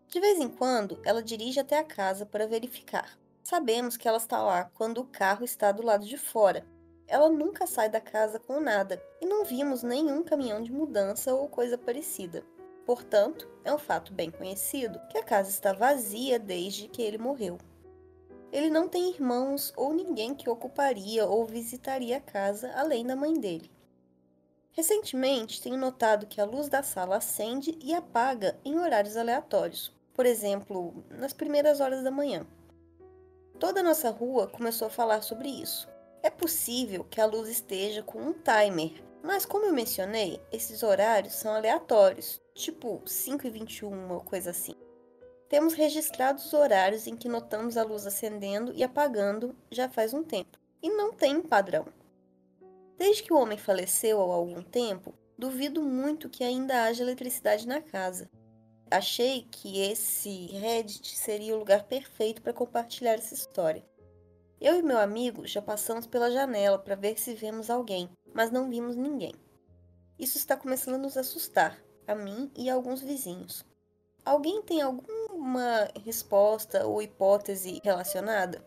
De 0.08 0.20
vez 0.20 0.38
em 0.38 0.48
quando, 0.48 1.00
ela 1.04 1.22
dirige 1.22 1.60
até 1.60 1.78
a 1.78 1.84
casa 1.84 2.24
para 2.24 2.46
verificar. 2.46 3.18
Sabemos 3.42 3.96
que 3.96 4.08
ela 4.08 4.18
está 4.18 4.42
lá 4.42 4.70
quando 4.74 4.98
o 4.98 5.06
carro 5.06 5.44
está 5.44 5.70
do 5.70 5.84
lado 5.84 6.06
de 6.06 6.16
fora. 6.16 6.64
Ela 7.06 7.28
nunca 7.28 7.66
sai 7.66 7.88
da 7.88 8.00
casa 8.00 8.38
com 8.38 8.60
nada 8.60 9.02
e 9.20 9.26
não 9.26 9.44
vimos 9.44 9.82
nenhum 9.82 10.22
caminhão 10.22 10.62
de 10.62 10.72
mudança 10.72 11.34
ou 11.34 11.48
coisa 11.48 11.76
parecida. 11.76 12.44
Portanto, 12.86 13.48
é 13.64 13.72
um 13.72 13.78
fato 13.78 14.12
bem 14.12 14.30
conhecido 14.30 15.00
que 15.10 15.18
a 15.18 15.22
casa 15.22 15.50
está 15.50 15.72
vazia 15.72 16.38
desde 16.38 16.88
que 16.88 17.02
ele 17.02 17.18
morreu. 17.18 17.58
Ele 18.52 18.70
não 18.70 18.88
tem 18.88 19.10
irmãos 19.10 19.72
ou 19.76 19.92
ninguém 19.92 20.34
que 20.34 20.48
ocuparia 20.48 21.26
ou 21.26 21.44
visitaria 21.44 22.18
a 22.18 22.20
casa 22.20 22.72
além 22.74 23.04
da 23.04 23.16
mãe 23.16 23.34
dele. 23.34 23.70
Recentemente, 24.72 25.62
tenho 25.62 25.76
notado 25.76 26.26
que 26.26 26.40
a 26.40 26.44
luz 26.44 26.68
da 26.68 26.82
sala 26.82 27.16
acende 27.16 27.78
e 27.80 27.94
apaga 27.94 28.58
em 28.64 28.78
horários 28.78 29.16
aleatórios, 29.16 29.93
por 30.14 30.24
exemplo, 30.24 31.04
nas 31.10 31.32
primeiras 31.32 31.80
horas 31.80 32.02
da 32.02 32.10
manhã. 32.10 32.46
Toda 33.58 33.80
a 33.80 33.82
nossa 33.82 34.10
rua 34.10 34.46
começou 34.46 34.86
a 34.86 34.90
falar 34.90 35.20
sobre 35.22 35.48
isso. 35.48 35.88
É 36.22 36.30
possível 36.30 37.04
que 37.04 37.20
a 37.20 37.26
luz 37.26 37.48
esteja 37.48 38.02
com 38.02 38.18
um 38.18 38.32
timer, 38.32 39.02
mas 39.22 39.44
como 39.44 39.66
eu 39.66 39.72
mencionei, 39.72 40.40
esses 40.52 40.82
horários 40.82 41.34
são 41.34 41.52
aleatórios, 41.52 42.40
tipo 42.54 43.02
5 43.04 43.46
e 43.46 43.50
21 43.50 44.12
ou 44.12 44.20
coisa 44.20 44.50
assim. 44.50 44.74
Temos 45.48 45.74
registrados 45.74 46.46
os 46.46 46.54
horários 46.54 47.06
em 47.06 47.16
que 47.16 47.28
notamos 47.28 47.76
a 47.76 47.82
luz 47.82 48.06
acendendo 48.06 48.72
e 48.74 48.82
apagando 48.82 49.54
já 49.70 49.88
faz 49.88 50.14
um 50.14 50.22
tempo, 50.22 50.58
e 50.82 50.90
não 50.90 51.12
tem 51.12 51.40
padrão. 51.40 51.86
Desde 52.96 53.22
que 53.22 53.32
o 53.32 53.38
homem 53.38 53.58
faleceu 53.58 54.20
há 54.20 54.34
algum 54.34 54.62
tempo, 54.62 55.14
duvido 55.36 55.82
muito 55.82 56.28
que 56.28 56.44
ainda 56.44 56.84
haja 56.84 57.02
eletricidade 57.02 57.66
na 57.66 57.80
casa. 57.80 58.30
Achei 58.90 59.42
que 59.50 59.80
esse 59.80 60.46
Reddit 60.46 61.16
seria 61.16 61.54
o 61.54 61.58
lugar 61.58 61.84
perfeito 61.84 62.42
para 62.42 62.52
compartilhar 62.52 63.14
essa 63.14 63.34
história. 63.34 63.84
Eu 64.60 64.78
e 64.78 64.82
meu 64.82 64.98
amigo 64.98 65.46
já 65.46 65.60
passamos 65.60 66.06
pela 66.06 66.30
janela 66.30 66.78
para 66.78 66.94
ver 66.94 67.18
se 67.18 67.34
vemos 67.34 67.70
alguém, 67.70 68.08
mas 68.32 68.50
não 68.50 68.68
vimos 68.68 68.96
ninguém. 68.96 69.34
Isso 70.18 70.38
está 70.38 70.56
começando 70.56 70.94
a 70.94 70.98
nos 70.98 71.16
assustar, 71.16 71.82
a 72.06 72.14
mim 72.14 72.50
e 72.56 72.70
a 72.70 72.74
alguns 72.74 73.02
vizinhos. 73.02 73.64
Alguém 74.24 74.62
tem 74.62 74.80
alguma 74.80 75.90
resposta 76.04 76.86
ou 76.86 77.02
hipótese 77.02 77.80
relacionada? 77.82 78.64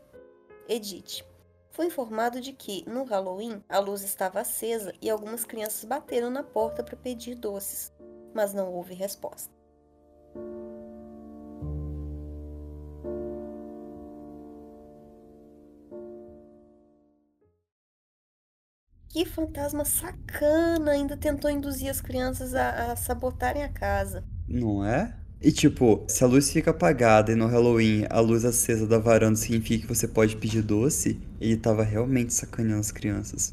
Edith. 0.67 1.23
Foi 1.71 1.85
informado 1.85 2.41
de 2.41 2.53
que, 2.53 2.87
no 2.89 3.03
Halloween, 3.03 3.63
a 3.69 3.79
luz 3.79 4.01
estava 4.01 4.39
acesa 4.41 4.93
e 5.01 5.09
algumas 5.09 5.45
crianças 5.45 5.83
bateram 5.83 6.29
na 6.29 6.43
porta 6.43 6.83
para 6.83 6.97
pedir 6.97 7.35
doces, 7.35 7.93
mas 8.33 8.53
não 8.53 8.73
houve 8.73 8.93
resposta. 8.93 9.56
Que 19.09 19.25
fantasma 19.25 19.83
sacana! 19.83 20.91
Ainda 20.91 21.17
tentou 21.17 21.49
induzir 21.49 21.89
as 21.89 21.99
crianças 21.99 22.53
a, 22.53 22.91
a 22.91 22.95
sabotarem 22.95 23.63
a 23.63 23.69
casa. 23.69 24.23
Não 24.47 24.85
é? 24.85 25.13
E 25.41 25.51
tipo, 25.51 26.03
se 26.07 26.23
a 26.23 26.27
luz 26.27 26.51
fica 26.51 26.71
apagada 26.71 27.31
e 27.31 27.35
no 27.35 27.45
Halloween 27.45 28.05
a 28.09 28.19
luz 28.19 28.43
acesa 28.43 28.87
da 28.87 28.97
varanda 28.97 29.35
significa 29.35 29.85
que 29.85 29.95
você 29.95 30.07
pode 30.07 30.35
pedir 30.35 30.63
doce, 30.63 31.19
ele 31.39 31.55
tava 31.55 31.83
realmente 31.83 32.33
sacaneando 32.33 32.79
as 32.79 32.91
crianças. 32.91 33.51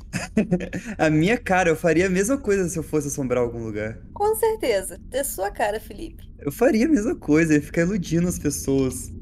a 0.96 1.10
minha 1.10 1.36
cara, 1.36 1.68
eu 1.68 1.76
faria 1.76 2.06
a 2.06 2.10
mesma 2.10 2.38
coisa 2.38 2.68
se 2.68 2.78
eu 2.78 2.82
fosse 2.82 3.08
assombrar 3.08 3.42
algum 3.42 3.62
lugar. 3.62 3.98
Com 4.14 4.34
certeza. 4.34 4.98
É 5.12 5.22
sua 5.22 5.50
cara, 5.50 5.78
Felipe. 5.78 6.24
Eu 6.38 6.50
faria 6.50 6.86
a 6.86 6.88
mesma 6.88 7.14
coisa, 7.14 7.54
ia 7.54 7.62
ficar 7.62 7.82
iludindo 7.82 8.28
as 8.28 8.38
pessoas. 8.38 9.12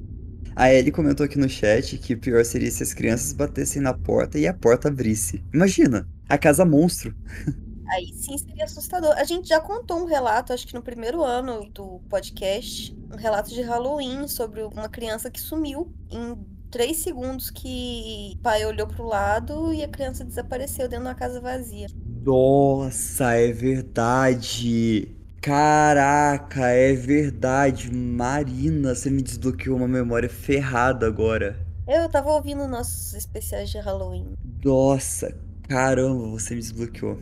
A 0.54 0.72
Ellie 0.72 0.92
comentou 0.92 1.24
aqui 1.24 1.38
no 1.38 1.48
chat 1.48 1.98
que 1.98 2.14
o 2.14 2.18
pior 2.18 2.44
seria 2.44 2.70
se 2.70 2.82
as 2.82 2.94
crianças 2.94 3.32
batessem 3.32 3.82
na 3.82 3.94
porta 3.94 4.38
e 4.38 4.46
a 4.46 4.54
porta 4.54 4.88
abrisse. 4.88 5.42
Imagina, 5.52 6.06
a 6.28 6.38
casa 6.38 6.64
monstro. 6.64 7.14
Aí 7.92 8.10
sim 8.14 8.38
seria 8.38 8.64
assustador. 8.64 9.12
A 9.18 9.24
gente 9.24 9.46
já 9.48 9.60
contou 9.60 9.98
um 9.98 10.06
relato, 10.06 10.52
acho 10.52 10.66
que 10.66 10.72
no 10.72 10.82
primeiro 10.82 11.22
ano 11.22 11.68
do 11.70 12.00
podcast, 12.08 12.96
um 13.12 13.16
relato 13.16 13.50
de 13.50 13.60
Halloween 13.60 14.26
sobre 14.26 14.62
uma 14.62 14.88
criança 14.88 15.30
que 15.30 15.38
sumiu 15.38 15.92
em 16.10 16.34
três 16.70 16.96
segundos 16.96 17.50
que 17.50 18.32
o 18.34 18.42
pai 18.42 18.64
olhou 18.64 18.86
pro 18.86 19.04
lado 19.04 19.74
e 19.74 19.84
a 19.84 19.88
criança 19.88 20.24
desapareceu 20.24 20.88
dentro 20.88 21.04
da 21.04 21.14
casa 21.14 21.38
vazia. 21.38 21.86
Nossa, 22.24 23.34
é 23.34 23.52
verdade. 23.52 25.14
Caraca, 25.42 26.68
é 26.68 26.94
verdade. 26.94 27.92
Marina, 27.92 28.94
você 28.94 29.10
me 29.10 29.20
desbloqueou 29.20 29.76
uma 29.76 29.88
memória 29.88 30.30
ferrada 30.30 31.06
agora. 31.06 31.60
Eu 31.86 32.08
tava 32.08 32.30
ouvindo 32.30 32.66
nossos 32.66 33.12
especiais 33.12 33.68
de 33.68 33.78
Halloween. 33.78 34.32
Nossa, 34.64 35.36
caramba, 35.68 36.28
você 36.28 36.54
me 36.54 36.60
desbloqueou. 36.60 37.18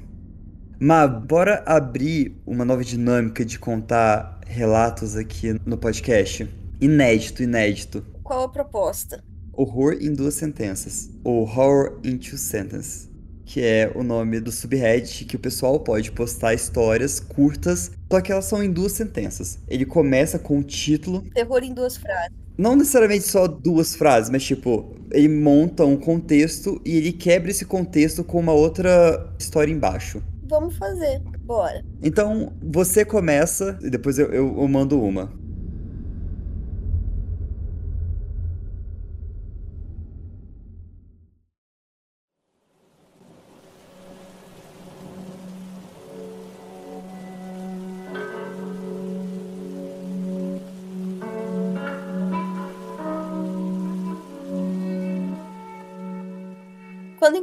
Mas 0.83 1.11
bora 1.25 1.63
abrir 1.67 2.41
uma 2.47 2.65
nova 2.65 2.83
dinâmica 2.83 3.45
de 3.45 3.59
contar 3.59 4.41
relatos 4.47 5.15
aqui 5.15 5.61
no 5.67 5.77
podcast. 5.77 6.49
Inédito, 6.81 7.43
inédito. 7.43 8.03
Qual 8.23 8.45
a 8.45 8.49
proposta? 8.49 9.23
Horror 9.53 9.99
em 10.01 10.15
duas 10.15 10.33
sentenças. 10.33 11.11
Ou 11.23 11.43
Horror 11.43 12.01
in 12.03 12.17
Two 12.17 12.39
Sentences. 12.39 13.11
Que 13.45 13.61
é 13.61 13.93
o 13.95 14.03
nome 14.03 14.41
do 14.41 14.51
subreddit 14.51 15.27
que 15.27 15.37
o 15.37 15.39
pessoal 15.39 15.79
pode 15.81 16.13
postar 16.13 16.55
histórias 16.55 17.21
curtas, 17.21 17.91
só 18.11 18.23
que 18.23 18.33
elas 18.33 18.47
são 18.47 18.65
em 18.65 18.73
duas 18.73 18.93
sentenças. 18.93 19.59
Ele 19.69 19.85
começa 19.85 20.39
com 20.39 20.61
o 20.61 20.63
título. 20.63 21.21
Terror 21.35 21.63
em 21.63 21.75
duas 21.75 21.99
frases. 21.99 22.33
Não 22.57 22.75
necessariamente 22.75 23.25
só 23.25 23.47
duas 23.47 23.95
frases, 23.95 24.31
mas 24.31 24.45
tipo, 24.45 24.97
ele 25.13 25.29
monta 25.29 25.85
um 25.85 25.99
contexto 25.99 26.81
e 26.87 26.97
ele 26.97 27.13
quebra 27.13 27.51
esse 27.51 27.67
contexto 27.67 28.25
com 28.25 28.41
uma 28.41 28.53
outra 28.53 29.31
história 29.39 29.71
embaixo. 29.71 30.23
Vamos 30.51 30.77
fazer. 30.77 31.23
Bora. 31.45 31.85
Então, 32.03 32.53
você 32.61 33.05
começa 33.05 33.79
e 33.81 33.89
depois 33.89 34.19
eu, 34.19 34.27
eu, 34.33 34.61
eu 34.61 34.69
mando 34.69 35.01
uma. 35.01 35.33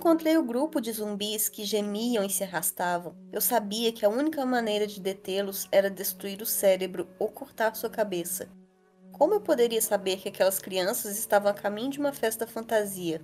Encontrei 0.08 0.38
o 0.38 0.44
grupo 0.44 0.80
de 0.80 0.90
zumbis 0.94 1.50
que 1.50 1.66
gemiam 1.66 2.24
e 2.24 2.30
se 2.30 2.42
arrastavam, 2.42 3.14
eu 3.30 3.42
sabia 3.42 3.92
que 3.92 4.06
a 4.06 4.10
única 4.10 4.46
maneira 4.46 4.88
de 4.88 5.02
detê-los 5.02 5.68
era 5.70 5.90
destruir 5.90 6.42
o 6.42 6.46
cérebro 6.46 7.10
ou 7.20 7.28
cortar 7.28 7.76
sua 7.76 7.90
cabeça. 7.90 8.48
Como 9.12 9.34
eu 9.34 9.42
poderia 9.42 9.82
saber 9.82 10.16
que 10.16 10.30
aquelas 10.30 10.60
crianças 10.60 11.20
estavam 11.20 11.52
a 11.52 11.54
caminho 11.54 11.90
de 11.90 12.00
uma 12.00 12.14
festa 12.14 12.48
fantasia? 12.48 13.20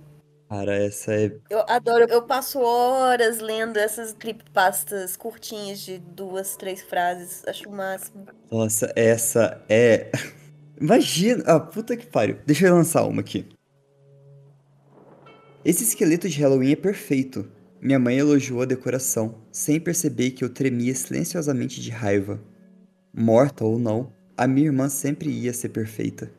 Cara, 0.50 0.76
essa 0.76 1.14
é. 1.14 1.34
Eu 1.48 1.64
adoro, 1.66 2.04
eu 2.10 2.20
passo 2.26 2.60
horas 2.60 3.40
lendo 3.40 3.78
essas 3.78 4.12
creepypastas 4.12 5.16
curtinhas 5.16 5.80
de 5.80 5.98
duas, 5.98 6.54
três 6.54 6.82
frases. 6.82 7.42
Acho 7.46 7.66
o 7.66 7.72
máximo. 7.72 8.26
Nossa, 8.52 8.92
essa 8.94 9.64
é. 9.70 10.12
Imagina. 10.78 11.42
Ah, 11.46 11.60
puta 11.60 11.96
que 11.96 12.06
pariu. 12.06 12.38
Deixa 12.44 12.66
eu 12.66 12.74
lançar 12.74 13.06
uma 13.06 13.22
aqui. 13.22 13.53
Esse 15.64 15.82
esqueleto 15.82 16.28
de 16.28 16.38
Halloween 16.42 16.72
é 16.72 16.76
perfeito. 16.76 17.50
Minha 17.80 17.98
mãe 17.98 18.18
elogiou 18.18 18.60
a 18.60 18.66
decoração, 18.66 19.42
sem 19.50 19.80
perceber 19.80 20.32
que 20.32 20.44
eu 20.44 20.50
tremia 20.50 20.94
silenciosamente 20.94 21.80
de 21.80 21.90
raiva. 21.90 22.38
Morta 23.14 23.64
ou 23.64 23.78
não, 23.78 24.12
a 24.36 24.46
minha 24.46 24.66
irmã 24.66 24.90
sempre 24.90 25.30
ia 25.30 25.54
ser 25.54 25.70
perfeita. 25.70 26.30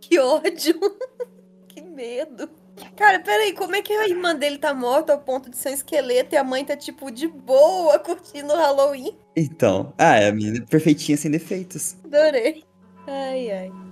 Que 0.00 0.18
ódio! 0.18 0.80
que 1.68 1.82
medo! 1.82 2.48
Cara, 2.96 3.20
peraí, 3.20 3.52
como 3.52 3.76
é 3.76 3.82
que 3.82 3.92
a 3.92 4.08
irmã 4.08 4.34
dele 4.34 4.56
tá 4.56 4.72
morta 4.72 5.12
ao 5.12 5.20
ponto 5.20 5.50
de 5.50 5.58
ser 5.58 5.70
um 5.70 5.74
esqueleto 5.74 6.34
e 6.34 6.38
a 6.38 6.44
mãe 6.44 6.64
tá, 6.64 6.74
tipo, 6.74 7.10
de 7.10 7.28
boa 7.28 7.98
curtindo 7.98 8.54
o 8.54 8.56
Halloween? 8.56 9.14
Então, 9.36 9.92
ah, 9.98 10.16
é 10.16 10.28
a 10.28 10.32
menina 10.32 10.64
perfeitinha 10.64 11.18
sem 11.18 11.30
defeitos. 11.30 11.96
Adorei. 12.04 12.64
Ai, 13.06 13.50
ai. 13.50 13.89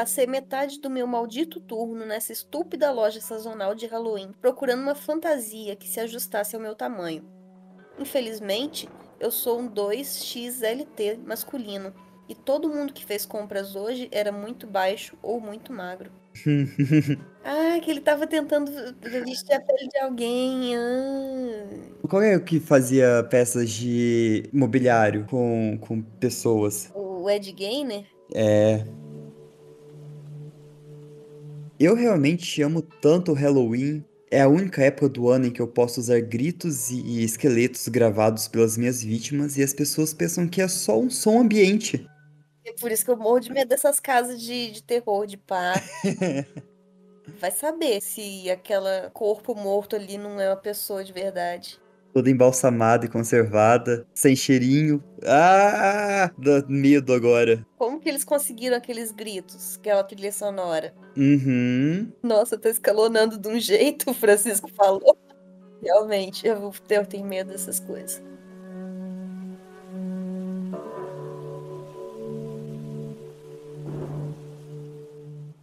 Passei 0.00 0.26
metade 0.26 0.80
do 0.80 0.88
meu 0.88 1.06
maldito 1.06 1.60
turno 1.60 2.06
nessa 2.06 2.32
estúpida 2.32 2.90
loja 2.90 3.20
sazonal 3.20 3.74
de 3.74 3.86
Halloween, 3.86 4.32
procurando 4.40 4.80
uma 4.80 4.94
fantasia 4.94 5.76
que 5.76 5.86
se 5.86 6.00
ajustasse 6.00 6.56
ao 6.56 6.62
meu 6.62 6.74
tamanho. 6.74 7.22
Infelizmente, 7.98 8.88
eu 9.20 9.30
sou 9.30 9.60
um 9.60 9.68
2XLT 9.68 11.18
masculino, 11.26 11.92
e 12.26 12.34
todo 12.34 12.70
mundo 12.70 12.94
que 12.94 13.04
fez 13.04 13.26
compras 13.26 13.76
hoje 13.76 14.08
era 14.10 14.32
muito 14.32 14.66
baixo 14.66 15.18
ou 15.22 15.38
muito 15.38 15.70
magro. 15.70 16.10
ah, 17.44 17.78
que 17.82 17.90
ele 17.90 18.00
tava 18.00 18.26
tentando 18.26 18.72
vestir 19.02 19.52
a 19.52 19.60
pele 19.60 19.86
de 19.86 19.98
alguém. 19.98 20.76
Ah. 20.78 22.08
Qual 22.08 22.22
é 22.22 22.38
o 22.38 22.42
que 22.42 22.58
fazia 22.58 23.22
peças 23.28 23.68
de 23.68 24.48
mobiliário 24.50 25.26
com, 25.26 25.76
com 25.78 26.00
pessoas? 26.00 26.90
O 26.94 27.28
Ed 27.28 27.52
Gainer? 27.52 28.06
É. 28.34 28.82
Eu 31.80 31.94
realmente 31.94 32.60
amo 32.60 32.82
tanto 32.82 33.32
o 33.32 33.34
Halloween. 33.34 34.04
É 34.30 34.42
a 34.42 34.48
única 34.48 34.82
época 34.82 35.08
do 35.08 35.30
ano 35.30 35.46
em 35.46 35.50
que 35.50 35.62
eu 35.62 35.66
posso 35.66 35.98
usar 35.98 36.20
gritos 36.20 36.90
e 36.90 37.24
esqueletos 37.24 37.88
gravados 37.88 38.46
pelas 38.46 38.76
minhas 38.76 39.02
vítimas 39.02 39.56
e 39.56 39.62
as 39.62 39.72
pessoas 39.72 40.12
pensam 40.12 40.46
que 40.46 40.60
é 40.60 40.68
só 40.68 41.00
um 41.00 41.08
som 41.08 41.40
ambiente. 41.40 42.06
É 42.66 42.72
por 42.74 42.92
isso 42.92 43.02
que 43.02 43.10
eu 43.10 43.16
morro 43.16 43.40
de 43.40 43.50
medo 43.50 43.68
dessas 43.68 43.98
casas 43.98 44.42
de, 44.42 44.72
de 44.72 44.82
terror, 44.82 45.26
de 45.26 45.38
pá. 45.38 45.72
Vai 47.40 47.50
saber 47.50 48.02
se 48.02 48.50
aquela 48.50 49.10
corpo 49.14 49.54
morto 49.54 49.96
ali 49.96 50.18
não 50.18 50.38
é 50.38 50.50
uma 50.50 50.56
pessoa 50.56 51.02
de 51.02 51.14
verdade. 51.14 51.80
Toda 52.12 52.28
embalsamada 52.28 53.06
e 53.06 53.08
conservada, 53.08 54.06
sem 54.14 54.34
cheirinho. 54.34 55.02
Ah! 55.24 56.30
Dá 56.36 56.64
medo 56.68 57.12
agora. 57.12 57.64
Como 57.78 58.00
que 58.00 58.08
eles 58.08 58.24
conseguiram 58.24 58.76
aqueles 58.76 59.12
gritos, 59.12 59.76
aquela 59.78 60.02
trilha 60.02 60.32
sonora? 60.32 60.92
Uhum. 61.16 62.10
Nossa, 62.22 62.58
tá 62.58 62.68
escalonando 62.68 63.38
de 63.38 63.48
um 63.48 63.60
jeito, 63.60 64.10
o 64.10 64.14
Francisco 64.14 64.68
falou. 64.74 65.16
Realmente, 65.82 66.46
eu, 66.46 66.72
eu 66.90 67.06
tenho 67.06 67.24
medo 67.24 67.52
dessas 67.52 67.78
coisas. 67.80 68.22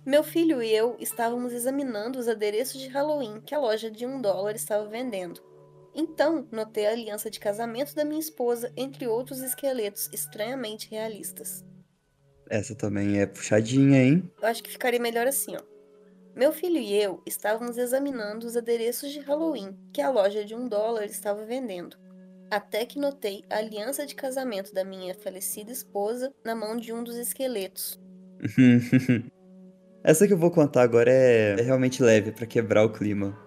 Meu 0.07 0.23
filho 0.23 0.63
e 0.63 0.73
eu 0.73 0.95
estávamos 0.99 1.51
examinando 1.51 2.17
os 2.17 2.29
adereços 2.29 2.79
de 2.79 2.87
Halloween 2.87 3.41
que 3.41 3.53
a 3.53 3.59
loja 3.59 3.91
de 3.91 4.05
um 4.05 4.21
dólar 4.21 4.55
estava 4.55 4.87
vendendo. 4.87 5.41
Então, 5.99 6.47
notei 6.51 6.85
a 6.85 6.91
aliança 6.91 7.27
de 7.27 7.39
casamento 7.39 7.95
da 7.95 8.05
minha 8.05 8.19
esposa, 8.19 8.71
entre 8.77 9.07
outros 9.07 9.41
esqueletos 9.41 10.07
estranhamente 10.13 10.91
realistas. 10.91 11.65
Essa 12.47 12.75
também 12.75 13.19
é 13.19 13.25
puxadinha, 13.25 14.03
hein? 14.03 14.31
Eu 14.39 14.47
acho 14.47 14.61
que 14.61 14.69
ficaria 14.69 14.99
melhor 14.99 15.25
assim, 15.25 15.55
ó. 15.55 15.77
Meu 16.35 16.53
filho 16.53 16.77
e 16.77 16.93
eu 16.93 17.19
estávamos 17.25 17.79
examinando 17.79 18.45
os 18.45 18.55
adereços 18.55 19.11
de 19.11 19.19
Halloween 19.21 19.75
que 19.91 19.99
a 19.99 20.11
loja 20.11 20.45
de 20.45 20.53
um 20.53 20.69
dólar 20.69 21.05
estava 21.05 21.43
vendendo. 21.43 21.97
Até 22.51 22.85
que 22.85 22.99
notei 22.99 23.43
a 23.49 23.57
aliança 23.57 24.05
de 24.05 24.13
casamento 24.13 24.71
da 24.71 24.85
minha 24.85 25.15
falecida 25.15 25.71
esposa 25.71 26.31
na 26.45 26.53
mão 26.53 26.77
de 26.77 26.93
um 26.93 27.03
dos 27.03 27.15
esqueletos. 27.15 27.99
Essa 30.03 30.27
que 30.27 30.33
eu 30.33 30.37
vou 30.37 30.51
contar 30.51 30.83
agora 30.83 31.11
é, 31.11 31.55
é 31.59 31.61
realmente 31.63 32.03
leve 32.03 32.31
para 32.31 32.45
quebrar 32.45 32.85
o 32.85 32.93
clima. 32.93 33.46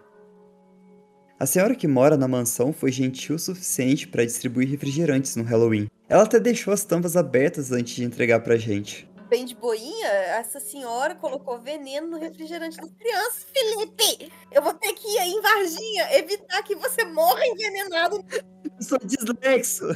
A 1.41 1.47
senhora 1.47 1.75
que 1.75 1.89
mora 1.89 2.19
na 2.19 2.29
mansão 2.29 2.71
foi 2.71 2.93
gentil 2.93 3.37
o 3.37 3.39
suficiente 3.39 4.07
para 4.07 4.27
distribuir 4.27 4.69
refrigerantes 4.69 5.37
no 5.37 5.43
Halloween. 5.43 5.89
Ela 6.07 6.25
até 6.25 6.39
deixou 6.39 6.71
as 6.71 6.85
tampas 6.85 7.17
abertas 7.17 7.73
antes 7.73 7.95
de 7.95 8.05
entregar 8.05 8.41
pra 8.41 8.59
gente. 8.59 9.11
Bem 9.31 9.47
de 9.47 9.55
boinha, 9.55 10.07
essa 10.07 10.61
senhora 10.61 11.15
colocou 11.15 11.59
veneno 11.59 12.09
no 12.09 12.19
refrigerante 12.19 12.77
das 12.77 12.91
crianças, 12.91 13.47
Felipe! 13.55 14.31
Eu 14.53 14.61
vou 14.61 14.75
ter 14.75 14.93
que 14.93 15.09
ir 15.09 15.19
aí 15.19 15.31
em 15.31 15.41
Varginha 15.41 16.19
evitar 16.19 16.63
que 16.63 16.75
você 16.75 17.05
morra 17.07 17.47
envenenado. 17.47 18.23
Eu 18.33 18.83
sou 18.83 18.99
dislexo! 19.03 19.87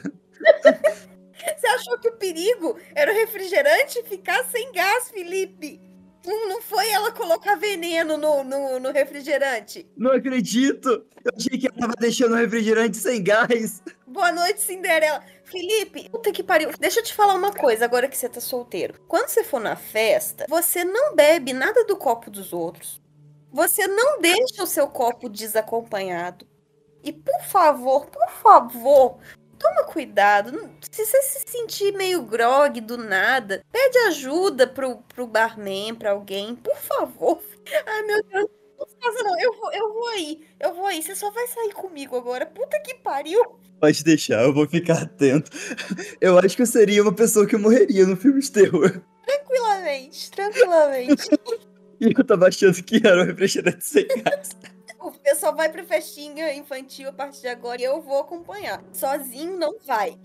Você 1.45 1.67
achou 1.67 1.99
que 1.99 2.09
o 2.09 2.17
perigo 2.17 2.79
era 2.95 3.13
o 3.13 3.15
refrigerante 3.15 4.03
ficar 4.05 4.45
sem 4.47 4.73
gás, 4.73 5.11
Felipe? 5.11 5.79
Não, 6.25 6.63
foi 6.63 6.89
ela 6.91 7.13
colocar 7.13 7.55
veneno 7.57 8.17
no, 8.17 8.43
no, 8.43 8.81
no, 8.81 8.93
refrigerante? 8.93 9.87
Não 9.97 10.13
acredito! 10.13 11.05
Eu 11.23 11.33
achei 11.37 11.59
que 11.59 11.67
ela 11.67 11.77
tava 11.77 11.93
deixando 11.99 12.33
o 12.33 12.37
refrigerante 12.37 12.97
sem 12.97 13.23
gás. 13.23 13.83
Boa 14.07 14.33
noite, 14.33 14.63
Cinderela. 14.63 15.23
Felipe, 15.45 16.09
puta 16.09 16.33
que 16.33 16.43
pariu. 16.43 16.71
Deixa 16.79 17.01
eu 17.01 17.05
te 17.05 17.13
falar 17.13 17.35
uma 17.35 17.53
coisa 17.53 17.85
agora 17.85 18.09
que 18.09 18.17
você 18.17 18.29
tá 18.29 18.41
solteiro. 18.41 18.95
Quando 19.07 19.29
você 19.29 19.45
for 19.45 19.61
na 19.61 19.77
festa, 19.77 20.47
você 20.49 20.85
não 20.85 21.15
bebe 21.15 21.53
nada 21.53 21.85
do 21.85 21.97
copo 21.97 22.31
dos 22.31 22.53
outros. 22.53 23.03
Você 23.53 23.87
não 23.87 24.21
deixa 24.21 24.63
o 24.63 24.67
seu 24.67 24.89
copo 24.89 25.29
desacompanhado. 25.29 26.47
E 27.03 27.13
por 27.13 27.43
favor, 27.43 28.07
por 28.07 28.31
favor, 28.31 29.19
toma 29.65 29.85
cuidado. 29.85 30.71
Se 30.91 31.07
você 31.07 31.23
se 31.23 31.45
sentir 31.47 31.93
meio 31.95 32.23
grog 32.23 32.81
do 32.83 32.99
nada, 32.99 33.65
pede 33.73 33.99
ajuda 34.09 34.67
pro, 34.67 34.99
pro 35.15 35.27
barman, 35.27 35.95
pra 35.95 36.11
alguém, 36.11 36.55
por 36.55 36.77
favor. 36.77 37.43
Ai, 37.87 38.03
meu 38.03 38.23
Deus. 38.25 38.51
Não 38.79 38.87
faça 39.01 39.25
não, 39.25 39.41
eu 39.41 39.55
vou, 39.55 39.73
eu 39.73 39.95
vou 39.95 40.09
aí, 40.09 40.41
eu 40.61 40.75
vou 40.75 40.87
aí, 40.87 41.03
você 41.03 41.15
só 41.15 41.31
vai 41.31 41.47
sair 41.47 41.73
comigo 41.73 42.17
agora, 42.17 42.45
puta 42.45 42.79
que 42.81 42.95
pariu. 42.97 43.41
Pode 43.81 44.05
deixar, 44.05 44.43
eu 44.43 44.53
vou 44.53 44.69
ficar 44.69 45.03
atento. 45.03 45.51
Eu 46.21 46.39
acho 46.39 46.57
que 46.57 46.63
eu 46.63 46.67
seria 46.67 47.03
uma 47.03 47.15
pessoa 47.15 47.47
que 47.47 47.57
morreria 47.57 48.07
no 48.07 48.17
filme 48.17 48.41
de 48.41 48.51
terror. 48.51 49.01
Tranquilamente, 49.25 50.31
tranquilamente. 50.31 51.29
e 52.01 52.13
eu 52.17 52.25
tava 52.25 52.49
achando 52.49 52.83
que 52.83 53.01
era 53.07 53.23
um 53.23 53.27
refrigerante 53.27 53.85
sem 53.85 54.07
gás. 54.07 54.51
Pessoal 55.25 55.57
vai 55.57 55.73
pra 55.73 55.83
festinha 55.83 56.53
infantil 56.53 57.09
a 57.09 57.13
partir 57.13 57.41
de 57.41 57.49
agora 57.49 57.81
e 57.81 57.85
eu 57.85 58.03
vou 58.03 58.19
acompanhar. 58.19 58.85
Sozinho 58.93 59.57
não 59.57 59.79
vai. 59.79 60.19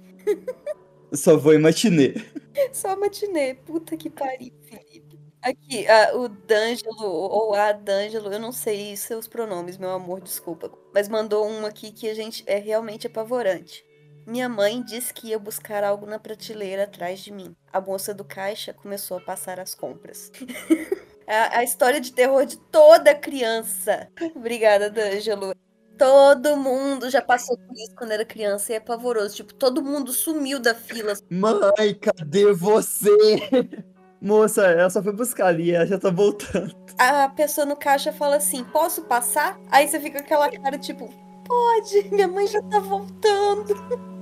Só 1.13 1.37
vou 1.37 1.53
em 1.53 1.57
matinê. 1.57 2.15
Só 2.73 2.97
matinê. 2.97 3.53
Puta 3.53 3.95
que 3.95 4.09
pariu, 4.09 4.53
Felipe. 4.65 5.17
Aqui, 5.41 5.87
a, 5.87 6.17
o 6.17 6.27
D'Angelo, 6.27 7.01
ou 7.01 7.55
a 7.55 7.71
D'Angelo, 7.71 8.31
eu 8.33 8.39
não 8.39 8.51
sei 8.51 8.97
seus 8.97 9.25
pronomes, 9.25 9.77
meu 9.77 9.91
amor, 9.91 10.19
desculpa. 10.19 10.69
Mas 10.93 11.07
mandou 11.07 11.47
um 11.47 11.65
aqui 11.65 11.93
que 11.93 12.09
a 12.09 12.13
gente 12.13 12.43
é 12.45 12.57
realmente 12.57 13.07
apavorante. 13.07 13.85
Minha 14.27 14.49
mãe 14.49 14.83
disse 14.83 15.13
que 15.13 15.29
ia 15.29 15.39
buscar 15.39 15.81
algo 15.81 16.05
na 16.05 16.19
prateleira 16.19 16.83
atrás 16.83 17.21
de 17.21 17.31
mim. 17.31 17.55
A 17.71 17.79
moça 17.79 18.13
do 18.13 18.25
caixa 18.25 18.73
começou 18.73 19.17
a 19.17 19.21
passar 19.21 19.61
as 19.61 19.73
compras. 19.73 20.29
a, 21.29 21.59
a 21.59 21.63
história 21.63 22.01
de 22.01 22.11
terror 22.11 22.45
de 22.45 22.57
toda 22.57 23.13
criança. 23.13 24.07
Obrigada, 24.35 24.89
D'Angelo. 24.89 25.53
Todo 25.97 26.55
mundo 26.55 27.09
já 27.09 27.21
passou 27.21 27.57
por 27.57 27.75
isso 27.75 27.93
quando 27.95 28.11
era 28.11 28.23
criança 28.23 28.71
e 28.71 28.75
é 28.75 28.79
pavoroso. 28.79 29.35
Tipo, 29.35 29.53
todo 29.53 29.83
mundo 29.83 30.13
sumiu 30.13 30.59
da 30.59 30.73
fila. 30.73 31.13
Mãe, 31.29 31.93
cadê 31.99 32.53
você? 32.53 33.09
Moça, 34.21 34.65
ela 34.65 34.89
só 34.89 35.01
foi 35.01 35.13
buscar 35.13 35.47
ali, 35.47 35.71
ela 35.71 35.85
já 35.85 35.97
tá 35.97 36.09
voltando. 36.09 36.75
A 36.97 37.29
pessoa 37.29 37.65
no 37.65 37.75
caixa 37.75 38.11
fala 38.11 38.37
assim: 38.37 38.63
posso 38.65 39.03
passar? 39.03 39.57
Aí 39.69 39.87
você 39.87 39.99
fica 39.99 40.19
com 40.19 40.25
aquela 40.25 40.49
cara, 40.51 40.77
tipo, 40.77 41.09
pode, 41.45 42.09
minha 42.11 42.27
mãe 42.27 42.47
já 42.47 42.61
tá 42.63 42.79
voltando. 42.79 43.73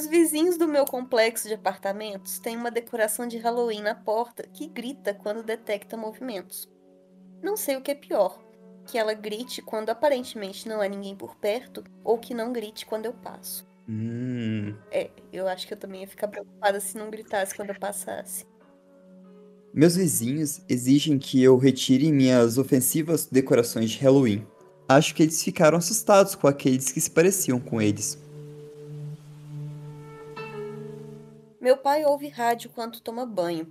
Os 0.00 0.06
vizinhos 0.06 0.56
do 0.56 0.66
meu 0.66 0.86
complexo 0.86 1.46
de 1.46 1.52
apartamentos 1.52 2.38
têm 2.38 2.56
uma 2.56 2.70
decoração 2.70 3.28
de 3.28 3.36
Halloween 3.36 3.82
na 3.82 3.94
porta 3.94 4.44
que 4.50 4.66
grita 4.66 5.12
quando 5.12 5.42
detecta 5.42 5.94
movimentos. 5.94 6.66
Não 7.42 7.54
sei 7.54 7.76
o 7.76 7.82
que 7.82 7.90
é 7.90 7.94
pior: 7.94 8.42
que 8.86 8.96
ela 8.96 9.12
grite 9.12 9.60
quando 9.60 9.90
aparentemente 9.90 10.66
não 10.66 10.80
há 10.80 10.88
ninguém 10.88 11.14
por 11.14 11.36
perto, 11.36 11.84
ou 12.02 12.16
que 12.16 12.32
não 12.32 12.50
grite 12.50 12.86
quando 12.86 13.04
eu 13.04 13.12
passo. 13.12 13.66
Hum. 13.86 14.74
É, 14.90 15.10
eu 15.30 15.46
acho 15.46 15.66
que 15.66 15.74
eu 15.74 15.78
também 15.78 16.00
ia 16.00 16.08
ficar 16.08 16.28
preocupada 16.28 16.80
se 16.80 16.96
não 16.96 17.10
gritasse 17.10 17.54
quando 17.54 17.68
eu 17.68 17.78
passasse. 17.78 18.46
Meus 19.74 19.96
vizinhos 19.96 20.62
exigem 20.66 21.18
que 21.18 21.42
eu 21.42 21.58
retire 21.58 22.10
minhas 22.10 22.56
ofensivas 22.56 23.26
decorações 23.26 23.90
de 23.90 23.98
Halloween. 23.98 24.46
Acho 24.88 25.14
que 25.14 25.24
eles 25.24 25.42
ficaram 25.42 25.76
assustados 25.76 26.34
com 26.34 26.48
aqueles 26.48 26.90
que 26.90 27.02
se 27.02 27.10
pareciam 27.10 27.60
com 27.60 27.82
eles. 27.82 28.18
Meu 31.60 31.76
pai 31.76 32.06
ouve 32.06 32.28
rádio 32.28 32.70
quando 32.74 33.00
toma 33.00 33.26
banho. 33.26 33.66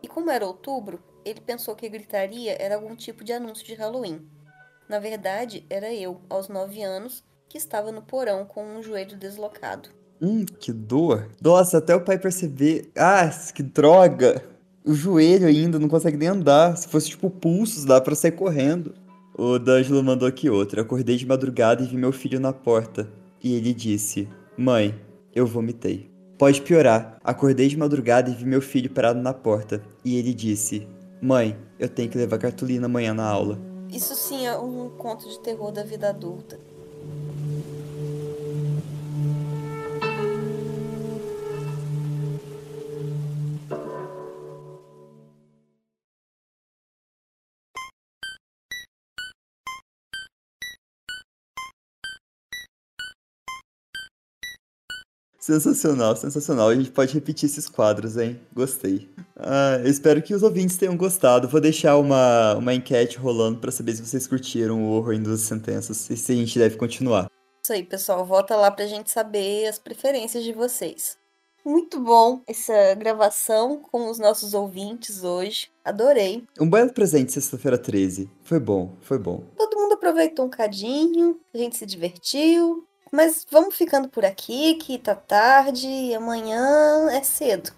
E 0.00 0.06
como 0.06 0.30
era 0.30 0.46
outubro, 0.46 1.02
ele 1.24 1.40
pensou 1.40 1.74
que 1.74 1.88
gritaria 1.88 2.56
era 2.56 2.76
algum 2.76 2.94
tipo 2.94 3.24
de 3.24 3.32
anúncio 3.32 3.66
de 3.66 3.74
Halloween. 3.74 4.24
Na 4.88 5.00
verdade, 5.00 5.66
era 5.68 5.92
eu, 5.92 6.20
aos 6.30 6.48
nove 6.48 6.82
anos, 6.84 7.24
que 7.48 7.58
estava 7.58 7.90
no 7.90 8.00
porão 8.00 8.44
com 8.44 8.64
um 8.64 8.80
joelho 8.80 9.16
deslocado. 9.16 9.88
Hum, 10.20 10.44
que 10.44 10.72
dor. 10.72 11.28
Nossa, 11.42 11.78
até 11.78 11.96
o 11.96 12.04
pai 12.04 12.16
perceber. 12.16 12.92
Ah, 12.96 13.28
que 13.52 13.62
droga! 13.62 14.40
O 14.84 14.94
joelho 14.94 15.48
ainda 15.48 15.80
não 15.80 15.88
consegue 15.88 16.16
nem 16.16 16.28
andar. 16.28 16.76
Se 16.76 16.86
fosse 16.86 17.08
tipo 17.08 17.28
pulsos, 17.28 17.84
dá 17.84 18.00
pra 18.00 18.14
sair 18.14 18.32
correndo. 18.32 18.94
O 19.36 19.58
D'Angelo 19.58 20.02
mandou 20.04 20.28
aqui 20.28 20.48
outra. 20.48 20.82
Acordei 20.82 21.16
de 21.16 21.26
madrugada 21.26 21.82
e 21.82 21.86
vi 21.86 21.96
meu 21.96 22.12
filho 22.12 22.38
na 22.38 22.52
porta. 22.52 23.10
E 23.42 23.54
ele 23.54 23.74
disse: 23.74 24.28
Mãe, 24.56 24.94
eu 25.34 25.44
vomitei. 25.44 26.11
Pode 26.42 26.60
piorar. 26.60 27.18
Acordei 27.22 27.68
de 27.68 27.76
madrugada 27.76 28.28
e 28.28 28.34
vi 28.34 28.44
meu 28.44 28.60
filho 28.60 28.90
parado 28.90 29.20
na 29.20 29.32
porta. 29.32 29.80
E 30.04 30.18
ele 30.18 30.34
disse: 30.34 30.88
Mãe, 31.20 31.56
eu 31.78 31.88
tenho 31.88 32.10
que 32.10 32.18
levar 32.18 32.36
cartolina 32.36 32.86
amanhã 32.86 33.14
na 33.14 33.24
aula. 33.24 33.56
Isso 33.88 34.16
sim 34.16 34.44
é 34.44 34.58
um 34.58 34.88
conto 34.98 35.28
de 35.28 35.38
terror 35.38 35.70
da 35.70 35.84
vida 35.84 36.08
adulta. 36.08 36.58
Sensacional, 55.42 56.14
sensacional. 56.14 56.68
A 56.68 56.74
gente 56.76 56.92
pode 56.92 57.12
repetir 57.12 57.46
esses 57.46 57.68
quadros, 57.68 58.16
hein? 58.16 58.40
Gostei. 58.54 59.10
Ah, 59.36 59.80
eu 59.82 59.90
espero 59.90 60.22
que 60.22 60.32
os 60.32 60.44
ouvintes 60.44 60.76
tenham 60.76 60.96
gostado. 60.96 61.48
Vou 61.48 61.60
deixar 61.60 61.96
uma, 61.96 62.54
uma 62.54 62.72
enquete 62.72 63.18
rolando 63.18 63.58
para 63.58 63.72
saber 63.72 63.96
se 63.96 64.06
vocês 64.06 64.28
curtiram 64.28 64.84
o 64.84 64.92
horror 64.92 65.14
em 65.14 65.20
duas 65.20 65.40
sentenças 65.40 66.08
e 66.08 66.16
se 66.16 66.30
a 66.30 66.36
gente 66.36 66.56
deve 66.56 66.76
continuar. 66.76 67.28
Isso 67.60 67.72
aí, 67.72 67.82
pessoal. 67.82 68.24
Volta 68.24 68.54
lá 68.54 68.70
pra 68.70 68.86
gente 68.86 69.10
saber 69.10 69.66
as 69.66 69.80
preferências 69.80 70.44
de 70.44 70.52
vocês. 70.52 71.18
Muito 71.64 71.98
bom 71.98 72.40
essa 72.46 72.94
gravação 72.94 73.82
com 73.90 74.08
os 74.08 74.20
nossos 74.20 74.54
ouvintes 74.54 75.24
hoje. 75.24 75.72
Adorei. 75.84 76.44
Um 76.60 76.70
belo 76.70 76.92
presente 76.92 77.32
sexta-feira 77.32 77.76
13. 77.76 78.30
Foi 78.44 78.60
bom, 78.60 78.94
foi 79.00 79.18
bom. 79.18 79.42
Todo 79.56 79.76
mundo 79.76 79.94
aproveitou 79.94 80.46
um 80.46 80.50
cadinho, 80.50 81.40
a 81.52 81.58
gente 81.58 81.76
se 81.76 81.84
divertiu. 81.84 82.86
Mas 83.14 83.46
vamos 83.50 83.74
ficando 83.74 84.08
por 84.08 84.24
aqui, 84.24 84.74
que 84.76 84.98
tá 84.98 85.14
tarde 85.14 85.86
e 85.86 86.14
amanhã 86.14 87.10
é 87.10 87.22
cedo. 87.22 87.70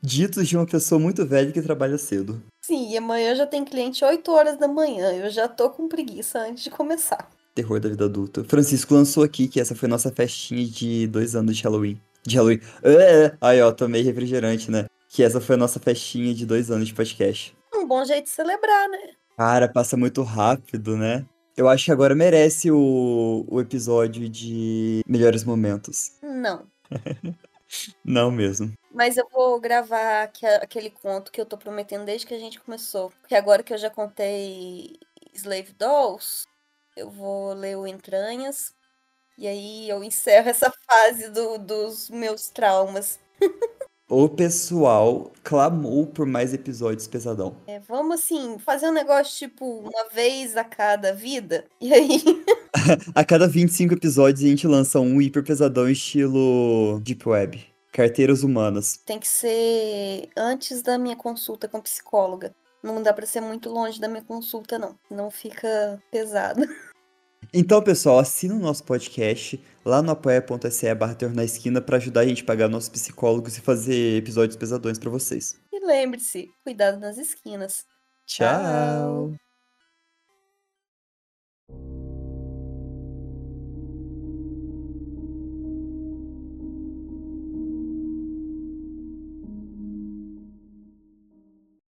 Ditos 0.00 0.48
de 0.48 0.56
uma 0.56 0.64
pessoa 0.64 0.98
muito 0.98 1.26
velha 1.26 1.52
que 1.52 1.60
trabalha 1.60 1.98
cedo. 1.98 2.42
Sim, 2.64 2.90
e 2.90 2.96
amanhã 2.96 3.34
já 3.34 3.46
tem 3.46 3.64
cliente 3.64 4.04
8 4.04 4.30
horas 4.30 4.58
da 4.58 4.66
manhã. 4.66 5.12
Eu 5.12 5.28
já 5.28 5.46
tô 5.48 5.68
com 5.68 5.86
preguiça 5.86 6.38
antes 6.38 6.64
de 6.64 6.70
começar. 6.70 7.28
Terror 7.54 7.78
da 7.78 7.90
vida 7.90 8.06
adulta. 8.06 8.42
Francisco 8.44 8.94
lançou 8.94 9.22
aqui 9.22 9.48
que 9.48 9.60
essa 9.60 9.74
foi 9.74 9.88
nossa 9.88 10.10
festinha 10.10 10.64
de 10.64 11.06
dois 11.06 11.34
anos 11.34 11.56
de 11.56 11.62
Halloween. 11.62 12.00
De 12.24 12.36
Halloween. 12.36 12.60
É, 12.82 13.36
aí, 13.40 13.60
ó, 13.60 13.70
tomei 13.72 14.02
refrigerante, 14.02 14.70
né? 14.70 14.86
Que 15.08 15.22
essa 15.22 15.40
foi 15.40 15.56
a 15.56 15.58
nossa 15.58 15.78
festinha 15.78 16.32
de 16.32 16.46
dois 16.46 16.70
anos 16.70 16.88
de 16.88 16.94
podcast. 16.94 17.54
Um 17.74 17.86
bom 17.86 18.04
jeito 18.04 18.24
de 18.24 18.30
celebrar, 18.30 18.88
né? 18.88 18.98
Cara, 19.36 19.68
passa 19.68 19.96
muito 19.96 20.22
rápido, 20.22 20.96
né? 20.96 21.26
Eu 21.58 21.68
acho 21.68 21.86
que 21.86 21.90
agora 21.92 22.14
merece 22.14 22.70
o, 22.70 23.44
o 23.48 23.60
episódio 23.60 24.28
de 24.28 25.02
melhores 25.04 25.42
momentos. 25.42 26.12
Não. 26.22 26.66
Não 28.04 28.30
mesmo. 28.30 28.72
Mas 28.94 29.16
eu 29.16 29.28
vou 29.28 29.60
gravar 29.60 30.22
aqu- 30.22 30.46
aquele 30.62 30.88
conto 30.88 31.32
que 31.32 31.40
eu 31.40 31.44
tô 31.44 31.58
prometendo 31.58 32.04
desde 32.04 32.26
que 32.28 32.32
a 32.34 32.38
gente 32.38 32.60
começou. 32.60 33.10
Porque 33.20 33.34
agora 33.34 33.62
que 33.64 33.74
eu 33.74 33.78
já 33.78 33.90
contei 33.90 34.96
Slave 35.34 35.72
Dolls, 35.76 36.44
eu 36.96 37.10
vou 37.10 37.52
ler 37.54 37.76
o 37.76 37.86
Entranhas. 37.88 38.72
E 39.36 39.46
aí 39.48 39.88
eu 39.88 40.02
encerro 40.04 40.48
essa 40.48 40.72
fase 40.88 41.28
do- 41.30 41.58
dos 41.58 42.08
meus 42.08 42.48
traumas. 42.48 43.18
O 44.10 44.26
pessoal 44.26 45.30
clamou 45.44 46.06
por 46.06 46.24
mais 46.24 46.54
episódios 46.54 47.06
pesadão. 47.06 47.56
É, 47.66 47.78
vamos 47.78 48.20
assim, 48.20 48.58
fazer 48.58 48.88
um 48.88 48.92
negócio 48.92 49.36
tipo 49.36 49.66
uma 49.66 50.08
vez 50.10 50.56
a 50.56 50.64
cada 50.64 51.12
vida. 51.12 51.66
E 51.78 51.92
aí. 51.92 52.22
A 53.14 53.24
cada 53.24 53.46
25 53.48 53.94
episódios 53.94 54.44
a 54.44 54.48
gente 54.48 54.66
lança 54.66 55.00
um 55.00 55.20
hiper 55.20 55.42
pesadão 55.42 55.88
estilo 55.90 57.00
Deep 57.00 57.28
Web. 57.28 57.66
Carteiras 57.92 58.42
humanas. 58.42 58.98
tem 59.04 59.18
que 59.18 59.28
ser 59.28 60.28
antes 60.36 60.80
da 60.80 60.96
minha 60.96 61.16
consulta 61.16 61.66
com 61.68 61.80
psicóloga. 61.80 62.54
Não 62.82 63.02
dá 63.02 63.12
pra 63.12 63.26
ser 63.26 63.40
muito 63.40 63.68
longe 63.68 64.00
da 64.00 64.08
minha 64.08 64.22
consulta, 64.22 64.78
não. 64.78 64.96
Não 65.10 65.30
fica 65.30 66.00
pesado. 66.10 66.62
Então, 67.52 67.82
pessoal, 67.82 68.18
assina 68.18 68.54
o 68.54 68.58
nosso 68.58 68.84
podcast 68.84 69.62
lá 69.84 70.02
no 70.02 70.10
apoia.se 70.10 70.94
barra 70.94 71.16
na 71.34 71.44
esquina 71.44 71.80
pra 71.80 71.96
ajudar 71.96 72.20
a 72.20 72.26
gente 72.26 72.42
a 72.42 72.46
pagar 72.46 72.68
nossos 72.68 72.90
psicólogos 72.90 73.56
e 73.56 73.60
fazer 73.60 74.18
episódios 74.18 74.56
pesadões 74.56 74.98
pra 74.98 75.10
vocês. 75.10 75.58
E 75.72 75.84
lembre-se, 75.84 76.48
cuidado 76.62 76.98
nas 76.98 77.16
esquinas. 77.16 77.84
Tchau. 78.26 79.32